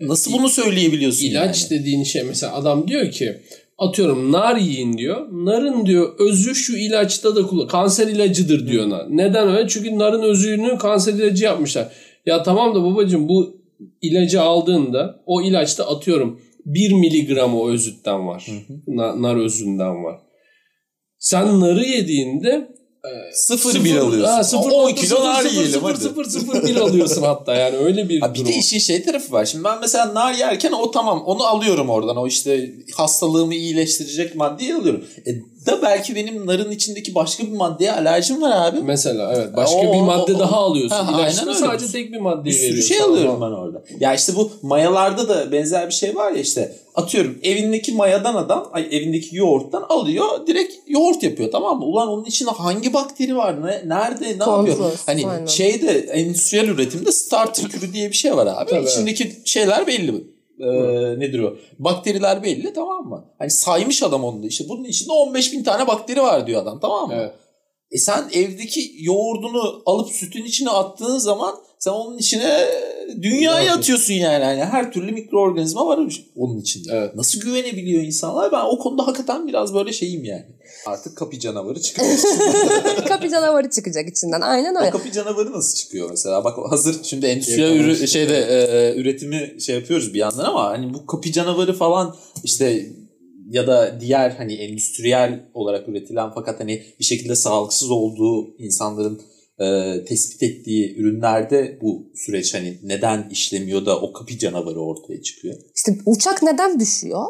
nasıl 0.00 0.32
bunu 0.32 0.48
söyleyebiliyorsun 0.48 1.26
İlaç 1.26 1.60
yani? 1.62 1.70
dediğin 1.80 2.04
şey 2.04 2.22
mesela 2.22 2.54
adam 2.54 2.88
diyor 2.88 3.10
ki 3.10 3.42
atıyorum 3.78 4.32
nar 4.32 4.56
yiyin 4.56 4.98
diyor. 4.98 5.26
Narın 5.32 5.86
diyor 5.86 6.14
özü 6.18 6.54
şu 6.54 6.76
ilaçta 6.76 7.36
da 7.36 7.46
kullan. 7.46 7.68
Kanser 7.68 8.06
ilacıdır 8.08 8.66
diyor 8.68 8.90
nar. 8.90 9.06
Neden 9.10 9.48
öyle? 9.48 9.68
Çünkü 9.68 9.98
narın 9.98 10.22
özünü 10.22 10.78
kanser 10.78 11.14
ilacı 11.14 11.44
yapmışlar. 11.44 11.92
Ya 12.26 12.42
tamam 12.42 12.74
da 12.74 12.82
babacığım 12.84 13.28
bu 13.28 13.61
ilacı 14.02 14.42
aldığında 14.42 15.22
o 15.26 15.42
ilaçta 15.42 15.88
atıyorum 15.88 16.40
1 16.66 16.92
miligram 16.92 17.56
o 17.60 17.68
özütten 17.70 18.26
var. 18.26 18.46
Na- 18.86 19.22
nar 19.22 19.36
özünden 19.36 20.04
var. 20.04 20.18
Sen 21.18 21.60
narı 21.60 21.84
yediğinde 21.84 22.72
Sıfır 23.32 23.84
bir 23.84 23.96
alıyorsun. 23.96 24.32
Ha, 24.32 24.44
sıfır 24.44 24.70
10 24.70 24.88
nokta 24.88 24.94
kilo 24.94 25.24
nar 25.24 25.44
yiyelim 25.44 25.70
sıfır 25.70 25.90
hadi. 25.90 26.00
sıfır 26.00 26.24
sıfır 26.24 26.66
bir 26.66 26.76
alıyorsun 26.76 27.22
hatta 27.22 27.54
yani 27.54 27.76
öyle 27.76 28.08
bir 28.08 28.20
Ha 28.20 28.34
bir 28.34 28.38
durum. 28.40 28.48
de 28.52 28.56
işin 28.56 28.78
şey 28.78 29.02
tarafı 29.02 29.32
var. 29.32 29.44
Şimdi 29.44 29.64
ben 29.64 29.80
mesela 29.80 30.14
nar 30.14 30.34
yerken 30.34 30.72
o 30.72 30.90
tamam 30.90 31.22
onu 31.26 31.42
alıyorum 31.42 31.90
oradan. 31.90 32.16
O 32.16 32.26
işte 32.26 32.70
hastalığımı 32.96 33.54
iyileştirecek 33.54 34.34
maddeyi 34.36 34.74
alıyorum. 34.74 35.04
E 35.26 35.30
da 35.66 35.82
belki 35.82 36.14
benim 36.14 36.46
narın 36.46 36.70
içindeki 36.70 37.14
başka 37.14 37.42
bir 37.44 37.52
maddeye 37.52 37.92
alerjim 37.92 38.42
var 38.42 38.66
abi. 38.68 38.80
Mesela 38.82 39.32
evet 39.36 39.56
başka 39.56 39.76
O- 39.76 39.82
bir 39.82 39.88
o- 39.98 40.04
madde 40.04 40.34
o- 40.34 40.38
daha 40.38 40.56
alıyorsun. 40.56 40.96
Ha, 40.96 41.12
İlaçta 41.20 41.40
aynen 41.42 41.48
öyle. 41.54 41.66
sadece 41.66 41.92
tek 41.92 42.12
bir 42.12 42.18
maddeyi 42.20 42.44
Bir 42.54 42.58
sürü 42.58 42.68
veriyorsun. 42.68 42.88
şey 42.94 43.02
alıyorum 43.02 43.40
ben 43.40 43.46
orada. 43.46 43.82
Ya 44.00 44.14
işte 44.14 44.32
bu 44.36 44.50
mayalarda 44.62 45.28
da 45.28 45.52
benzer 45.52 45.86
bir 45.88 45.94
şey 45.94 46.16
var 46.16 46.32
ya 46.32 46.40
işte 46.40 46.76
atıyorum 46.94 47.38
evindeki 47.42 47.92
mayadan 47.92 48.34
adam 48.34 48.68
ay 48.72 48.86
evindeki 48.90 49.36
yoğurttan 49.36 49.84
alıyor 49.88 50.46
direkt 50.46 50.74
yoğurt 50.86 51.22
yapıyor 51.22 51.50
tamam 51.52 51.78
mı? 51.78 51.84
Ulan 51.84 52.08
onun 52.08 52.24
içinde 52.24 52.50
hangi 52.50 52.92
bakteri 52.94 53.36
var? 53.36 53.66
Ne, 53.66 53.82
nerede 53.86 54.28
ne 54.28 54.38
Kontrol, 54.38 54.68
yapıyor? 54.68 54.92
Hani 55.06 55.26
aynen. 55.26 55.46
şeyde 55.46 55.90
endüstriyel 55.98 56.68
üretimde 56.68 57.12
starter 57.12 57.68
kürü 57.68 57.92
diye 57.92 58.08
bir 58.10 58.16
şey 58.16 58.36
var 58.36 58.46
abi. 58.46 58.70
Tabii. 58.70 58.86
İçindeki 58.86 59.36
şeyler 59.44 59.86
belli. 59.86 60.14
Ee, 60.60 61.20
nedir 61.20 61.38
o? 61.38 61.56
Bakteriler 61.78 62.42
belli 62.42 62.72
tamam 62.72 63.04
mı? 63.04 63.24
Hani 63.38 63.50
saymış 63.50 64.02
adam 64.02 64.24
onu 64.24 64.42
da 64.42 64.46
işte 64.46 64.64
bunun 64.68 64.84
içinde 64.84 65.12
15 65.12 65.52
bin 65.52 65.64
tane 65.64 65.86
bakteri 65.86 66.22
var 66.22 66.46
diyor 66.46 66.62
adam 66.62 66.80
tamam 66.80 67.08
mı? 67.08 67.14
Evet. 67.16 67.32
E 67.90 67.98
sen 67.98 68.24
evdeki 68.32 68.80
yoğurdunu 68.98 69.82
alıp 69.86 70.08
sütün 70.08 70.44
içine 70.44 70.70
attığın 70.70 71.18
zaman 71.18 71.54
sen 71.82 71.90
onun 71.90 72.18
içine 72.18 72.68
dünyayı 73.22 73.66
Evet. 73.68 73.78
atıyorsun 73.78 74.14
yani. 74.14 74.44
yani. 74.44 74.64
Her 74.64 74.92
türlü 74.92 75.12
mikroorganizma 75.12 75.86
var 75.86 75.98
onun 76.36 76.60
içinde. 76.60 76.92
Evet. 76.92 77.14
Nasıl 77.14 77.40
güvenebiliyor 77.40 78.02
insanlar? 78.02 78.52
Ben 78.52 78.64
o 78.64 78.78
konuda 78.78 79.06
hakikaten 79.06 79.48
biraz 79.48 79.74
böyle 79.74 79.92
şeyim 79.92 80.24
yani. 80.24 80.44
Artık 80.86 81.16
kapı 81.16 81.38
canavarı 81.38 81.80
çıkıyor. 81.80 82.08
Kapı 83.08 83.28
canavarı 83.28 83.70
çıkacak 83.70 84.08
içinden. 84.08 84.40
Aynen 84.40 84.74
o 84.74 84.78
öyle. 84.78 84.90
kapı 84.90 85.12
canavarı 85.12 85.52
nasıl 85.52 85.74
çıkıyor 85.76 86.10
mesela? 86.10 86.44
Bak 86.44 86.58
hazır 86.70 86.96
şimdi 87.04 87.26
endüstriyel 87.26 87.70
Yakalamış. 87.70 87.98
ürü, 87.98 88.08
şeyde 88.08 88.36
e, 88.38 88.94
üretimi 89.00 89.56
şey 89.60 89.74
yapıyoruz 89.74 90.14
bir 90.14 90.18
yandan 90.18 90.44
ama 90.44 90.64
hani 90.64 90.94
bu 90.94 91.06
kapı 91.06 91.32
canavarı 91.32 91.72
falan 91.72 92.16
işte 92.44 92.86
ya 93.50 93.66
da 93.66 94.00
diğer 94.00 94.30
hani 94.30 94.54
endüstriyel 94.54 95.40
olarak 95.54 95.88
üretilen 95.88 96.30
fakat 96.34 96.60
hani 96.60 96.82
bir 97.00 97.04
şekilde 97.04 97.36
sağlıksız 97.36 97.90
olduğu 97.90 98.56
insanların 98.58 99.22
e, 99.62 100.04
tespit 100.04 100.42
ettiği 100.42 100.96
ürünlerde 100.96 101.78
bu 101.82 102.10
süreç 102.14 102.54
hani 102.54 102.78
neden 102.82 103.28
işlemiyor 103.30 103.86
da 103.86 104.00
o 104.00 104.12
kapı 104.12 104.38
canavarı 104.38 104.80
ortaya 104.80 105.22
çıkıyor. 105.22 105.54
İşte 105.76 105.98
uçak 106.06 106.42
neden 106.42 106.80
düşüyor? 106.80 107.26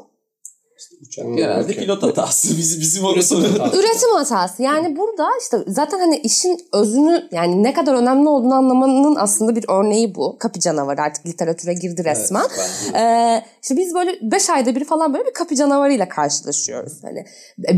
Uçak 1.03 1.24
Hmm, 1.24 1.37
genelde 1.37 1.64
okey. 1.64 1.76
pilot 1.76 2.03
hatası. 2.03 2.49
Bizim, 2.59 2.80
bizim 2.80 3.05
o 3.05 3.14
Üretim 3.14 3.39
hatası. 3.43 3.76
Üretim 3.78 4.11
hatası. 4.11 4.62
Yani 4.62 4.97
burada 4.97 5.28
işte 5.43 5.59
zaten 5.66 5.99
hani 5.99 6.16
işin 6.16 6.61
özünü 6.72 7.28
yani 7.33 7.62
ne 7.62 7.74
kadar 7.74 7.95
önemli 7.95 8.28
olduğunu 8.28 8.55
anlamanın 8.55 9.16
aslında 9.16 9.57
bir 9.57 9.64
örneği 9.68 10.14
bu. 10.14 10.37
Kapı 10.39 10.61
canavarı 10.61 11.03
artık 11.03 11.26
literatüre 11.26 11.74
girdi 11.74 12.05
resmen. 12.05 12.47
Evet. 12.59 12.95
Ee, 12.95 13.45
işte 13.62 13.76
biz 13.76 13.95
böyle 13.95 14.18
5 14.22 14.51
ayda 14.51 14.74
bir 14.74 14.85
falan 14.85 15.14
böyle 15.14 15.26
bir 15.26 15.33
kapı 15.33 15.55
canavarıyla 15.55 16.09
karşılaşıyoruz. 16.09 16.93
Hani 17.03 17.24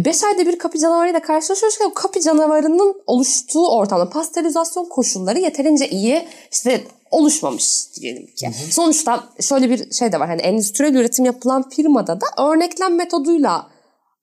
5 0.05 0.25
ayda 0.25 0.47
bir 0.47 0.59
kapı 0.59 0.79
canavarıyla 0.79 1.23
karşılaşıyoruz 1.23 1.79
ki 1.79 1.85
o 1.85 1.95
kapı 1.95 2.21
canavarının 2.21 3.03
oluştuğu 3.07 3.69
ortamda 3.69 4.11
pastörizasyon 4.11 4.85
koşulları 4.85 5.39
yeterince 5.39 5.89
iyi 5.89 6.29
işte 6.53 6.81
oluşmamış 7.15 7.87
diyelim 8.01 8.27
ki. 8.27 8.51
Sonuçta 8.71 9.25
şöyle 9.41 9.71
bir 9.71 9.93
şey 9.93 10.13
de 10.13 10.21
var. 10.21 10.29
Hani 10.29 10.43
endüstriyel 10.43 10.95
üretim 10.95 11.25
yapılan 11.25 11.69
firmada 11.69 12.21
da 12.21 12.27
örneklem 12.43 12.97
metoduyla 12.97 13.74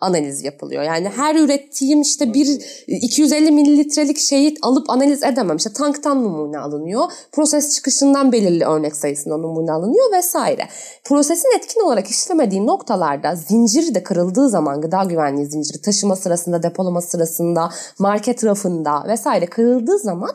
analiz 0.01 0.43
yapılıyor. 0.43 0.83
Yani 0.83 1.09
her 1.09 1.35
ürettiğim 1.35 2.01
işte 2.01 2.33
bir 2.33 2.61
250 2.87 3.51
mililitrelik 3.51 4.17
şeyi 4.17 4.55
alıp 4.61 4.89
analiz 4.89 5.23
edemem. 5.23 5.57
İşte 5.57 5.73
tanktan 5.73 6.23
numune 6.23 6.59
alınıyor. 6.59 7.03
Proses 7.31 7.75
çıkışından 7.75 8.31
belirli 8.31 8.65
örnek 8.65 8.95
sayısında 8.95 9.37
numune 9.37 9.71
alınıyor 9.71 10.11
vesaire. 10.13 10.67
Prosesin 11.03 11.57
etkin 11.57 11.81
olarak 11.81 12.07
işlemediği 12.07 12.67
noktalarda 12.67 13.35
zinciri 13.35 13.95
de 13.95 14.03
kırıldığı 14.03 14.49
zaman 14.49 14.81
gıda 14.81 15.03
güvenliği 15.03 15.45
zinciri 15.45 15.81
taşıma 15.81 16.15
sırasında, 16.15 16.63
depolama 16.63 17.01
sırasında, 17.01 17.69
market 17.99 18.43
rafında 18.43 19.03
vesaire 19.07 19.45
kırıldığı 19.45 19.99
zaman 19.99 20.29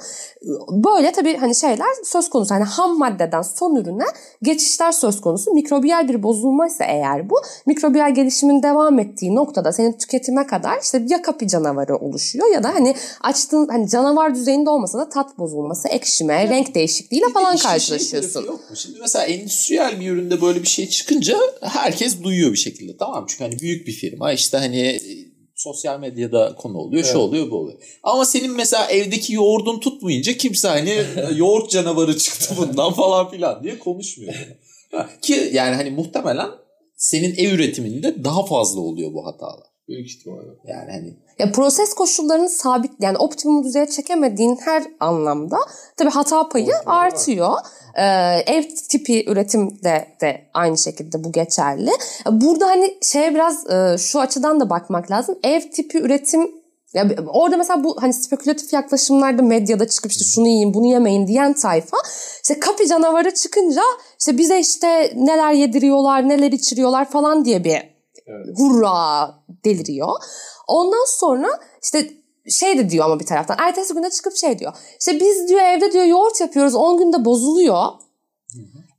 böyle 0.70 1.12
tabii 1.12 1.36
hani 1.36 1.54
şeyler 1.54 1.86
söz 2.04 2.30
konusu. 2.30 2.54
Hani 2.54 2.64
ham 2.64 2.98
maddeden 2.98 3.42
son 3.42 3.74
ürüne 3.74 4.04
geçişler 4.42 4.92
söz 4.92 5.20
konusu. 5.20 5.52
Mikrobiyal 5.52 6.08
bir 6.08 6.22
bozulmaysa 6.22 6.84
eğer 6.84 7.30
bu, 7.30 7.34
mikrobiyal 7.66 8.14
gelişimin 8.14 8.62
devam 8.62 8.98
ettiği 8.98 9.34
noktada 9.56 9.72
senin 9.72 9.92
tüketime 9.98 10.46
kadar 10.46 10.78
işte 10.82 11.02
ya 11.08 11.22
kapı 11.22 11.46
canavarı 11.46 11.96
oluşuyor 11.96 12.52
ya 12.54 12.62
da 12.62 12.74
hani 12.74 12.94
açtığın 13.20 13.68
hani 13.68 13.88
canavar 13.88 14.34
düzeyinde 14.34 14.70
olmasa 14.70 14.98
da 14.98 15.08
tat 15.08 15.38
bozulması, 15.38 15.88
ekşime, 15.88 16.48
renk 16.48 16.74
değişikliğiyle 16.74 17.26
falan 17.34 17.56
şey 17.56 17.70
karşılaşıyorsun. 17.70 18.32
tarafı 18.32 18.52
yok 18.52 18.70
mu? 18.70 18.76
Şimdi 18.76 18.98
mesela 19.00 19.24
endüstriyel 19.24 20.00
bir 20.00 20.10
üründe 20.10 20.42
böyle 20.42 20.62
bir 20.62 20.68
şey 20.68 20.88
çıkınca 20.88 21.38
herkes 21.60 22.22
duyuyor 22.22 22.52
bir 22.52 22.58
şekilde. 22.58 22.96
Tamam 22.96 23.20
mı? 23.20 23.26
Çünkü 23.28 23.44
hani 23.44 23.58
büyük 23.58 23.86
bir 23.86 23.92
firma 23.92 24.32
işte 24.32 24.56
hani 24.56 24.80
e, 24.80 25.00
sosyal 25.54 26.00
medyada 26.00 26.54
konu 26.58 26.78
oluyor, 26.78 27.02
şu 27.02 27.08
Evet. 27.08 27.16
oluyor, 27.16 27.50
bu 27.50 27.56
oluyor. 27.56 27.78
Ama 28.02 28.24
senin 28.24 28.56
mesela 28.56 28.86
evdeki 28.86 29.34
yoğurdun 29.34 29.80
tutmayınca 29.80 30.32
kimse 30.32 30.68
hani 30.68 31.02
yoğurt 31.36 31.70
canavarı 31.70 32.18
çıktı 32.18 32.54
bundan 32.58 32.92
falan 32.92 33.30
filan 33.30 33.62
diye 33.62 33.78
konuşmuyor. 33.78 34.34
Ki 35.22 35.50
yani 35.52 35.74
hani 35.74 35.90
muhtemelen 35.90 36.48
senin 36.96 37.34
ev 37.36 37.52
üretiminde 37.52 38.24
daha 38.24 38.46
fazla 38.46 38.80
oluyor 38.80 39.14
bu 39.14 39.26
hatalar. 39.26 39.66
Büyük 39.88 40.06
ihtimalle. 40.10 40.50
Yani 40.64 40.92
hani 40.92 41.14
Ya 41.38 41.52
proses 41.52 41.94
koşullarını 41.94 42.48
sabit 42.48 42.90
yani 43.00 43.18
optimum 43.18 43.64
düzeye 43.64 43.86
çekemediğin 43.86 44.56
her 44.64 44.82
anlamda 45.00 45.58
tabii 45.96 46.10
hata 46.10 46.48
payı 46.48 46.66
var. 46.66 46.82
artıyor. 46.86 47.52
Ee, 47.94 48.02
ev 48.46 48.62
tipi 48.90 49.24
üretimde 49.30 50.08
de 50.20 50.42
aynı 50.54 50.78
şekilde 50.78 51.24
bu 51.24 51.32
geçerli. 51.32 51.90
Burada 52.30 52.66
hani 52.66 52.94
şeye 53.02 53.34
biraz 53.34 53.70
e, 53.70 53.98
şu 53.98 54.20
açıdan 54.20 54.60
da 54.60 54.70
bakmak 54.70 55.10
lazım. 55.10 55.38
Ev 55.44 55.60
tipi 55.60 55.98
üretim 55.98 56.50
ya 56.94 57.08
orada 57.28 57.56
mesela 57.56 57.84
bu 57.84 57.96
hani 58.02 58.12
spekülatif 58.12 58.72
yaklaşımlarda 58.72 59.42
medyada 59.42 59.88
çıkıp 59.88 60.12
işte 60.12 60.24
şunu 60.24 60.48
yiyin 60.48 60.74
bunu 60.74 60.86
yemeyin 60.86 61.26
diyen 61.26 61.52
tayfa 61.52 61.96
işte 62.42 62.60
kapı 62.60 62.86
canavarı 62.86 63.34
çıkınca 63.34 63.82
işte 64.20 64.38
bize 64.38 64.60
işte 64.60 65.12
neler 65.16 65.52
yediriyorlar 65.52 66.28
neler 66.28 66.52
içiriyorlar 66.52 67.10
falan 67.10 67.44
diye 67.44 67.64
bir 67.64 67.96
Evet. 68.26 68.58
hurra 68.58 69.34
deliriyor. 69.64 70.08
Ondan 70.68 71.04
sonra 71.08 71.48
işte 71.82 72.10
şey 72.50 72.78
de 72.78 72.90
diyor 72.90 73.04
ama 73.04 73.20
bir 73.20 73.26
taraftan. 73.26 73.56
Ertesi 73.60 73.94
güne 73.94 74.10
çıkıp 74.10 74.36
şey 74.36 74.58
diyor. 74.58 74.72
İşte 75.00 75.20
biz 75.20 75.48
diyor 75.48 75.60
evde 75.60 75.92
diyor 75.92 76.04
yoğurt 76.04 76.40
yapıyoruz 76.40 76.74
10 76.74 76.98
günde 76.98 77.24
bozuluyor. 77.24 77.86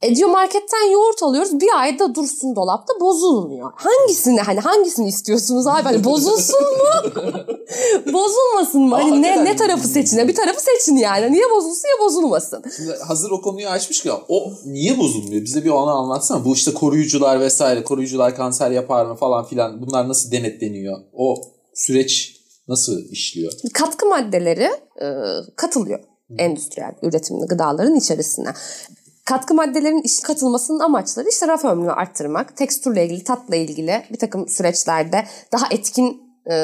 E 0.01 0.15
diyor 0.15 0.29
marketten 0.29 0.91
yoğurt 0.91 1.23
alıyoruz 1.23 1.59
bir 1.59 1.79
ayda 1.79 2.15
dursun 2.15 2.55
dolapta 2.55 2.93
bozulmuyor. 2.99 3.71
Hangisini 3.75 4.39
hani 4.39 4.59
hangisini 4.59 5.07
istiyorsunuz 5.07 5.67
abi? 5.67 5.83
Hani 5.83 6.03
bozulsun 6.03 6.61
mu? 6.61 7.11
Bozulmasın 8.13 8.81
mı? 8.81 8.95
Hani 8.95 9.21
ne, 9.21 9.45
ne 9.45 9.55
tarafı 9.55 9.87
seçin? 9.87 10.27
Bir 10.27 10.35
tarafı 10.35 10.61
seçin 10.61 10.95
yani. 10.95 11.31
Niye 11.31 11.43
bozulsun 11.55 11.87
ya 11.87 12.05
bozulmasın. 12.05 12.63
Şimdi 12.75 12.91
hazır 13.07 13.31
o 13.31 13.41
konuyu 13.41 13.67
açmış 13.67 14.01
ki 14.01 14.11
o 14.27 14.53
niye 14.65 14.99
bozulmuyor? 14.99 15.45
Bize 15.45 15.63
bir 15.63 15.69
onu 15.69 15.89
anlatsana. 15.89 16.45
Bu 16.45 16.53
işte 16.53 16.73
koruyucular 16.73 17.39
vesaire, 17.39 17.83
koruyucular 17.83 18.35
kanser 18.35 18.71
yapar 18.71 19.05
mı 19.05 19.15
falan 19.15 19.45
filan 19.45 19.81
bunlar 19.81 20.09
nasıl 20.09 20.31
denetleniyor? 20.31 20.97
O 21.13 21.41
süreç 21.73 22.37
nasıl 22.67 22.99
işliyor? 23.11 23.53
katkı 23.73 24.05
maddeleri 24.05 24.69
e, 25.01 25.07
katılıyor 25.55 25.99
endüstriyel 26.37 26.91
üretimli 27.01 27.45
gıdaların 27.45 27.95
içerisine. 27.95 28.53
Katkı 29.27 29.53
maddelerin 29.53 30.01
iş 30.01 30.19
katılmasının 30.19 30.79
amaçları 30.79 31.29
işte 31.29 31.47
raf 31.47 31.65
ömrünü 31.65 31.91
arttırmak, 31.91 32.57
tekstürle 32.57 33.05
ilgili, 33.05 33.23
tatla 33.23 33.55
ilgili 33.55 34.03
bir 34.11 34.19
takım 34.19 34.47
süreçlerde 34.49 35.23
daha 35.51 35.67
etkin 35.71 36.21
e, 36.51 36.55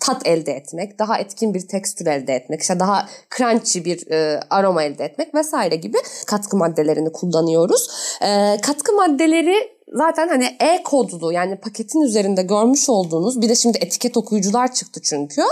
tat 0.00 0.26
elde 0.26 0.52
etmek, 0.52 0.98
daha 0.98 1.18
etkin 1.18 1.54
bir 1.54 1.68
tekstür 1.68 2.06
elde 2.06 2.34
etmek, 2.34 2.60
işte 2.60 2.80
daha 2.80 3.08
crunchy 3.36 3.84
bir 3.84 4.10
e, 4.10 4.40
aroma 4.50 4.82
elde 4.82 5.04
etmek 5.04 5.34
vesaire 5.34 5.76
gibi 5.76 5.96
katkı 6.26 6.56
maddelerini 6.56 7.12
kullanıyoruz. 7.12 7.88
E, 8.22 8.56
katkı 8.62 8.92
maddeleri 8.92 9.75
zaten 9.92 10.28
hani 10.28 10.44
e-kodlu 10.60 11.32
yani 11.32 11.56
paketin 11.56 12.00
üzerinde 12.00 12.42
görmüş 12.42 12.88
olduğunuz 12.88 13.40
bir 13.40 13.48
de 13.48 13.54
şimdi 13.54 13.78
etiket 13.78 14.16
okuyucular 14.16 14.74
çıktı 14.74 15.00
çünkü. 15.02 15.42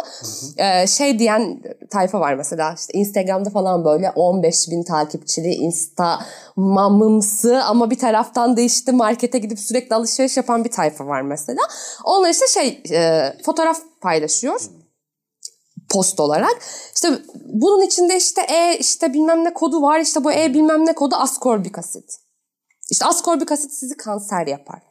Ee, 0.57 0.87
şey 0.87 1.19
diyen 1.19 1.63
tayfa 1.91 2.21
var 2.21 2.35
mesela 2.35 2.75
işte 2.79 2.99
Instagram'da 2.99 3.51
falan 3.51 3.85
böyle 3.85 4.11
15 4.11 4.71
bin 4.71 4.83
takipçili 4.83 5.49
insta 5.49 6.21
mamımsı 6.57 7.65
ama 7.65 7.91
bir 7.91 7.99
taraftan 7.99 8.57
da 8.57 8.61
işte 8.61 8.93
markete 8.93 9.39
gidip 9.39 9.59
sürekli 9.59 9.95
alışveriş 9.95 10.37
yapan 10.37 10.65
bir 10.65 10.71
tayfa 10.71 11.07
var 11.07 11.23
mesela. 11.23 11.61
Onlar 12.05 12.31
işte 12.31 12.47
şey 12.47 12.83
e, 12.91 13.33
fotoğraf 13.45 13.81
paylaşıyor 14.01 14.61
post 15.89 16.21
olarak. 16.21 16.57
İşte 16.95 17.09
bunun 17.45 17.83
içinde 17.83 18.17
işte 18.17 18.43
e 18.43 18.79
işte 18.79 19.13
bilmem 19.13 19.45
ne 19.45 19.55
kodu 19.55 19.83
var 19.83 20.01
işte 20.01 20.25
bu 20.25 20.33
e 20.33 20.55
bilmem 20.55 20.87
ne 20.87 20.95
kodu 20.95 21.15
askorbik 21.17 21.79
asit. 21.79 22.24
İşte 22.91 23.07
askorbik 23.07 23.53
asit 23.53 23.73
sizi 23.73 23.97
kanser 23.97 24.47
yapar. 24.47 24.83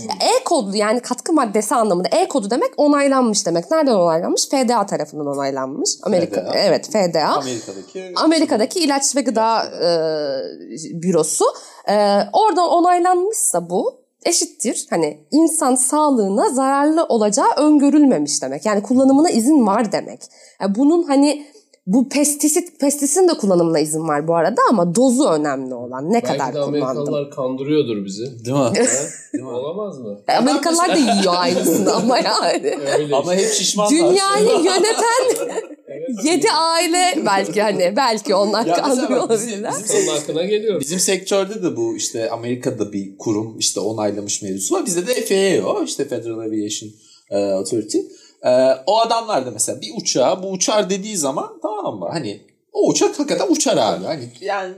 E 0.00 0.44
kodu 0.44 0.76
yani 0.76 1.00
katkı 1.00 1.32
maddesi 1.32 1.74
anlamında 1.74 2.08
E 2.08 2.28
kodu 2.28 2.50
demek 2.50 2.70
onaylanmış 2.76 3.46
demek. 3.46 3.70
Nereden 3.70 3.94
onaylanmış? 3.94 4.48
FDA 4.48 4.86
tarafından 4.86 5.26
onaylanmış. 5.26 5.90
Amerika 6.02 6.40
FDA. 6.40 6.54
evet 6.54 6.86
FDA. 6.90 7.26
Amerika'daki 7.26 8.12
Amerika'daki 8.16 8.80
ilaç 8.80 9.16
ve 9.16 9.20
gıda 9.20 9.64
e, 9.64 9.90
bürosu. 11.02 11.44
E, 11.88 11.94
oradan 12.32 12.68
onaylanmışsa 12.68 13.70
bu 13.70 14.02
eşittir. 14.24 14.86
Hani 14.90 15.26
insan 15.30 15.74
sağlığına 15.74 16.50
zararlı 16.50 17.04
olacağı 17.04 17.52
öngörülmemiş 17.56 18.42
demek. 18.42 18.66
Yani 18.66 18.82
kullanımına 18.82 19.30
izin 19.30 19.66
var 19.66 19.92
demek. 19.92 20.20
Yani 20.60 20.74
bunun 20.74 21.02
hani 21.02 21.46
bu 21.86 22.08
pestisit, 22.08 22.80
pestisin 22.80 23.28
de 23.28 23.32
kullanımına 23.34 23.78
izin 23.78 24.08
var 24.08 24.28
bu 24.28 24.34
arada 24.34 24.60
ama 24.70 24.94
dozu 24.94 25.28
önemli 25.28 25.74
olan. 25.74 26.08
Ne 26.08 26.14
Belki 26.14 26.26
kadar 26.26 26.52
kullandım. 26.52 26.74
Amerikalılar 26.82 27.30
kandırıyordur 27.30 28.04
bizi. 28.04 28.44
Değil 28.44 28.56
mi? 28.56 28.70
Değil 29.32 29.44
mi? 29.44 29.50
Olamaz 29.50 29.98
mı? 29.98 30.20
E, 30.28 30.32
Amerikalılar 30.32 30.88
da 30.88 30.96
yiyor 30.98 31.34
aynısını 31.36 31.92
ama 31.94 32.18
yani. 32.18 32.78
Öyle 32.98 33.16
Ama 33.16 33.34
hep 33.34 33.48
şişmanlar. 33.52 33.90
Dünyayı 33.92 34.64
yöneten 34.64 35.56
yedi 36.24 36.46
aile 36.52 37.22
belki 37.26 37.62
hani 37.62 37.92
belki 37.96 38.34
onlar 38.34 38.66
Ya 38.66 38.74
kandırıyor 38.74 39.08
bizim- 39.10 39.18
olabilirler. 39.22 39.72
bizim 39.84 40.00
Sonun 40.06 40.16
hakkına 40.16 40.44
geliyor. 40.44 40.80
Bizim 40.80 40.98
sektörde 40.98 41.62
de 41.62 41.76
bu 41.76 41.96
işte 41.96 42.30
Amerika'da 42.30 42.92
bir 42.92 43.18
kurum 43.18 43.58
işte 43.58 43.80
onaylamış 43.80 44.42
mevzusu 44.42 44.74
var. 44.74 44.86
Bizde 44.86 45.06
de 45.06 45.14
FAA 45.14 45.82
işte 45.84 46.08
Federal 46.08 46.38
Aviation 46.38 46.90
e, 47.30 47.36
Authority. 47.52 47.98
E, 48.44 48.50
o 48.86 49.00
adamlar 49.00 49.46
da 49.46 49.50
mesela 49.50 49.80
bir 49.80 49.90
uçağa 49.96 50.42
bu 50.42 50.50
uçar 50.50 50.90
dediği 50.90 51.16
zaman 51.16 51.58
tamam 51.62 51.98
mı? 51.98 52.08
Hani 52.12 52.40
o 52.72 52.88
uçak 52.88 53.18
hakikaten 53.18 53.52
uçar 53.52 53.76
abi. 53.76 54.04
Hani 54.04 54.28
yani 54.40 54.74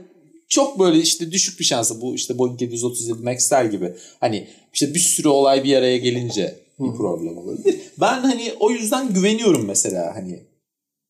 çok 0.49 0.79
böyle 0.79 0.99
işte 0.99 1.31
düşük 1.31 1.59
bir 1.59 1.65
şansı 1.65 2.01
bu 2.01 2.15
işte 2.15 2.37
Boeing 2.37 2.61
737 2.61 3.23
Max'ler 3.23 3.65
gibi. 3.65 3.95
Hani 4.19 4.47
işte 4.73 4.93
bir 4.93 4.99
sürü 4.99 5.27
olay 5.27 5.63
bir 5.63 5.75
araya 5.75 5.97
gelince 5.97 6.59
bir 6.79 6.97
problem 6.97 7.37
olabilir. 7.37 7.81
Ben 8.01 8.21
hani 8.21 8.53
o 8.59 8.71
yüzden 8.71 9.13
güveniyorum 9.13 9.65
mesela 9.65 10.15
hani 10.15 10.43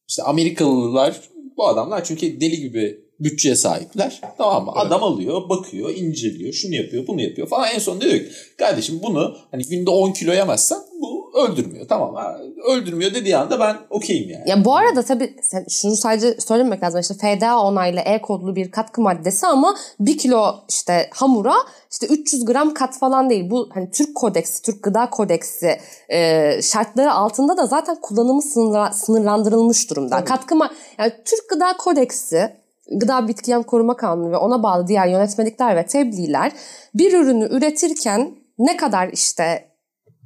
işte 0.10 0.24
Amerikalılar 0.24 1.22
bu 1.58 1.68
adamlar 1.68 2.03
çünkü 2.03 2.41
deli 2.41 2.60
gibi 2.60 3.05
bütçeye 3.20 3.55
sahipler. 3.55 4.22
Tamam 4.38 4.66
mı? 4.66 4.72
Evet. 4.76 4.86
Adam 4.88 5.03
alıyor, 5.03 5.49
bakıyor, 5.49 5.89
inceliyor, 5.89 6.53
şunu 6.53 6.76
yapıyor, 6.76 7.07
bunu 7.07 7.22
yapıyor 7.22 7.47
falan. 7.47 7.68
En 7.76 7.80
son 7.80 8.01
diyor 8.01 8.13
ki 8.13 8.30
kardeşim 8.57 8.99
bunu 9.03 9.36
hani 9.51 9.63
günde 9.63 9.89
10 9.89 10.11
kilo 10.11 10.34
yemezsen 10.34 10.78
bu 11.01 11.32
öldürmüyor. 11.39 11.88
Tamam 11.88 12.16
öldürmüyor 12.70 13.13
dediği 13.13 13.38
anda 13.38 13.59
ben 13.59 13.78
okeyim 13.89 14.30
yani. 14.30 14.49
Ya 14.49 14.66
bu 14.66 14.76
arada 14.76 15.03
tabii 15.03 15.36
sen 15.41 15.66
şunu 15.70 15.95
sadece 15.95 16.41
söylemek 16.41 16.84
lazım. 16.84 17.01
İşte 17.01 17.13
FDA 17.13 17.59
onaylı 17.59 17.99
E 17.99 18.22
kodlu 18.22 18.55
bir 18.55 18.72
katkı 18.72 19.01
maddesi 19.01 19.47
ama 19.47 19.76
bir 19.99 20.18
kilo 20.18 20.55
işte 20.70 21.09
hamura 21.13 21.53
işte 21.91 22.07
300 22.07 22.45
gram 22.45 22.74
kat 22.74 22.97
falan 22.99 23.30
değil. 23.30 23.49
Bu 23.49 23.70
hani 23.74 23.91
Türk 23.91 24.16
kodeksi, 24.16 24.61
Türk 24.61 24.84
gıda 24.84 25.09
kodeksi 25.09 25.78
e, 26.09 26.61
şartları 26.61 27.13
altında 27.13 27.57
da 27.57 27.66
zaten 27.68 27.97
kullanımı 28.01 28.41
sınırla- 28.41 28.93
sınırlandırılmış 28.93 29.89
durumda. 29.89 30.24
Katkı 30.24 30.55
ma- 30.55 30.72
yani 30.99 31.11
Türk 31.26 31.49
gıda 31.49 31.78
kodeksi 31.78 32.55
Gıda 32.92 33.28
Bitki 33.28 33.52
Yem 33.52 33.64
Koruma 33.64 33.98
Kanunu 33.98 34.32
ve 34.32 34.38
ona 34.38 34.64
bağlı 34.64 34.88
diğer 34.88 35.08
yönetmelikler 35.08 35.76
ve 35.76 35.86
tebliğler 35.86 36.52
bir 36.94 37.14
ürünü 37.14 37.48
üretirken 37.52 38.36
ne 38.58 38.78
kadar 38.78 39.10
işte 39.10 39.76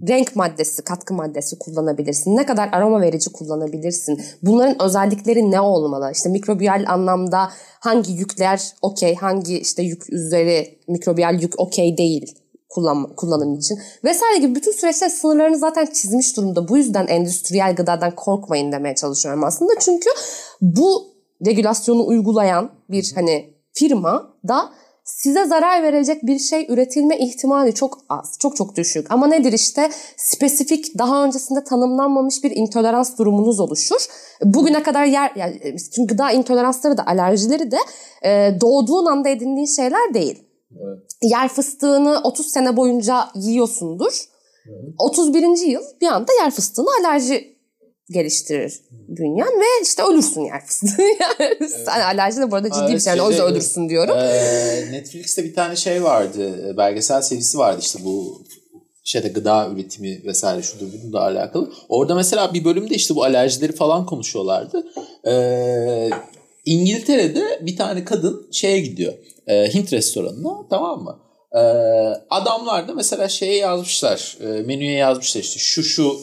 renk 0.07 0.36
maddesi, 0.36 0.84
katkı 0.84 1.14
maddesi 1.14 1.60
kullanabilirsin. 1.60 2.38
Ne 2.38 2.45
kadar 2.45 2.70
aroma 2.72 3.01
verici 3.01 3.32
kullanabilirsin. 3.32 4.22
Bunların 4.41 4.82
özellikleri 4.82 5.51
ne 5.51 5.62
olmalı? 5.62 6.12
İşte 6.14 6.30
mikrobiyal 6.30 6.86
anlamda 6.88 7.49
hangi 7.80 8.12
yükler 8.12 8.74
okey, 8.82 9.16
hangi 9.16 9.60
işte 9.60 9.84
yük 9.84 10.14
üzeri 10.14 10.80
mikrobiyal 10.88 11.41
yük 11.41 11.60
okey 11.60 11.97
değil 11.97 12.36
kullan, 12.70 13.16
kullanım 13.16 13.55
için. 13.55 13.80
Vesaire 14.03 14.38
gibi 14.38 14.55
bütün 14.55 14.72
süreçler 14.72 15.10
sınırlarını 15.10 15.57
zaten 15.57 15.86
çizmiş 15.86 16.38
durumda. 16.38 16.68
Bu 16.68 16.78
yüzden 16.78 17.07
endüstriyel 17.07 17.76
gıdadan 17.76 18.16
korkmayın 18.16 18.72
demeye 18.72 18.95
çalışıyorum 18.95 19.43
aslında. 19.43 19.72
Çünkü 19.80 20.10
bu 20.62 21.09
regülasyonu 21.45 22.07
uygulayan 22.07 22.71
bir 22.89 23.11
hani 23.15 23.53
firma 23.73 24.33
da 24.47 24.69
size 25.09 25.45
zarar 25.45 25.83
verecek 25.83 26.25
bir 26.25 26.39
şey 26.39 26.65
üretilme 26.69 27.17
ihtimali 27.17 27.73
çok 27.73 27.97
az. 28.09 28.37
Çok 28.39 28.55
çok 28.55 28.75
düşük. 28.75 29.11
Ama 29.11 29.27
nedir 29.27 29.53
işte 29.53 29.89
spesifik 30.17 30.97
daha 30.97 31.25
öncesinde 31.25 31.63
tanımlanmamış 31.63 32.43
bir 32.43 32.51
intolerans 32.51 33.17
durumunuz 33.17 33.59
oluşur. 33.59 34.05
Bugüne 34.43 34.83
kadar 34.83 35.05
yer 35.05 35.31
yani 35.35 35.77
çünkü 35.95 36.07
gıda 36.07 36.31
intoleransları 36.31 36.97
da 36.97 37.07
alerjileri 37.07 37.71
de 37.71 37.77
e, 38.25 38.61
doğduğun 38.61 39.05
anda 39.05 39.29
edindiğin 39.29 39.75
şeyler 39.75 40.13
değil. 40.13 40.43
Evet. 40.71 41.03
Yer 41.21 41.47
fıstığını 41.47 42.21
30 42.23 42.45
sene 42.45 42.77
boyunca 42.77 43.27
yiyorsundur. 43.35 44.29
31. 44.97 45.67
yıl 45.67 45.81
bir 46.01 46.07
anda 46.07 46.33
yer 46.43 46.51
fıstığına 46.51 46.89
alerji 46.99 47.48
geliştirir 48.12 48.74
bünyen 49.07 49.47
ve 49.47 49.84
işte 49.84 50.03
ölürsün 50.03 50.41
yer 50.41 50.66
fıstığı. 50.66 51.01
yani 51.20 52.03
alerji 52.03 52.38
de 52.38 52.51
bu 52.51 52.55
arada 52.55 52.70
ciddi 52.70 52.80
Evet, 52.82 52.93
bir 52.95 52.99
şey. 52.99 53.10
Yani 53.12 53.22
o 53.22 53.30
yüzden 53.30 53.45
ölürsün 53.45 53.89
diyorum. 53.89 54.18
Ee, 54.18 54.91
Netflix'te 54.91 55.43
bir 55.43 55.55
tane 55.55 55.76
şey 55.76 56.03
vardı. 56.03 56.74
Belgesel 56.78 57.22
serisi 57.22 57.57
vardı 57.57 57.80
işte 57.82 57.99
bu 58.05 58.41
şeyde 59.03 59.28
gıda 59.28 59.70
üretimi 59.74 60.22
vesaire 60.26 60.62
şudur 60.62 60.86
bununla 61.03 61.22
alakalı. 61.22 61.72
Orada 61.89 62.16
mesela 62.16 62.53
bir 62.53 62.66
bölümde 62.66 62.95
işte 62.95 63.16
bu 63.16 63.24
alerjileri 63.24 63.72
falan 63.76 64.05
konuşuyorlardı. 64.05 64.88
Ee, 65.28 66.10
İngiltere'de 66.66 67.60
bir 67.62 67.78
tane 67.78 68.05
kadın 68.05 68.47
şeye 68.51 68.80
gidiyor. 68.80 69.14
e, 69.47 69.74
Hint 69.74 69.93
restoranına 69.93 70.68
tamam 70.70 71.03
mı? 71.03 71.20
Ee, 71.55 71.60
adamlar 72.30 72.88
da 72.88 72.93
mesela 72.93 73.28
şeye 73.30 73.55
yazmışlar. 73.55 74.38
e, 74.41 74.45
menüye 74.45 74.91
yazmışlar 74.93 75.41
işte 75.41 75.60
şu 75.60 75.84
şu 75.84 76.03
e, 76.03 76.16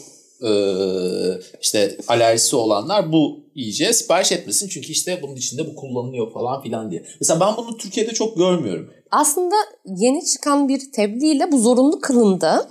işte 1.61 1.97
alerjisi 2.07 2.55
olanlar 2.55 3.11
bu 3.11 3.39
yiyeceğe 3.55 3.93
sipariş 3.93 4.31
etmesin. 4.31 4.67
Çünkü 4.67 4.87
işte 4.87 5.19
bunun 5.21 5.35
içinde 5.35 5.67
bu 5.67 5.75
kullanılıyor 5.75 6.33
falan 6.33 6.61
filan 6.61 6.91
diye. 6.91 7.05
Mesela 7.19 7.39
ben 7.39 7.57
bunu 7.57 7.77
Türkiye'de 7.77 8.13
çok 8.13 8.37
görmüyorum. 8.37 8.89
Aslında 9.11 9.55
yeni 9.85 10.25
çıkan 10.25 10.69
bir 10.69 10.91
tebliğle 10.91 11.51
bu 11.51 11.59
zorunlu 11.59 12.01
kılındı. 12.01 12.69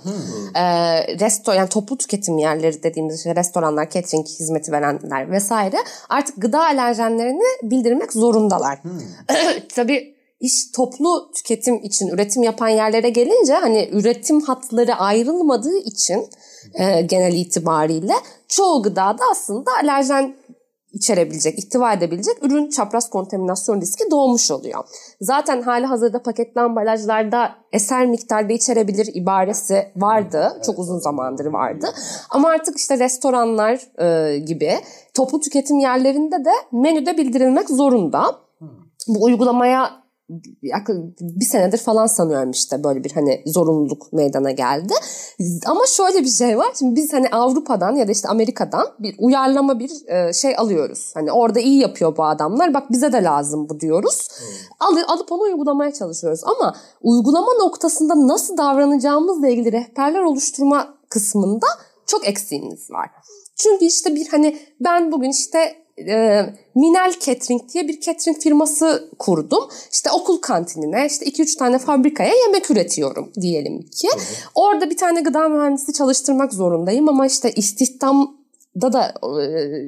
Ee, 0.55 1.19
resto 1.19 1.53
yani 1.53 1.69
toplu 1.69 1.97
tüketim 1.97 2.37
yerleri 2.37 2.83
dediğimiz 2.83 3.15
işte 3.15 3.35
restoranlar, 3.35 3.89
catering 3.89 4.27
hizmeti 4.27 4.71
verenler 4.71 5.31
vesaire 5.31 5.77
artık 6.09 6.41
gıda 6.41 6.59
alerjenlerini 6.63 7.43
bildirmek 7.63 8.13
zorundalar. 8.13 8.79
Tabii 9.75 10.15
iş 10.39 10.71
toplu 10.71 11.31
tüketim 11.35 11.83
için 11.83 12.07
üretim 12.07 12.43
yapan 12.43 12.69
yerlere 12.69 13.09
gelince 13.09 13.53
hani 13.53 13.89
üretim 13.91 14.41
hatları 14.41 14.95
ayrılmadığı 14.95 15.77
için 15.77 16.29
e, 16.73 17.01
genel 17.01 17.33
itibariyle 17.33 18.13
çoğu 18.47 18.83
gıdada 18.83 19.23
aslında 19.31 19.71
alerjen 19.83 20.35
içerebilecek, 20.93 21.59
ihtiva 21.59 21.93
edebilecek 21.93 22.43
ürün 22.43 22.69
çapraz 22.69 23.09
kontaminasyon 23.09 23.81
riski 23.81 24.03
doğmuş 24.11 24.51
oluyor. 24.51 24.83
Zaten 25.21 25.61
hali 25.61 25.85
hazırda 25.85 26.21
paketli 26.21 26.61
ambalajlarda 26.61 27.55
eser 27.71 28.05
miktarda 28.05 28.53
içerebilir 28.53 29.09
ibaresi 29.13 29.91
vardı. 29.95 30.61
Çok 30.65 30.79
uzun 30.79 30.99
zamandır 30.99 31.45
vardı. 31.45 31.87
Ama 32.29 32.49
artık 32.49 32.77
işte 32.77 32.99
restoranlar 32.99 34.01
e, 34.01 34.37
gibi 34.37 34.71
toplu 35.13 35.39
tüketim 35.39 35.79
yerlerinde 35.79 36.45
de 36.45 36.51
menüde 36.71 37.17
bildirilmek 37.17 37.69
zorunda. 37.69 38.35
Bu 39.07 39.23
uygulamaya 39.23 40.06
bir 40.29 41.45
senedir 41.45 41.77
falan 41.77 42.07
sanıyorum 42.07 42.51
işte 42.51 42.83
böyle 42.83 43.03
bir 43.03 43.11
hani 43.11 43.43
zorunluluk 43.45 44.13
meydana 44.13 44.51
geldi. 44.51 44.93
Ama 45.65 45.85
şöyle 45.85 46.23
bir 46.23 46.29
şey 46.29 46.57
var. 46.57 46.67
Şimdi 46.79 46.95
biz 46.95 47.13
hani 47.13 47.29
Avrupa'dan 47.29 47.95
ya 47.95 48.07
da 48.07 48.11
işte 48.11 48.27
Amerika'dan 48.27 48.87
bir 48.99 49.15
uyarlama 49.19 49.79
bir 49.79 49.91
e, 50.07 50.33
şey 50.33 50.57
alıyoruz. 50.57 51.11
Hani 51.13 51.31
orada 51.31 51.59
iyi 51.59 51.81
yapıyor 51.81 52.17
bu 52.17 52.23
adamlar. 52.23 52.73
Bak 52.73 52.91
bize 52.91 53.13
de 53.13 53.23
lazım 53.23 53.69
bu 53.69 53.79
diyoruz. 53.79 54.27
Al, 54.79 54.97
alıp 55.07 55.31
onu 55.31 55.41
uygulamaya 55.41 55.93
çalışıyoruz. 55.93 56.41
Ama 56.43 56.75
uygulama 57.01 57.53
noktasında 57.53 58.27
nasıl 58.27 58.57
davranacağımızla 58.57 59.47
ilgili 59.47 59.71
rehberler 59.71 60.21
oluşturma 60.21 60.93
kısmında 61.09 61.67
çok 62.07 62.27
eksiğimiz 62.27 62.91
var. 62.91 63.09
Çünkü 63.55 63.85
işte 63.85 64.15
bir 64.15 64.27
hani 64.27 64.59
ben 64.79 65.11
bugün 65.11 65.29
işte 65.29 65.86
e, 65.99 66.45
Minel 66.75 67.13
Catering 67.19 67.61
diye 67.73 67.87
bir 67.87 68.01
catering 68.01 68.39
firması 68.39 69.09
kurdum. 69.19 69.63
İşte 69.91 70.09
okul 70.11 70.37
kantinine 70.37 71.05
işte 71.05 71.25
2-3 71.25 71.57
tane 71.57 71.79
fabrikaya 71.79 72.33
yemek 72.45 72.71
üretiyorum 72.71 73.31
diyelim 73.41 73.81
ki. 73.81 74.07
Orada 74.55 74.89
bir 74.89 74.97
tane 74.97 75.21
gıda 75.21 75.49
mühendisi 75.49 75.93
çalıştırmak 75.93 76.53
zorundayım 76.53 77.09
ama 77.09 77.25
işte 77.25 77.51
istihdamda 77.51 78.93
da 78.93 79.13
e, 79.23 79.43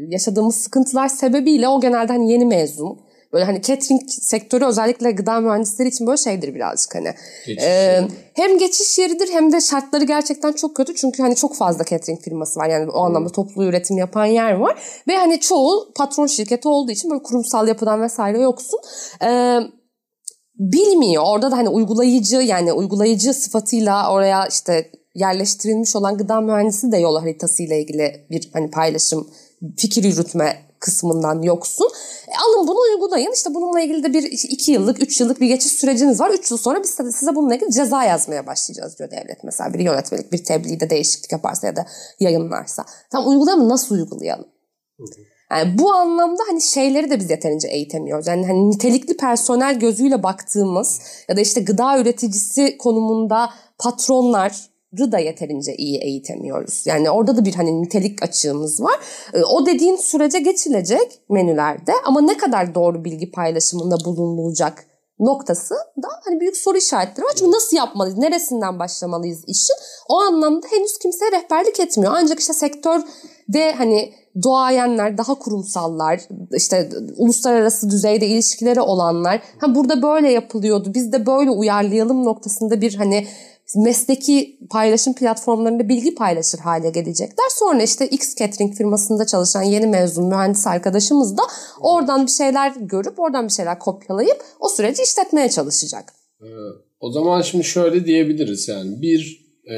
yaşadığımız 0.09 0.55
sıkıntılar 0.55 1.07
sebebiyle 1.07 1.67
o 1.67 1.81
genelde 1.81 2.13
hani 2.13 2.31
yeni 2.31 2.45
mezun. 2.45 3.08
Böyle 3.33 3.45
hani 3.45 3.61
catering 3.61 4.09
sektörü 4.09 4.65
özellikle 4.65 5.11
gıda 5.11 5.39
mühendisleri 5.39 5.87
için 5.87 6.07
böyle 6.07 6.17
şeydir 6.17 6.55
birazcık 6.55 6.95
hani. 6.95 7.13
Geçiş 7.47 7.63
Ee, 7.63 8.07
hem 8.33 8.57
geçiş 8.57 8.99
yeridir 8.99 9.29
hem 9.31 9.51
de 9.51 9.61
şartları 9.61 10.03
gerçekten 10.03 10.51
çok 10.51 10.75
kötü. 10.75 10.95
Çünkü 10.95 11.23
hani 11.23 11.35
çok 11.35 11.55
fazla 11.55 11.85
catering 11.85 12.21
firması 12.21 12.59
var. 12.59 12.69
Yani 12.69 12.91
o 12.91 13.05
anlamda 13.05 13.29
toplu 13.29 13.65
üretim 13.65 13.97
yapan 13.97 14.25
yer 14.25 14.53
var. 14.53 14.77
Ve 15.07 15.17
hani 15.17 15.39
çoğu 15.39 15.93
patron 15.95 16.27
şirketi 16.27 16.67
olduğu 16.67 16.91
için 16.91 17.11
böyle 17.11 17.23
kurumsal 17.23 17.67
yapıdan 17.67 18.01
vesaire 18.01 18.39
yoksun. 18.39 18.79
Ee, 19.23 19.59
bilmiyor. 20.55 21.23
Orada 21.25 21.51
da 21.51 21.57
hani 21.57 21.69
uygulayıcı 21.69 22.35
yani 22.35 22.73
uygulayıcı 22.73 23.33
sıfatıyla 23.33 24.13
oraya 24.13 24.47
işte 24.47 24.91
yerleştirilmiş 25.15 25.95
olan 25.95 26.17
gıda 26.17 26.41
mühendisi 26.41 26.91
de 26.91 26.97
yol 26.97 27.19
haritası 27.19 27.63
ile 27.63 27.81
ilgili 27.81 28.25
bir 28.29 28.49
hani 28.53 28.71
paylaşım, 28.71 29.27
fikir 29.77 30.03
yürütme 30.03 30.68
kısmından 30.79 31.41
yoksun. 31.41 31.91
E, 32.27 32.31
alın 32.45 32.67
bunu 32.67 32.79
uygulayın. 32.79 33.31
İşte 33.31 33.53
bununla 33.53 33.81
ilgili 33.81 34.03
de 34.03 34.13
bir 34.13 34.23
iki 34.23 34.71
yıllık, 34.71 35.03
üç 35.03 35.21
yıllık 35.21 35.41
bir 35.41 35.47
geçiş 35.47 35.71
süreciniz 35.71 36.19
var. 36.19 36.29
Üç 36.29 36.51
yıl 36.51 36.57
sonra 36.57 36.83
biz 36.83 36.89
size 37.15 37.35
bununla 37.35 37.55
ilgili 37.55 37.71
ceza 37.71 38.03
yazmaya 38.03 38.47
başlayacağız 38.47 38.99
diyor 38.99 39.11
devlet. 39.11 39.43
Mesela 39.43 39.73
bir 39.73 39.79
yönetmelik, 39.79 40.31
bir 40.31 40.43
tebliğde 40.43 40.89
değişiklik 40.89 41.31
yaparsa 41.31 41.67
ya 41.67 41.75
da 41.75 41.85
yayınlarsa. 42.19 42.85
Tam 43.11 43.27
uygulayalım 43.27 43.69
nasıl 43.69 43.95
uygulayalım? 43.95 44.47
Yani 45.51 45.77
bu 45.77 45.93
anlamda 45.93 46.43
hani 46.47 46.61
şeyleri 46.61 47.09
de 47.09 47.19
biz 47.19 47.29
yeterince 47.29 47.67
eğitemiyoruz. 47.67 48.27
Yani 48.27 48.47
hani 48.47 48.69
nitelikli 48.69 49.17
personel 49.17 49.79
gözüyle 49.79 50.23
baktığımız 50.23 51.01
ya 51.29 51.37
da 51.37 51.41
işte 51.41 51.61
gıda 51.61 51.99
üreticisi 51.99 52.77
konumunda 52.77 53.49
patronlar 53.79 54.68
da 54.97 55.19
yeterince 55.19 55.75
iyi 55.75 55.97
eğitemiyoruz. 55.97 56.87
Yani 56.87 57.09
orada 57.09 57.37
da 57.37 57.45
bir 57.45 57.53
hani 57.53 57.81
nitelik 57.81 58.23
açığımız 58.23 58.81
var. 58.81 58.95
E, 59.33 59.43
o 59.43 59.65
dediğin 59.65 59.95
sürece 59.95 60.39
geçilecek 60.39 61.21
menülerde 61.29 61.91
ama 62.05 62.21
ne 62.21 62.37
kadar 62.37 62.75
doğru 62.75 63.05
bilgi 63.05 63.31
paylaşımında 63.31 63.95
bulunulacak 64.05 64.85
noktası 65.19 65.75
da 65.75 66.07
hani 66.25 66.39
büyük 66.39 66.57
soru 66.57 66.77
işaretleri 66.77 67.25
var. 67.25 67.33
Çünkü 67.35 67.51
nasıl 67.51 67.77
yapmalıyız, 67.77 68.17
neresinden 68.17 68.79
başlamalıyız 68.79 69.43
işin 69.47 69.75
o 70.09 70.19
anlamda 70.21 70.67
henüz 70.71 70.97
kimse 70.97 71.25
rehberlik 71.31 71.79
etmiyor. 71.79 72.13
Ancak 72.15 72.39
işte 72.39 72.53
sektörde 72.53 73.71
hani 73.77 74.13
doğayenler, 74.43 75.17
daha 75.17 75.35
kurumsallar, 75.35 76.21
işte 76.53 76.89
uluslararası 77.17 77.89
düzeyde 77.89 78.27
ilişkileri 78.27 78.81
olanlar 78.81 79.41
ha 79.57 79.75
burada 79.75 80.01
böyle 80.01 80.31
yapılıyordu 80.31 80.91
biz 80.93 81.11
de 81.11 81.25
böyle 81.25 81.49
uyarlayalım 81.49 82.25
noktasında 82.25 82.81
bir 82.81 82.95
hani 82.95 83.27
mesleki 83.75 84.59
paylaşım 84.69 85.13
platformlarında 85.13 85.89
bilgi 85.89 86.15
paylaşır 86.15 86.59
hale 86.59 86.89
gelecekler. 86.89 87.45
Sonra 87.49 87.83
işte 87.83 88.07
X 88.07 88.35
Catering 88.35 88.75
firmasında 88.75 89.25
çalışan 89.25 89.63
yeni 89.63 89.87
mezun 89.87 90.25
mühendis 90.25 90.67
arkadaşımız 90.67 91.37
da 91.37 91.41
oradan 91.81 92.25
bir 92.25 92.31
şeyler 92.31 92.73
görüp 92.79 93.19
oradan 93.19 93.47
bir 93.47 93.53
şeyler 93.53 93.79
kopyalayıp 93.79 94.43
o 94.59 94.69
süreci 94.69 95.03
işletmeye 95.03 95.49
çalışacak. 95.49 96.13
Ee, 96.41 96.45
o 96.99 97.11
zaman 97.11 97.41
şimdi 97.41 97.63
şöyle 97.63 98.05
diyebiliriz 98.05 98.67
yani 98.67 99.01
bir 99.01 99.45
e, 99.71 99.77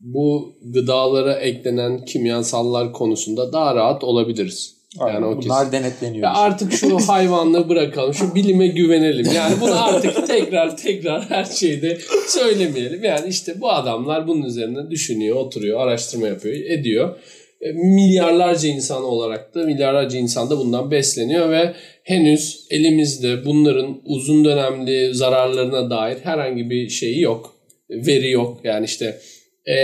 bu 0.00 0.54
gıdalara 0.62 1.34
eklenen 1.34 2.04
kimyasallar 2.04 2.92
konusunda 2.92 3.52
daha 3.52 3.74
rahat 3.74 4.04
olabiliriz. 4.04 4.71
Yani 5.00 5.26
o 5.26 5.42
Bunlar 5.42 5.70
kesin. 5.70 5.72
denetleniyor. 5.72 6.22
Ya 6.22 6.34
artık 6.34 6.72
şu 6.72 6.98
hayvanlığı 7.08 7.68
bırakalım. 7.68 8.14
Şu 8.14 8.34
bilime 8.34 8.66
güvenelim. 8.66 9.26
Yani 9.34 9.54
bunu 9.60 9.84
artık 9.84 10.26
tekrar 10.26 10.76
tekrar 10.76 11.30
her 11.30 11.44
şeyde 11.44 11.98
söylemeyelim. 12.28 13.04
Yani 13.04 13.28
işte 13.28 13.60
bu 13.60 13.70
adamlar 13.70 14.28
bunun 14.28 14.42
üzerine 14.42 14.90
düşünüyor, 14.90 15.36
oturuyor, 15.36 15.80
araştırma 15.80 16.26
yapıyor, 16.26 16.54
ediyor. 16.54 17.16
E, 17.60 17.72
milyarlarca 17.72 18.68
insan 18.68 19.04
olarak 19.04 19.54
da 19.54 19.64
milyarlarca 19.64 20.18
insan 20.18 20.50
da 20.50 20.58
bundan 20.58 20.90
besleniyor 20.90 21.50
ve 21.50 21.74
henüz 22.02 22.66
elimizde 22.70 23.44
bunların 23.44 24.00
uzun 24.04 24.44
dönemli 24.44 25.14
zararlarına 25.14 25.90
dair 25.90 26.18
herhangi 26.22 26.70
bir 26.70 26.88
şeyi 26.88 27.20
yok. 27.20 27.54
Veri 27.90 28.30
yok. 28.30 28.60
Yani 28.64 28.84
işte 28.84 29.18
e, 29.66 29.74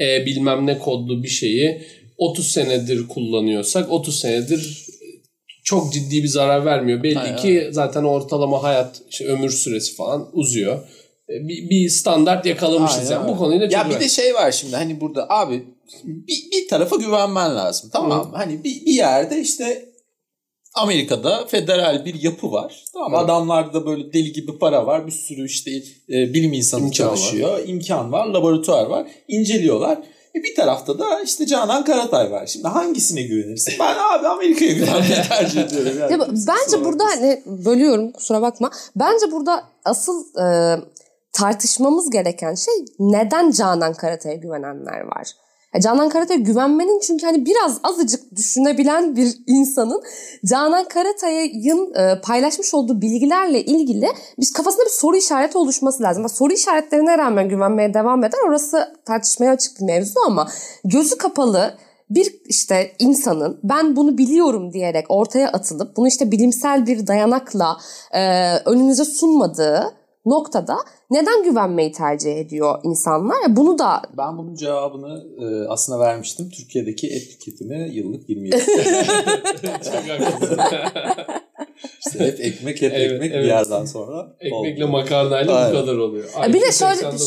e 0.00 0.26
bilmem 0.26 0.66
ne 0.66 0.78
kodlu 0.78 1.22
bir 1.22 1.28
şeyi 1.28 1.80
30 2.18 2.46
senedir 2.46 3.08
kullanıyorsak 3.08 3.92
30 3.92 4.20
senedir 4.20 4.86
çok 5.64 5.92
ciddi 5.92 6.22
bir 6.22 6.28
zarar 6.28 6.64
vermiyor. 6.64 7.02
Belli 7.02 7.18
Aynen. 7.18 7.36
ki 7.36 7.68
zaten 7.72 8.04
ortalama 8.04 8.62
hayat 8.62 9.02
işte 9.10 9.26
ömür 9.26 9.50
süresi 9.50 9.94
falan 9.94 10.28
uzuyor. 10.32 10.78
E, 11.28 11.48
bir, 11.48 11.70
bir 11.70 11.88
standart 11.88 12.46
yakalamışız 12.46 12.98
Aynen. 12.98 13.10
yani 13.10 13.28
bu 13.28 13.38
konuyla 13.38 13.70
çok 13.70 13.72
Ya 13.72 13.90
bir 13.90 14.00
de 14.00 14.08
şey 14.08 14.34
var 14.34 14.52
şimdi 14.52 14.76
hani 14.76 15.00
burada 15.00 15.26
abi 15.30 15.64
bir, 16.04 16.50
bir 16.52 16.68
tarafa 16.68 16.96
güvenmen 16.96 17.56
lazım 17.56 17.90
tamam 17.92 18.30
mı? 18.30 18.36
Hani 18.36 18.64
bir, 18.64 18.86
bir 18.86 18.92
yerde 18.92 19.40
işte 19.40 19.94
Amerika'da 20.74 21.46
federal 21.46 22.04
bir 22.04 22.22
yapı 22.22 22.52
var. 22.52 22.84
Tamam 22.92 23.12
evet. 23.14 23.24
Adamlarda 23.24 23.86
böyle 23.86 24.12
deli 24.12 24.32
gibi 24.32 24.58
para 24.58 24.86
var. 24.86 25.06
Bir 25.06 25.12
sürü 25.12 25.46
işte 25.46 25.70
e, 26.08 26.34
bilim 26.34 26.52
insanı 26.52 26.80
İmkan 26.80 26.92
çalışıyor. 26.92 27.52
Var. 27.52 27.62
İmkan 27.66 28.12
var, 28.12 28.26
laboratuvar 28.26 28.86
var. 28.86 29.06
İnceliyorlar. 29.28 29.98
E 30.34 30.42
bir 30.42 30.54
tarafta 30.54 30.98
da 30.98 31.20
işte 31.20 31.46
Canan 31.46 31.84
Karatay 31.84 32.30
var. 32.30 32.46
Şimdi 32.46 32.68
hangisine 32.68 33.22
güvenirsin? 33.22 33.74
Ben 33.80 33.94
abi 33.94 34.28
Amerika'ya 34.28 34.72
güvenmeyi 34.72 35.22
tercih 35.28 35.62
ediyorum. 35.62 35.92
Yani. 36.00 36.12
Ya, 36.12 36.28
bence 36.28 36.84
burada 36.84 37.04
hani 37.04 37.42
bölüyorum 37.46 38.12
kusura 38.12 38.42
bakma. 38.42 38.70
Bence 38.96 39.32
burada 39.32 39.64
asıl 39.84 40.24
e, 40.40 40.76
tartışmamız 41.32 42.10
gereken 42.10 42.54
şey 42.54 42.74
neden 42.98 43.50
Canan 43.50 43.94
Karatay'a 43.94 44.36
güvenenler 44.36 45.00
var? 45.00 45.30
Canan 45.80 46.08
Karatay'a 46.08 46.40
güvenmenin 46.40 47.00
çünkü 47.00 47.26
hani 47.26 47.46
biraz 47.46 47.80
azıcık 47.82 48.36
düşünebilen 48.36 49.16
bir 49.16 49.36
insanın 49.46 50.02
Canan 50.44 50.84
Karatay'ın 50.84 51.94
e, 51.94 52.20
paylaşmış 52.20 52.74
olduğu 52.74 53.00
bilgilerle 53.00 53.64
ilgili 53.64 54.08
biz 54.38 54.52
kafasında 54.52 54.84
bir 54.84 54.90
soru 54.90 55.16
işareti 55.16 55.58
oluşması 55.58 56.02
lazım. 56.02 56.28
Soru 56.28 56.52
işaretlerine 56.52 57.18
rağmen 57.18 57.48
güvenmeye 57.48 57.94
devam 57.94 58.24
eder. 58.24 58.38
Orası 58.48 58.94
tartışmaya 59.04 59.52
açık 59.52 59.80
bir 59.80 59.84
mevzu 59.84 60.20
ama 60.26 60.48
gözü 60.84 61.18
kapalı 61.18 61.74
bir 62.10 62.34
işte 62.44 62.92
insanın 62.98 63.60
ben 63.62 63.96
bunu 63.96 64.18
biliyorum 64.18 64.72
diyerek 64.72 65.06
ortaya 65.08 65.48
atılıp 65.48 65.96
bunu 65.96 66.08
işte 66.08 66.30
bilimsel 66.30 66.86
bir 66.86 67.06
dayanakla 67.06 67.76
e, 68.12 68.52
önünüze 68.56 69.04
sunmadığı 69.04 69.94
noktada 70.26 70.76
neden 71.14 71.44
güvenmeyi 71.44 71.92
tercih 71.92 72.36
ediyor 72.36 72.80
insanlar? 72.82 73.56
Bunu 73.56 73.78
da... 73.78 74.02
Ben 74.18 74.38
bunun 74.38 74.54
cevabını 74.54 75.24
e, 75.38 75.68
aslında 75.68 76.00
vermiştim. 76.00 76.50
Türkiye'deki 76.50 77.06
et 77.06 77.30
tüketimi 77.30 77.90
yıllık 77.92 78.28
27. 78.28 78.56
İşte 82.06 82.26
hep 82.26 82.40
ekmek 82.40 82.82
hep 82.82 82.92
evet, 82.94 83.12
ekmek 83.12 83.32
evet. 83.32 83.44
bir 83.44 83.48
yerden 83.48 83.84
sonra. 83.84 84.36
Ekmekle 84.40 84.84
oldu. 84.84 84.92
makarnayla 84.92 85.54
Aynen. 85.54 85.74
bu 85.74 85.80
kadar 85.80 85.96
oluyor. 85.96 86.30
Aynen. 86.34 86.54
Bir 86.54 86.60
de 86.60 86.72
şöyle, 86.72 87.18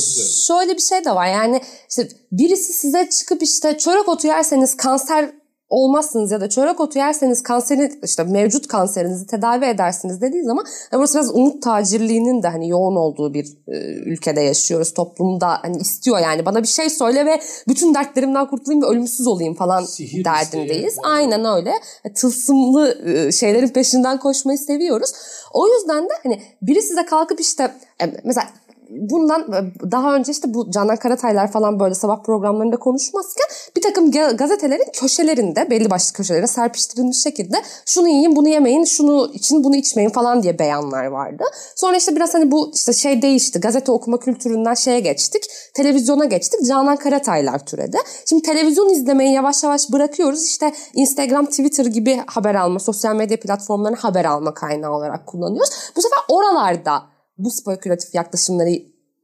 şöyle 0.47 0.75
bir 0.75 0.81
şey 0.81 1.05
de 1.05 1.15
var 1.15 1.27
yani 1.27 1.61
işte 1.89 2.07
birisi 2.31 2.73
size 2.73 3.09
çıkıp 3.09 3.43
işte 3.43 3.77
çörek 3.77 4.09
otu 4.09 4.27
yerseniz 4.27 4.77
kanser 4.77 5.29
olmazsınız 5.70 6.32
ya 6.32 6.41
da 6.41 6.49
çörek 6.49 6.80
otu 6.80 6.99
yerseniz 6.99 7.43
kanseri 7.43 7.99
işte 8.03 8.24
mevcut 8.24 8.68
kanserinizi 8.68 9.28
tedavi 9.28 9.65
edersiniz 9.65 10.22
dediği 10.22 10.43
zaman 10.43 10.65
yani 10.91 10.99
burası 10.99 11.18
biraz 11.18 11.36
umut 11.36 11.63
tacirliğinin 11.63 12.43
de 12.43 12.47
hani 12.47 12.70
yoğun 12.70 12.95
olduğu 12.95 13.34
bir 13.34 13.45
e, 13.68 13.78
ülkede 13.86 14.41
yaşıyoruz. 14.41 14.93
Toplumda 14.93 15.47
hani 15.61 15.78
istiyor 15.78 16.20
yani 16.20 16.45
bana 16.45 16.63
bir 16.63 16.68
şey 16.68 16.89
söyle 16.89 17.26
ve 17.26 17.41
bütün 17.68 17.93
dertlerimden 17.93 18.47
kurtulayım 18.47 18.84
ve 18.84 18.86
ölümsüz 18.86 19.28
olayım 19.28 19.53
falan 19.53 19.84
Sihir 19.84 20.26
derdindeyiz. 20.26 20.93
Isteği. 20.93 21.11
Aynen 21.11 21.45
öyle. 21.45 21.74
E, 22.05 22.13
tılsımlı 22.13 22.97
e, 23.05 23.32
şeylerin 23.32 23.70
peşinden 23.70 24.20
koşmayı 24.20 24.57
seviyoruz. 24.57 25.11
O 25.53 25.68
yüzden 25.68 26.03
de 26.03 26.13
hani 26.24 26.41
biri 26.61 26.82
size 26.82 27.05
kalkıp 27.05 27.39
işte 27.39 27.72
e, 28.01 28.05
mesela 28.24 28.47
bundan 28.89 29.41
e, 29.41 29.91
daha 29.91 30.15
önce 30.15 30.31
işte 30.31 30.53
bu 30.53 30.71
Canan 30.71 30.95
Karataylar 30.95 31.51
falan 31.51 31.79
böyle 31.79 31.95
sabah 31.95 32.23
programlarında 32.23 32.77
konuşmazken 32.77 33.47
bir 33.75 33.81
takım 33.81 34.11
gazetelerin 34.11 34.91
köşelerinde 34.93 35.69
belli 35.69 35.89
başlı 35.89 36.13
köşelere 36.13 36.47
serpiştirilmiş 36.47 37.23
şekilde 37.23 37.57
şunu 37.85 38.07
yiyin 38.07 38.35
bunu 38.35 38.49
yemeyin 38.49 38.83
şunu 38.83 39.31
için 39.33 39.63
bunu 39.63 39.75
içmeyin 39.75 40.09
falan 40.09 40.43
diye 40.43 40.59
beyanlar 40.59 41.05
vardı. 41.05 41.43
Sonra 41.75 41.97
işte 41.97 42.15
biraz 42.15 42.33
hani 42.33 42.51
bu 42.51 42.71
işte 42.75 42.93
şey 42.93 43.21
değişti 43.21 43.59
gazete 43.59 43.91
okuma 43.91 44.19
kültüründen 44.19 44.73
şeye 44.73 44.99
geçtik 44.99 45.43
televizyona 45.73 46.25
geçtik 46.25 46.59
Canan 46.67 46.97
Karataylar 46.97 47.65
türedi. 47.65 47.97
Şimdi 48.25 48.41
televizyon 48.41 48.89
izlemeyi 48.89 49.33
yavaş 49.33 49.63
yavaş 49.63 49.91
bırakıyoruz 49.91 50.45
işte 50.45 50.73
Instagram 50.93 51.45
Twitter 51.45 51.85
gibi 51.85 52.21
haber 52.27 52.55
alma 52.55 52.79
sosyal 52.79 53.15
medya 53.15 53.39
platformlarını 53.39 53.97
haber 53.97 54.25
alma 54.25 54.53
kaynağı 54.53 54.91
olarak 54.91 55.27
kullanıyoruz. 55.27 55.71
Bu 55.95 56.01
sefer 56.01 56.19
oralarda 56.27 57.16
bu 57.38 57.51
spekülatif 57.51 58.15
yaklaşımları 58.15 58.69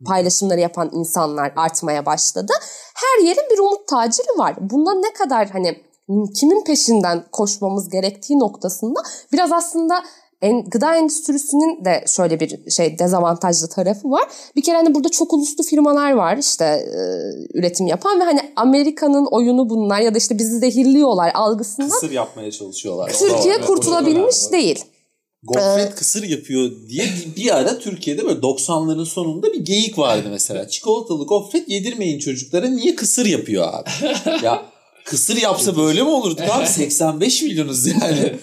paylaşımları 0.05 0.59
yapan 0.59 0.89
insanlar 0.93 1.53
artmaya 1.55 2.05
başladı. 2.05 2.53
Her 2.95 3.25
yerin 3.25 3.49
bir 3.51 3.59
umut 3.59 3.87
taciri 3.87 4.37
var. 4.37 4.55
Bundan 4.59 5.01
ne 5.01 5.13
kadar 5.13 5.49
hani 5.49 5.83
kimin 6.35 6.63
peşinden 6.63 7.23
koşmamız 7.31 7.89
gerektiği 7.89 8.39
noktasında 8.39 8.99
biraz 9.31 9.51
aslında 9.51 10.03
en, 10.41 10.63
gıda 10.63 10.95
endüstrisinin 10.95 11.85
de 11.85 12.03
şöyle 12.07 12.39
bir 12.39 12.71
şey 12.71 12.99
dezavantajlı 12.99 13.67
tarafı 13.69 14.11
var. 14.11 14.23
Bir 14.55 14.61
kere 14.61 14.75
hani 14.75 14.95
burada 14.95 15.09
çok 15.09 15.33
uluslu 15.33 15.63
firmalar 15.63 16.11
var 16.11 16.37
işte 16.37 16.65
e, 16.65 16.99
üretim 17.59 17.87
yapan 17.87 18.19
ve 18.19 18.23
hani 18.23 18.39
Amerika'nın 18.55 19.25
oyunu 19.25 19.69
bunlar 19.69 19.99
ya 19.99 20.13
da 20.13 20.17
işte 20.17 20.37
bizi 20.37 20.59
zehirliyorlar 20.59 21.31
algısından. 21.33 21.89
Kısır 21.89 22.11
yapmaya 22.11 22.51
çalışıyorlar. 22.51 23.11
Türkiye 23.11 23.61
kurtulabilmiş 23.61 24.51
değil. 24.51 24.85
Gofret 25.43 25.91
ee, 25.91 25.95
kısır 25.95 26.23
yapıyor 26.23 26.71
diye 26.89 27.05
bir 27.35 27.57
ara 27.57 27.79
Türkiye'de 27.79 28.25
böyle 28.25 28.39
90'ların 28.39 29.05
sonunda 29.05 29.53
bir 29.53 29.59
geyik 29.59 29.97
vardı 29.97 30.27
mesela. 30.29 30.67
Çikolatalı 30.67 31.25
gofret 31.25 31.69
yedirmeyin 31.69 32.19
çocuklara 32.19 32.67
niye 32.67 32.95
kısır 32.95 33.25
yapıyor 33.25 33.67
abi? 33.73 33.89
ya 34.45 34.65
kısır 35.05 35.37
yapsa 35.37 35.77
böyle 35.77 36.03
mi 36.03 36.09
olurduk 36.09 36.41
abi? 36.49 36.67
85 36.67 37.41
milyonuz 37.41 37.87
yani. 37.87 38.33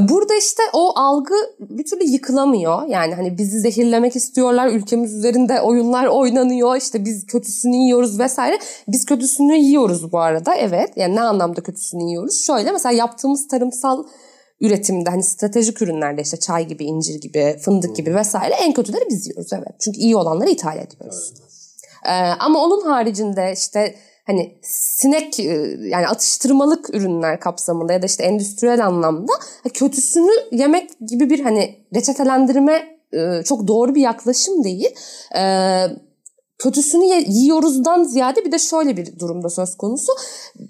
Burada 0.00 0.34
işte 0.34 0.62
o 0.72 0.98
algı 0.98 1.34
bir 1.60 1.84
türlü 1.84 2.04
yıkılamıyor. 2.04 2.88
Yani 2.88 3.14
hani 3.14 3.38
bizi 3.38 3.60
zehirlemek 3.60 4.16
istiyorlar. 4.16 4.68
Ülkemiz 4.68 5.14
üzerinde 5.14 5.60
oyunlar 5.60 6.06
oynanıyor. 6.06 6.76
İşte 6.76 7.04
biz 7.04 7.26
kötüsünü 7.26 7.76
yiyoruz 7.76 8.18
vesaire. 8.18 8.58
Biz 8.88 9.04
kötüsünü 9.04 9.56
yiyoruz 9.56 10.12
bu 10.12 10.18
arada. 10.18 10.54
Evet. 10.54 10.90
Yani 10.96 11.14
ne 11.16 11.20
anlamda 11.20 11.62
kötüsünü 11.62 12.08
yiyoruz? 12.08 12.44
Şöyle 12.46 12.72
mesela 12.72 12.92
yaptığımız 12.92 13.48
tarımsal 13.48 14.04
üretimde 14.60 15.10
hani 15.10 15.22
stratejik 15.22 15.82
ürünlerde 15.82 16.22
işte 16.22 16.36
çay 16.36 16.66
gibi, 16.66 16.84
incir 16.84 17.20
gibi, 17.20 17.56
fındık 17.64 17.96
gibi 17.96 18.14
vesaire 18.14 18.54
en 18.54 18.72
kötüleri 18.72 19.04
biz 19.10 19.26
yiyoruz 19.26 19.52
evet. 19.52 19.80
Çünkü 19.80 19.98
iyi 19.98 20.16
olanları 20.16 20.50
ithal 20.50 20.78
ediyoruz. 20.78 21.34
Ee, 22.06 22.10
ama 22.38 22.64
onun 22.64 22.86
haricinde 22.86 23.52
işte 23.56 23.94
hani 24.26 24.58
sinek 24.62 25.40
e, 25.40 25.76
yani 25.80 26.08
atıştırmalık 26.08 26.94
ürünler 26.94 27.40
kapsamında 27.40 27.92
ya 27.92 28.02
da 28.02 28.06
işte 28.06 28.24
endüstriyel 28.24 28.86
anlamda 28.86 29.32
kötüsünü 29.74 30.32
yemek 30.52 30.90
gibi 31.08 31.30
bir 31.30 31.40
hani 31.40 31.78
reçetelendirme 31.94 32.98
e, 33.12 33.42
çok 33.44 33.68
doğru 33.68 33.94
bir 33.94 34.00
yaklaşım 34.00 34.64
değil. 34.64 34.94
Ee, 35.36 35.86
kötüsünü 36.58 37.24
yiyoruzdan 37.28 38.04
ziyade 38.04 38.44
bir 38.44 38.52
de 38.52 38.58
şöyle 38.58 38.96
bir 38.96 39.18
durumda 39.18 39.50
söz 39.50 39.76
konusu. 39.76 40.12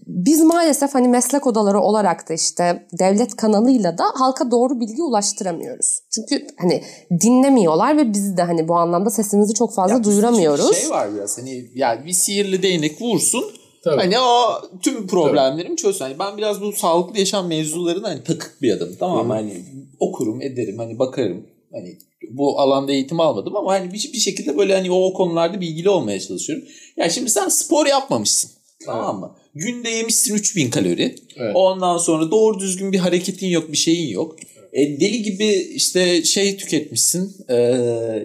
Biz 0.07 0.41
maalesef 0.41 0.95
hani 0.95 1.09
meslek 1.09 1.47
odaları 1.47 1.81
olarak 1.81 2.29
da 2.29 2.35
işte 2.35 2.87
devlet 2.99 3.37
kanalıyla 3.37 3.99
da 3.99 4.05
halka 4.15 4.51
doğru 4.51 4.81
bilgi 4.81 5.03
ulaştıramıyoruz. 5.03 5.99
Çünkü 6.11 6.47
hani 6.59 6.83
dinlemiyorlar 7.21 7.97
ve 7.97 8.13
biz 8.13 8.37
de 8.37 8.43
hani 8.43 8.69
bu 8.69 8.75
anlamda 8.75 9.11
sesimizi 9.11 9.55
çok 9.55 9.75
fazla 9.75 9.95
Ya 9.95 10.05
duyuramıyoruz. 10.05 10.77
Şey 10.77 10.91
var 10.91 11.15
biraz 11.15 11.39
hani 11.39 11.71
yani 11.75 12.07
bir 12.07 12.13
sihirli 12.13 12.63
değnek 12.63 13.03
vursun. 13.03 13.45
Tabii. 13.85 13.97
Hani 13.97 14.19
o 14.19 14.61
tüm 14.83 15.07
problemlerimi 15.07 15.77
çözsün. 15.77 16.05
Hani 16.05 16.19
ben 16.19 16.37
biraz 16.37 16.61
bu 16.61 16.73
sağlıklı 16.73 17.19
yaşam 17.19 17.47
mevzularına 17.47 18.09
hani 18.09 18.25
takık 18.25 18.63
bir 18.63 18.73
adamım. 18.73 18.95
Tamam 19.01 19.27
mı? 19.27 19.33
Hani 19.33 19.65
okurum, 20.01 20.43
ederim, 20.43 20.79
hani 20.79 20.99
bakarım. 20.99 21.47
Hani 21.73 21.99
bu 22.31 22.61
alanda 22.61 22.93
eğitim 22.93 23.21
almadım 23.21 23.57
ama 23.57 23.73
hani 23.73 23.93
bir, 23.93 24.11
bir 24.13 24.19
şekilde 24.19 24.59
böyle 24.59 24.75
hani 24.75 24.91
o 24.91 25.13
konularda 25.13 25.61
bilgili 25.61 25.89
olmaya 25.89 26.21
çalışıyorum. 26.21 26.65
Yani 26.97 27.11
şimdi 27.13 27.31
sen 27.31 27.49
spor 27.49 27.87
yapmamışsın. 27.87 28.51
Tamam 28.87 29.21
mı? 29.21 29.37
Günde 29.55 29.91
yemişsin 29.91 30.35
3000 30.35 30.71
kalori. 30.71 31.17
Evet. 31.37 31.53
Ondan 31.57 31.99
sonra 31.99 32.31
doğru 32.31 32.59
düzgün 32.59 32.93
bir 32.93 32.99
hareketin 32.99 33.47
yok, 33.47 33.73
bir 33.73 33.77
şeyin 33.77 34.09
yok. 34.09 34.37
E, 34.73 35.01
deli 35.01 35.23
gibi 35.23 35.49
işte 35.75 36.25
şey 36.25 36.57
tüketmişsin. 36.57 37.37
E, 37.49 37.57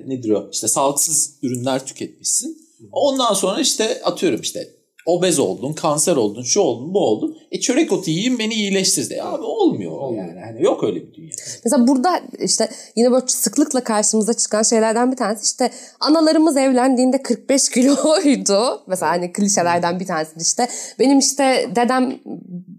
nedir 0.08 0.30
o? 0.30 0.50
İşte 0.54 0.68
sağlıksız 0.68 1.36
ürünler 1.42 1.86
tüketmişsin. 1.86 2.58
Ondan 2.92 3.34
sonra 3.34 3.62
işte 3.62 4.02
atıyorum 4.04 4.42
işte 4.42 4.70
obez 5.06 5.40
oldun, 5.40 5.74
kanser 5.74 6.16
oldun, 6.16 6.44
şu 6.44 6.60
oldun, 6.60 6.94
bu 6.94 7.00
oldun. 7.00 7.38
E 7.52 7.60
çörek 7.60 7.92
otu 7.92 8.10
yiyeyim 8.10 8.40
beni 8.40 8.54
iyileştir 8.54 9.10
de. 9.10 9.24
Abi 9.24 9.44
olmuyor, 9.44 9.92
Olmuyor. 9.92 10.28
yani. 10.28 10.40
Hani 10.40 10.64
yok 10.64 10.84
öyle 10.84 10.96
bir 10.96 11.14
dünya. 11.14 11.30
Mesela 11.66 11.88
burada 11.88 12.22
işte 12.40 12.70
yine 12.96 13.12
böyle 13.12 13.26
sıklıkla 13.28 13.84
karşımıza 13.84 14.34
çıkan 14.34 14.64
şeylerden 14.64 15.12
bir 15.12 15.18
tanesi 15.18 15.44
işte 15.44 15.72
analarımız 16.00 16.58
evlendiğinde 16.58 17.22
45 17.24 17.70
kiloydu. 17.70 18.82
Mesela 18.88 19.12
hani 19.12 19.34
klişelerden 19.34 20.00
bir 20.00 20.08
tanesi 20.08 20.32
işte 20.42 20.68
benim 21.00 21.20
işte 21.20 21.70
dedem 21.76 22.20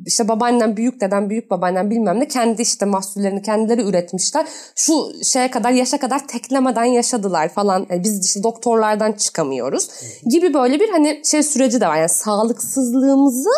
işte 0.06 0.28
babaannem, 0.28 0.76
büyük 0.76 1.00
dedem, 1.00 1.30
büyük 1.30 1.50
babaannem 1.50 1.90
bilmem 1.90 2.20
ne 2.20 2.28
kendi 2.28 2.62
işte 2.62 2.84
mahsullerini 2.84 3.42
kendileri 3.42 3.82
üretmişler. 3.82 4.46
Şu 4.76 5.12
şeye 5.24 5.50
kadar 5.50 5.70
yaşa 5.70 5.98
kadar 5.98 6.28
teklemeden 6.28 6.84
yaşadılar 6.84 7.48
falan. 7.48 7.86
Yani 7.90 8.04
biz 8.04 8.26
işte 8.26 8.42
doktorlardan 8.42 9.12
çıkamıyoruz 9.12 9.88
gibi 10.30 10.54
böyle 10.54 10.80
bir 10.80 10.88
hani 10.88 11.20
şey 11.24 11.42
süreci 11.42 11.80
de 11.80 11.86
var. 11.86 11.96
Yani 11.96 12.08
sağlıksızlığımızı 12.12 13.50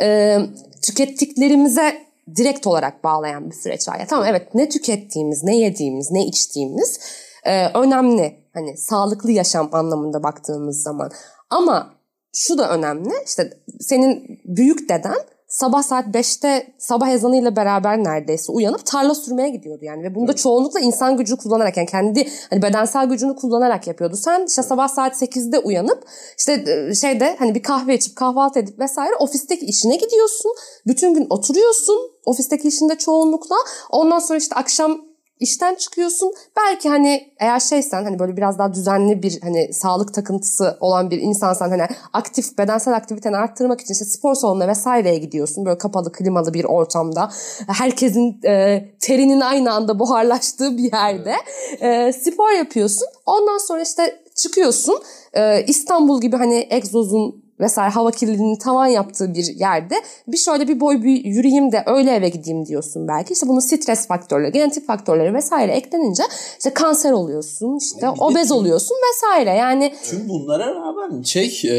e, 0.00 0.38
tükettiklerimize 0.82 2.06
direkt 2.36 2.66
olarak 2.66 3.04
bağlayan 3.04 3.50
bir 3.50 3.56
süreç 3.56 3.88
var. 3.88 3.98
Ya 4.00 4.06
tamam 4.06 4.26
evet 4.28 4.54
ne 4.54 4.68
tükettiğimiz, 4.68 5.44
ne 5.44 5.56
yediğimiz, 5.56 6.10
ne 6.10 6.26
içtiğimiz 6.26 7.00
e, 7.44 7.68
önemli. 7.68 8.42
Hani 8.54 8.76
sağlıklı 8.76 9.30
yaşam 9.30 9.68
anlamında 9.72 10.22
baktığımız 10.22 10.82
zaman. 10.82 11.10
Ama 11.50 11.94
şu 12.32 12.58
da 12.58 12.70
önemli. 12.70 13.10
İşte 13.26 13.50
senin 13.80 14.40
büyük 14.44 14.88
deden 14.88 15.18
sabah 15.52 15.82
saat 15.82 16.06
5'te 16.06 16.72
sabah 16.78 17.08
ezanıyla 17.08 17.56
beraber 17.56 18.04
neredeyse 18.04 18.52
uyanıp 18.52 18.86
tarla 18.86 19.14
sürmeye 19.14 19.48
gidiyordu 19.48 19.84
yani 19.84 20.02
ve 20.02 20.14
bunu 20.14 20.28
da 20.28 20.32
çoğunlukla 20.32 20.80
insan 20.80 21.16
gücü 21.16 21.36
kullanarak 21.36 21.76
yani 21.76 21.88
kendi 21.88 22.28
hani 22.50 22.62
bedensel 22.62 23.06
gücünü 23.06 23.36
kullanarak 23.36 23.86
yapıyordu. 23.86 24.16
Sen 24.16 24.46
işte 24.46 24.62
sabah 24.62 24.88
saat 24.88 25.22
8'de 25.22 25.58
uyanıp 25.58 26.04
işte 26.38 26.64
e, 26.90 26.94
şeyde 26.94 27.36
hani 27.38 27.54
bir 27.54 27.62
kahve 27.62 27.94
içip 27.94 28.16
kahvaltı 28.16 28.58
edip 28.58 28.78
vesaire 28.78 29.14
ofisteki 29.18 29.66
işine 29.66 29.96
gidiyorsun. 29.96 30.52
Bütün 30.86 31.14
gün 31.14 31.26
oturuyorsun 31.30 31.98
ofisteki 32.26 32.68
işinde 32.68 32.94
çoğunlukla. 32.94 33.56
Ondan 33.90 34.18
sonra 34.18 34.38
işte 34.38 34.54
akşam 34.54 35.11
işten 35.42 35.74
çıkıyorsun. 35.74 36.32
Belki 36.56 36.88
hani 36.88 37.32
eğer 37.40 37.60
şeysen 37.60 38.04
hani 38.04 38.18
böyle 38.18 38.36
biraz 38.36 38.58
daha 38.58 38.74
düzenli 38.74 39.22
bir 39.22 39.40
hani 39.42 39.72
sağlık 39.72 40.14
takıntısı 40.14 40.76
olan 40.80 41.10
bir 41.10 41.18
insansan 41.18 41.70
hani 41.70 41.86
aktif 42.12 42.58
bedensel 42.58 42.94
aktiviteni 42.94 43.36
arttırmak 43.36 43.80
için 43.80 43.94
işte 43.94 44.04
spor 44.04 44.34
salonuna 44.34 44.68
vesaireye 44.68 45.18
gidiyorsun. 45.18 45.64
Böyle 45.64 45.78
kapalı 45.78 46.12
klimalı 46.12 46.54
bir 46.54 46.64
ortamda. 46.64 47.30
Herkesin 47.66 48.40
e, 48.44 48.84
terinin 49.00 49.40
aynı 49.40 49.72
anda 49.72 49.98
buharlaştığı 49.98 50.78
bir 50.78 50.92
yerde 50.92 51.34
e, 51.80 52.12
spor 52.12 52.50
yapıyorsun. 52.50 53.08
Ondan 53.26 53.58
sonra 53.58 53.82
işte 53.82 54.22
çıkıyorsun. 54.34 55.02
E, 55.32 55.64
İstanbul 55.66 56.20
gibi 56.20 56.36
hani 56.36 56.66
egzozun 56.70 57.41
vesaire 57.62 57.90
hava 57.90 58.10
kirliliğinin 58.10 58.56
tavan 58.56 58.86
yaptığı 58.86 59.34
bir 59.34 59.44
yerde 59.44 59.94
bir 60.28 60.36
şöyle 60.36 60.68
bir 60.68 60.80
boy 60.80 61.02
bir 61.02 61.24
yürüyeyim 61.24 61.72
de 61.72 61.82
öyle 61.86 62.10
eve 62.10 62.28
gideyim 62.28 62.66
diyorsun 62.66 63.08
belki. 63.08 63.32
İşte 63.32 63.48
bunun 63.48 63.60
stres 63.60 64.06
faktörleri, 64.06 64.52
genetik 64.52 64.86
faktörleri 64.86 65.34
vesaire 65.34 65.72
eklenince 65.72 66.22
işte 66.58 66.74
kanser 66.74 67.12
oluyorsun, 67.12 67.78
işte 67.78 68.06
Yani 68.06 68.16
obez 68.20 68.48
tüm- 68.48 68.56
oluyorsun 68.56 68.96
vesaire. 69.10 69.50
Yani 69.50 69.94
Tüm 70.04 70.28
bunlara 70.28 70.74
rağmen 70.74 71.22
şey 71.22 71.60
e, 71.64 71.74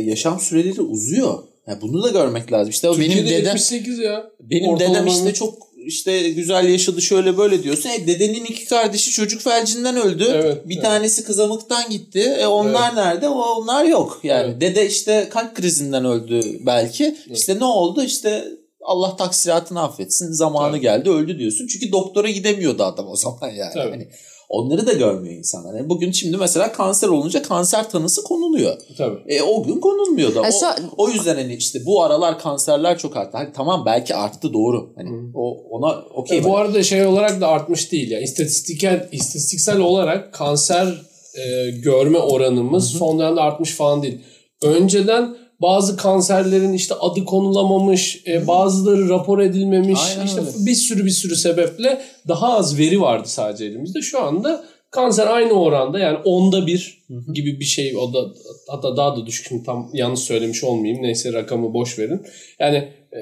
yaşam 0.00 0.40
süreleri 0.40 0.82
uzuyor. 0.82 1.38
Yani 1.66 1.78
bunu 1.82 2.02
da 2.02 2.08
görmek 2.08 2.52
lazım. 2.52 2.70
İşte 2.70 2.90
o 2.90 2.98
benim 2.98 3.18
dedem 3.18 3.36
78 3.44 3.98
ya. 3.98 4.24
benim 4.40 4.68
Ortalama 4.68 4.94
dedem 4.94 5.06
işte 5.06 5.32
çok 5.34 5.67
işte 5.84 6.30
güzel 6.30 6.68
yaşadı 6.68 7.02
şöyle 7.02 7.38
böyle 7.38 7.62
diyorsun. 7.62 7.90
E 7.90 8.06
dedenin 8.06 8.44
iki 8.44 8.64
kardeşi 8.64 9.10
çocuk 9.10 9.42
felcinden 9.42 9.96
öldü. 9.96 10.26
Evet, 10.32 10.68
bir 10.68 10.74
evet. 10.74 10.84
tanesi 10.84 11.24
kızamıktan 11.24 11.90
gitti. 11.90 12.20
E 12.40 12.46
onlar 12.46 12.96
nerede? 12.96 13.28
O 13.28 13.40
onlar 13.40 13.84
yok. 13.84 14.20
Yani 14.22 14.46
Evet. 14.50 14.60
dede 14.60 14.86
işte 14.86 15.28
kalp 15.30 15.54
krizinden 15.54 16.04
öldü 16.04 16.40
belki. 16.66 17.16
İşte 17.30 17.58
ne 17.58 17.64
oldu? 17.64 18.02
İşte 18.02 18.44
Allah 18.80 19.16
taksiratını 19.16 19.82
affetsin. 19.82 20.32
Zamanı 20.32 20.72
Tabii. 20.72 20.80
geldi 20.80 21.10
öldü 21.10 21.38
diyorsun. 21.38 21.66
Çünkü 21.66 21.92
doktora 21.92 22.30
gidemiyordu 22.30 22.82
adam 22.84 23.08
o 23.08 23.16
zaman 23.16 23.50
yani. 23.50 23.74
Tabii. 23.74 23.90
Hani 23.90 24.08
onları 24.48 24.86
da 24.86 24.92
görmüyor 24.92 25.34
insanlar. 25.34 25.74
Yani 25.74 25.88
bugün 25.88 26.12
şimdi 26.12 26.36
mesela 26.36 26.72
kanser 26.72 27.08
olunca 27.08 27.42
kanser 27.42 27.90
tanısı 27.90 28.22
konuluyor. 28.24 28.76
Tabii. 28.98 29.18
E, 29.34 29.42
o 29.42 29.62
gün 29.62 29.80
konulmuyordu. 29.80 30.34
Yani 30.36 30.54
o, 30.54 30.58
şu- 30.60 30.90
o 30.96 31.08
yüzden 31.08 31.34
hani 31.36 31.54
işte 31.54 31.78
bu 31.86 32.02
aralar 32.02 32.38
kanserler 32.38 32.98
çok 32.98 33.16
arttı. 33.16 33.36
Hani 33.36 33.48
tamam 33.54 33.82
belki 33.86 34.14
arttı 34.14 34.52
doğru. 34.52 34.92
Hani 34.96 35.10
o 35.34 35.56
ona 35.70 35.98
okey. 36.14 36.38
E, 36.38 36.44
bu 36.44 36.56
arada 36.56 36.82
şey 36.82 37.06
olarak 37.06 37.40
da 37.40 37.48
artmış 37.48 37.92
değil. 37.92 38.10
Yani 38.10 38.24
istatistiksel, 38.24 39.08
istatistiksel 39.12 39.78
olarak 39.80 40.34
kanser 40.34 40.86
e, 41.34 41.70
görme 41.70 42.18
oranımız 42.18 42.90
son 42.90 43.18
dönemde 43.18 43.40
artmış 43.40 43.74
falan 43.74 44.02
değil. 44.02 44.18
Önceden 44.62 45.36
bazı 45.60 45.96
kanserlerin 45.96 46.72
işte 46.72 46.94
adı 46.94 47.24
konulamamış, 47.24 48.22
e, 48.26 48.46
bazıları 48.46 49.08
rapor 49.08 49.38
edilmemiş. 49.38 50.00
Aynen 50.10 50.26
işte 50.26 50.40
öyle. 50.40 50.66
bir 50.66 50.74
sürü 50.74 51.04
bir 51.04 51.10
sürü 51.10 51.36
sebeple 51.36 52.02
daha 52.28 52.56
az 52.56 52.78
veri 52.78 53.00
vardı 53.00 53.28
sadece 53.28 53.64
elimizde. 53.64 54.02
Şu 54.02 54.22
anda 54.22 54.64
kanser 54.90 55.26
aynı 55.26 55.52
oranda 55.52 55.98
yani 55.98 56.18
onda 56.24 56.66
bir 56.66 57.04
gibi 57.34 57.60
bir 57.60 57.64
şey 57.64 57.96
o 57.96 58.14
da 58.14 58.34
hatta 58.68 58.96
daha 58.96 59.16
da 59.16 59.26
düşük 59.26 59.46
Şimdi 59.48 59.64
tam 59.64 59.90
yanlış 59.92 60.20
söylemiş 60.20 60.64
olmayayım 60.64 61.02
neyse 61.02 61.32
rakamı 61.32 61.74
boş 61.74 61.98
verin. 61.98 62.22
Yani 62.58 62.76
e, 63.12 63.20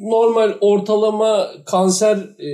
normal 0.00 0.54
ortalama 0.60 1.50
kanser 1.66 2.16
e, 2.38 2.50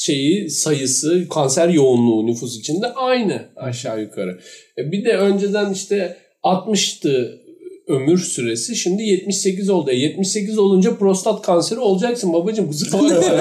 şeyi 0.00 0.50
sayısı 0.50 1.28
kanser 1.28 1.68
yoğunluğu 1.68 2.26
nüfus 2.26 2.58
içinde 2.58 2.86
aynı 2.86 3.42
aşağı 3.56 4.00
yukarı. 4.00 4.40
E, 4.78 4.92
bir 4.92 5.04
de 5.04 5.16
önceden 5.16 5.72
işte 5.72 6.16
60'tı 6.42 7.40
ömür 7.90 8.18
süresi 8.18 8.76
şimdi 8.76 9.02
78 9.02 9.70
oldu. 9.70 9.90
E, 9.90 9.96
78 9.96 10.58
olunca 10.58 10.96
prostat 10.96 11.42
kanseri 11.42 11.80
olacaksın 11.80 12.32
babacığım 12.32 12.68
kusura 12.68 12.92
bakma. 13.02 13.36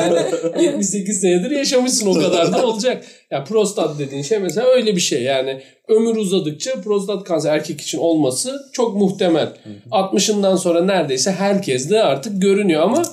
Yani 0.56 0.64
78 0.64 1.22
senedir 1.22 1.52
yaşamışsın 1.52 2.08
o 2.08 2.14
kadar 2.14 2.54
da 2.54 2.68
olacak. 2.68 3.06
Ya 3.32 3.44
prostat 3.44 4.00
dediğin 4.00 4.22
şey 4.22 4.40
mesela 4.40 4.68
öyle 4.68 4.96
bir 4.96 5.02
şey 5.02 5.24
yani 5.24 5.62
ömür 5.88 6.16
uzadıkça 6.16 6.82
prostat 6.82 7.24
kanseri 7.24 7.54
erkek 7.54 7.82
için 7.82 7.98
olması 7.98 8.60
çok 8.74 8.96
muhtemel. 8.96 9.54
60'ından 9.92 10.58
sonra 10.58 10.82
neredeyse 10.82 11.32
herkes 11.32 11.90
de 11.90 12.04
artık 12.04 12.42
görünüyor 12.42 12.82
ama 12.82 13.04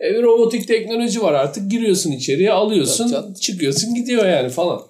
e, 0.00 0.22
robotik 0.22 0.68
teknoloji 0.68 1.22
var 1.22 1.32
artık 1.32 1.70
giriyorsun 1.70 2.12
içeriye 2.12 2.52
alıyorsun 2.52 3.34
çıkıyorsun 3.40 3.94
gidiyor 3.94 4.26
yani 4.26 4.48
falan. 4.48 4.80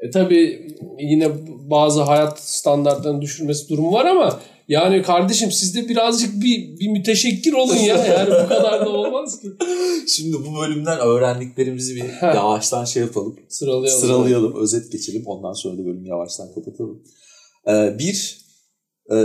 E 0.00 0.10
tabi 0.10 0.66
yine 0.98 1.28
bazı 1.70 2.02
hayat 2.02 2.40
standartlarını 2.40 3.22
düşürmesi 3.22 3.68
durumu 3.68 3.92
var 3.92 4.04
ama 4.04 4.40
Yani 4.70 5.02
kardeşim 5.02 5.50
siz 5.50 5.74
de 5.74 5.88
birazcık 5.88 6.42
bir, 6.42 6.78
bir 6.80 6.88
müteşekkir 6.88 7.52
olun 7.52 7.76
ya. 7.76 7.96
Yani 8.06 8.30
bu 8.44 8.48
kadar 8.48 8.86
da 8.86 8.90
olmaz 8.90 9.40
ki. 9.40 9.48
Şimdi 10.08 10.36
bu 10.46 10.60
bölümden 10.60 10.98
öğrendiklerimizi 10.98 11.96
bir 11.96 12.04
yavaştan 12.22 12.84
şey 12.84 13.02
yapalım. 13.02 13.36
Sıralayalım. 13.48 14.00
Sıralayalım, 14.00 14.62
özet 14.62 14.92
geçelim. 14.92 15.22
Ondan 15.26 15.52
sonra 15.52 15.74
da 15.78 15.84
bölümü 15.86 16.08
yavaştan 16.08 16.48
kapatalım. 16.54 17.02
Ee, 17.68 17.98
bir, 17.98 18.38
e, 19.12 19.18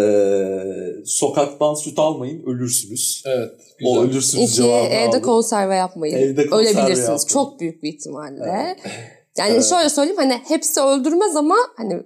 sokaktan 1.05 1.73
süt 1.73 1.99
almayın, 1.99 2.43
ölürsünüz. 2.45 3.23
Evet. 3.25 3.51
O 3.85 3.93
Güzel. 3.93 4.09
ölürsünüz 4.09 4.43
İki, 4.49 4.55
cevabını 4.55 4.87
evde 4.93 5.07
aldık. 5.09 5.25
konserve 5.25 5.75
yapmayın. 5.75 6.17
Evde 6.17 6.45
konserve 6.49 6.69
Ölebilirsiniz. 6.69 6.99
yapmayın. 6.99 7.27
Çok 7.27 7.59
büyük 7.59 7.83
bir 7.83 7.93
ihtimalle. 7.93 8.75
Yani 9.37 9.63
şöyle 9.63 9.89
söyleyeyim 9.89 10.17
hani 10.19 10.41
hepsi 10.47 10.81
öldürmez 10.81 11.35
ama 11.35 11.55
hani 11.77 12.03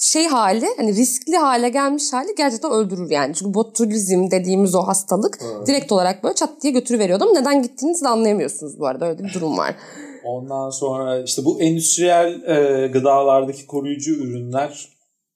şey 0.00 0.26
hali 0.26 0.66
hani 0.76 0.96
riskli 0.96 1.36
hale 1.36 1.68
gelmiş 1.68 2.12
hali 2.12 2.34
gerçekten 2.36 2.70
öldürür 2.72 3.10
yani. 3.10 3.34
Çünkü 3.34 3.54
botulizm 3.54 4.30
dediğimiz 4.30 4.74
o 4.74 4.80
hastalık 4.82 5.38
direkt 5.66 5.92
olarak 5.92 6.24
böyle 6.24 6.34
çat 6.34 6.62
diye 6.62 6.72
götürüveriyordu 6.72 7.24
ama 7.24 7.40
neden 7.40 7.62
gittiğinizi 7.62 8.04
de 8.04 8.08
anlayamıyorsunuz 8.08 8.78
bu 8.80 8.86
arada 8.86 9.08
öyle 9.08 9.24
bir 9.24 9.34
durum 9.34 9.58
var. 9.58 9.74
Ondan 10.24 10.70
sonra 10.70 11.22
işte 11.22 11.44
bu 11.44 11.60
endüstriyel 11.60 12.42
e, 12.42 12.86
gıdalardaki 12.88 13.66
koruyucu 13.66 14.14
ürünler 14.14 14.88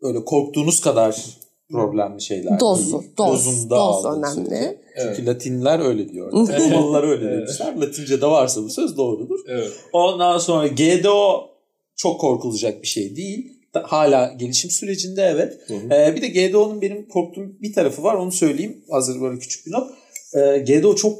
öyle 0.03 0.25
korktuğunuz 0.25 0.81
kadar 0.81 1.27
problemli 1.71 2.23
şeyler. 2.23 2.61
Dozu, 2.61 3.01
değil. 3.01 3.13
doz, 3.19 3.47
Dozunda 3.47 3.77
doz 3.77 4.05
önemli. 4.05 4.35
sürece. 4.35 4.81
Evet. 4.97 5.17
Çünkü 5.17 5.27
Latinler 5.31 5.79
öyle 5.79 6.09
diyor. 6.09 6.33
Romalılar 6.73 7.03
öyle 7.03 7.25
Evet. 7.27 7.39
demişler. 7.49 7.77
Latince'de 7.81 8.27
varsa 8.27 8.63
bu 8.63 8.69
söz 8.71 8.97
doğrudur. 8.97 9.39
Evet. 9.49 9.71
Ondan 9.93 10.39
sonra 10.39 10.67
GDO 10.67 11.51
çok 11.97 12.21
korkulacak 12.21 12.83
bir 12.83 12.87
şey 12.89 13.17
değil. 13.17 13.62
Hala 13.75 14.33
gelişim 14.39 14.71
sürecinde 14.71 15.23
evet. 15.23 15.59
Hı 15.67 15.75
hı. 15.75 15.95
Ee, 15.95 16.17
bir 16.17 16.23
de 16.23 16.29
GDO'nun 16.29 16.83
benim 16.83 17.09
korktuğum 17.09 17.61
bir 17.61 17.73
tarafı 17.73 18.03
var 18.03 18.15
onu 18.15 18.33
söyleyeyim. 18.33 18.85
Hazır 18.91 19.21
böyle 19.21 19.39
küçük 19.39 19.67
bir 19.67 19.73
not. 19.73 19.91
Ee, 20.35 20.59
GDO 20.59 20.97
çok 20.97 21.19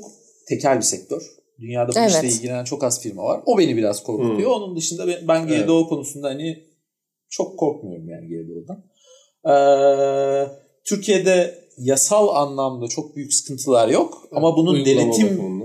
tekel 0.49 0.77
bir 0.77 0.83
sektör. 0.83 1.23
Dünyada 1.61 1.93
bu 1.93 1.99
Evet. 1.99 2.11
işle 2.11 2.29
ilgilenen 2.29 2.65
çok 2.65 2.85
az 2.85 3.01
firma 3.03 3.25
var. 3.25 3.41
O 3.47 3.59
beni 3.59 3.77
biraz 3.77 4.03
korkutuyor. 4.03 4.51
Onun 4.51 4.77
dışında 4.77 5.07
ben, 5.09 5.29
ben 5.29 5.49
Evet. 5.49 5.67
GDO 5.67 5.89
konusunda 5.89 6.29
hani 6.29 6.65
çok 7.31 7.59
korkmuyorum 7.59 8.09
yani 8.09 8.29
GDO'dan. 8.29 8.85
Ee, 9.53 10.49
Türkiye'de 10.85 11.63
yasal 11.79 12.29
anlamda 12.29 12.89
çok 12.89 13.17
büyük 13.17 13.35
sıkıntılar 13.35 13.89
yok. 13.89 14.29
Ama 14.33 14.57
bunun 14.57 14.75
Uygulama 14.75 15.01
denetim 15.01 15.63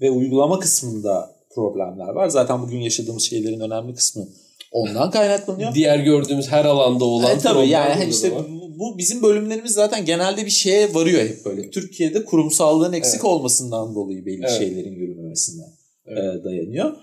ve 0.00 0.10
uygulama 0.10 0.58
kısmında 0.58 1.36
problemler 1.54 2.08
var. 2.08 2.28
Zaten 2.28 2.62
bugün 2.62 2.80
yaşadığımız 2.80 3.22
şeylerin 3.22 3.60
önemli 3.60 3.94
kısmı 3.94 4.28
ondan 4.70 5.10
kaynaklanıyor. 5.10 5.74
Diğer 5.74 5.98
gördüğümüz 5.98 6.48
her 6.48 6.64
alanda 6.64 7.04
olan 7.04 7.36
E, 7.36 7.38
tabii 7.38 7.68
yani 7.68 7.94
burada 7.94 8.04
işte 8.10 8.34
var. 8.34 8.42
bu, 8.78 8.98
bizim 8.98 9.22
bölümlerimiz 9.22 9.72
zaten 9.72 10.04
genelde 10.04 10.44
bir 10.46 10.50
şeye 10.50 10.94
varıyor 10.94 11.22
hep 11.22 11.44
böyle. 11.44 11.70
Türkiye'de 11.70 12.24
kurumsallığın 12.24 12.92
eksik 12.92 13.24
olmasından 13.24 13.94
dolayı 13.94 14.26
belli 14.26 14.40
Evet. 14.48 14.58
şeylerin 14.58 14.92
yürümemesinden 14.94 15.68
Evet. 16.06 16.44
dayanıyor. 16.44 16.94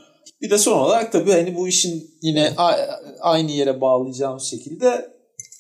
Bir 0.41 0.49
de 0.49 0.57
son 0.57 0.80
olarak 0.80 1.11
tabii 1.11 1.32
hani 1.32 1.55
bu 1.55 1.68
işin 1.68 2.09
yine 2.22 2.49
a- 2.57 2.78
aynı 3.22 3.51
yere 3.51 3.82
bağlayacağımız 3.82 4.43
şekilde 4.43 4.86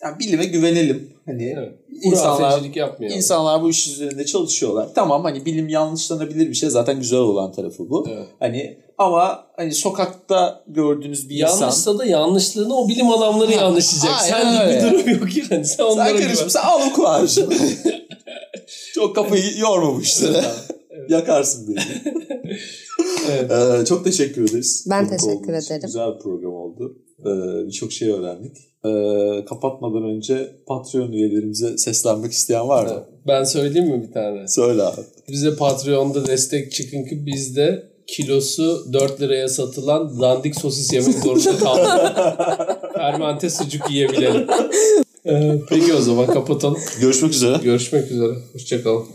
yani 0.03 0.19
bilime 0.19 0.45
güvenelim. 0.45 1.09
Hani 1.25 1.53
Evet. 1.57 1.71
insanlar 2.03 2.61
yapmayalım. 2.75 3.17
İnsanlar 3.17 3.61
bu 3.63 3.69
iş 3.69 3.87
üzerinde 3.87 4.25
çalışıyorlar. 4.25 4.89
Tamam 4.95 5.23
hani 5.23 5.45
bilim 5.45 5.69
yanlışlanabilir 5.69 6.49
bir 6.49 6.53
şey. 6.53 6.69
Zaten 6.69 6.99
güzel 6.99 7.19
olan 7.19 7.51
tarafı 7.51 7.89
bu. 7.89 8.07
Evet. 8.09 8.27
Hani 8.39 8.77
ama 8.97 9.47
hani 9.57 9.73
sokakta 9.73 10.63
gördüğünüz 10.67 11.29
bir 11.29 11.39
insan 11.39 11.61
Yanlışsa 11.61 11.97
da 11.99 12.05
yanlışlığını 12.05 12.75
o 12.75 12.87
bilim 12.89 13.09
adamları 13.11 13.51
Ha, 13.51 13.61
yanlışlayacak. 13.63 14.21
Senlik 14.21 14.61
öyle. 14.61 14.77
bir 14.77 14.99
durum 14.99 15.09
yok 15.21 15.51
yani. 15.51 15.65
Sen 15.65 15.83
onlara 15.83 16.09
sen 16.09 16.17
karışma 16.17 16.49
sen 16.49 16.61
al 16.61 16.81
oku 16.91 17.07
abicim. 17.07 17.49
çok 18.93 19.15
kafayı 19.15 19.57
yormamıştır. 19.57 20.37
Yakarsın 21.09 21.67
beni. 21.67 21.79
Evet. 23.31 23.51
Ee, 23.81 23.85
çok 23.85 24.03
teşekkür 24.03 24.49
ederiz. 24.49 24.85
Ben 24.89 25.07
Konuk 25.07 25.19
teşekkür 25.19 25.53
ederim. 25.53 25.81
Güzel 25.85 26.15
bir 26.15 26.19
program 26.19 26.53
oldu. 26.53 26.97
Ee, 27.19 27.67
Birçok 27.67 27.91
şey 27.91 28.09
öğrendik. 28.09 28.57
Ee, 28.85 29.45
kapatmadan 29.45 30.03
önce 30.03 30.55
Patreon 30.67 31.11
üyelerimize 31.11 31.77
seslenmek 31.77 32.31
isteyen 32.31 32.67
var 32.67 32.85
mı? 32.85 33.03
Ben 33.27 33.43
söyleyeyim 33.43 33.89
mi 33.89 34.03
bir 34.07 34.13
tane? 34.13 34.47
Söyle 34.47 34.83
abi. 34.83 35.01
Bize 35.29 35.55
Patreon'da 35.55 36.27
destek 36.27 36.71
çıkın 36.71 37.03
ki 37.03 37.25
biz 37.25 37.55
de 37.55 37.83
kilosu 38.07 38.93
4 38.93 39.21
liraya 39.21 39.49
satılan 39.49 40.19
dandik 40.21 40.55
sosis 40.55 40.93
yemek 40.93 41.15
zorunda 41.15 41.57
kaldık. 41.57 42.17
Fermente 42.93 43.49
sucuk 43.49 43.91
yiyebilelim. 43.91 44.47
Ee, 45.25 45.61
peki 45.69 45.93
o 45.93 46.01
zaman 46.01 46.25
kapatalım. 46.25 46.77
Görüşmek 47.01 47.31
üzere. 47.31 47.57
Görüşmek 47.63 48.11
üzere. 48.11 48.33
Hoşçakalın. 48.53 49.05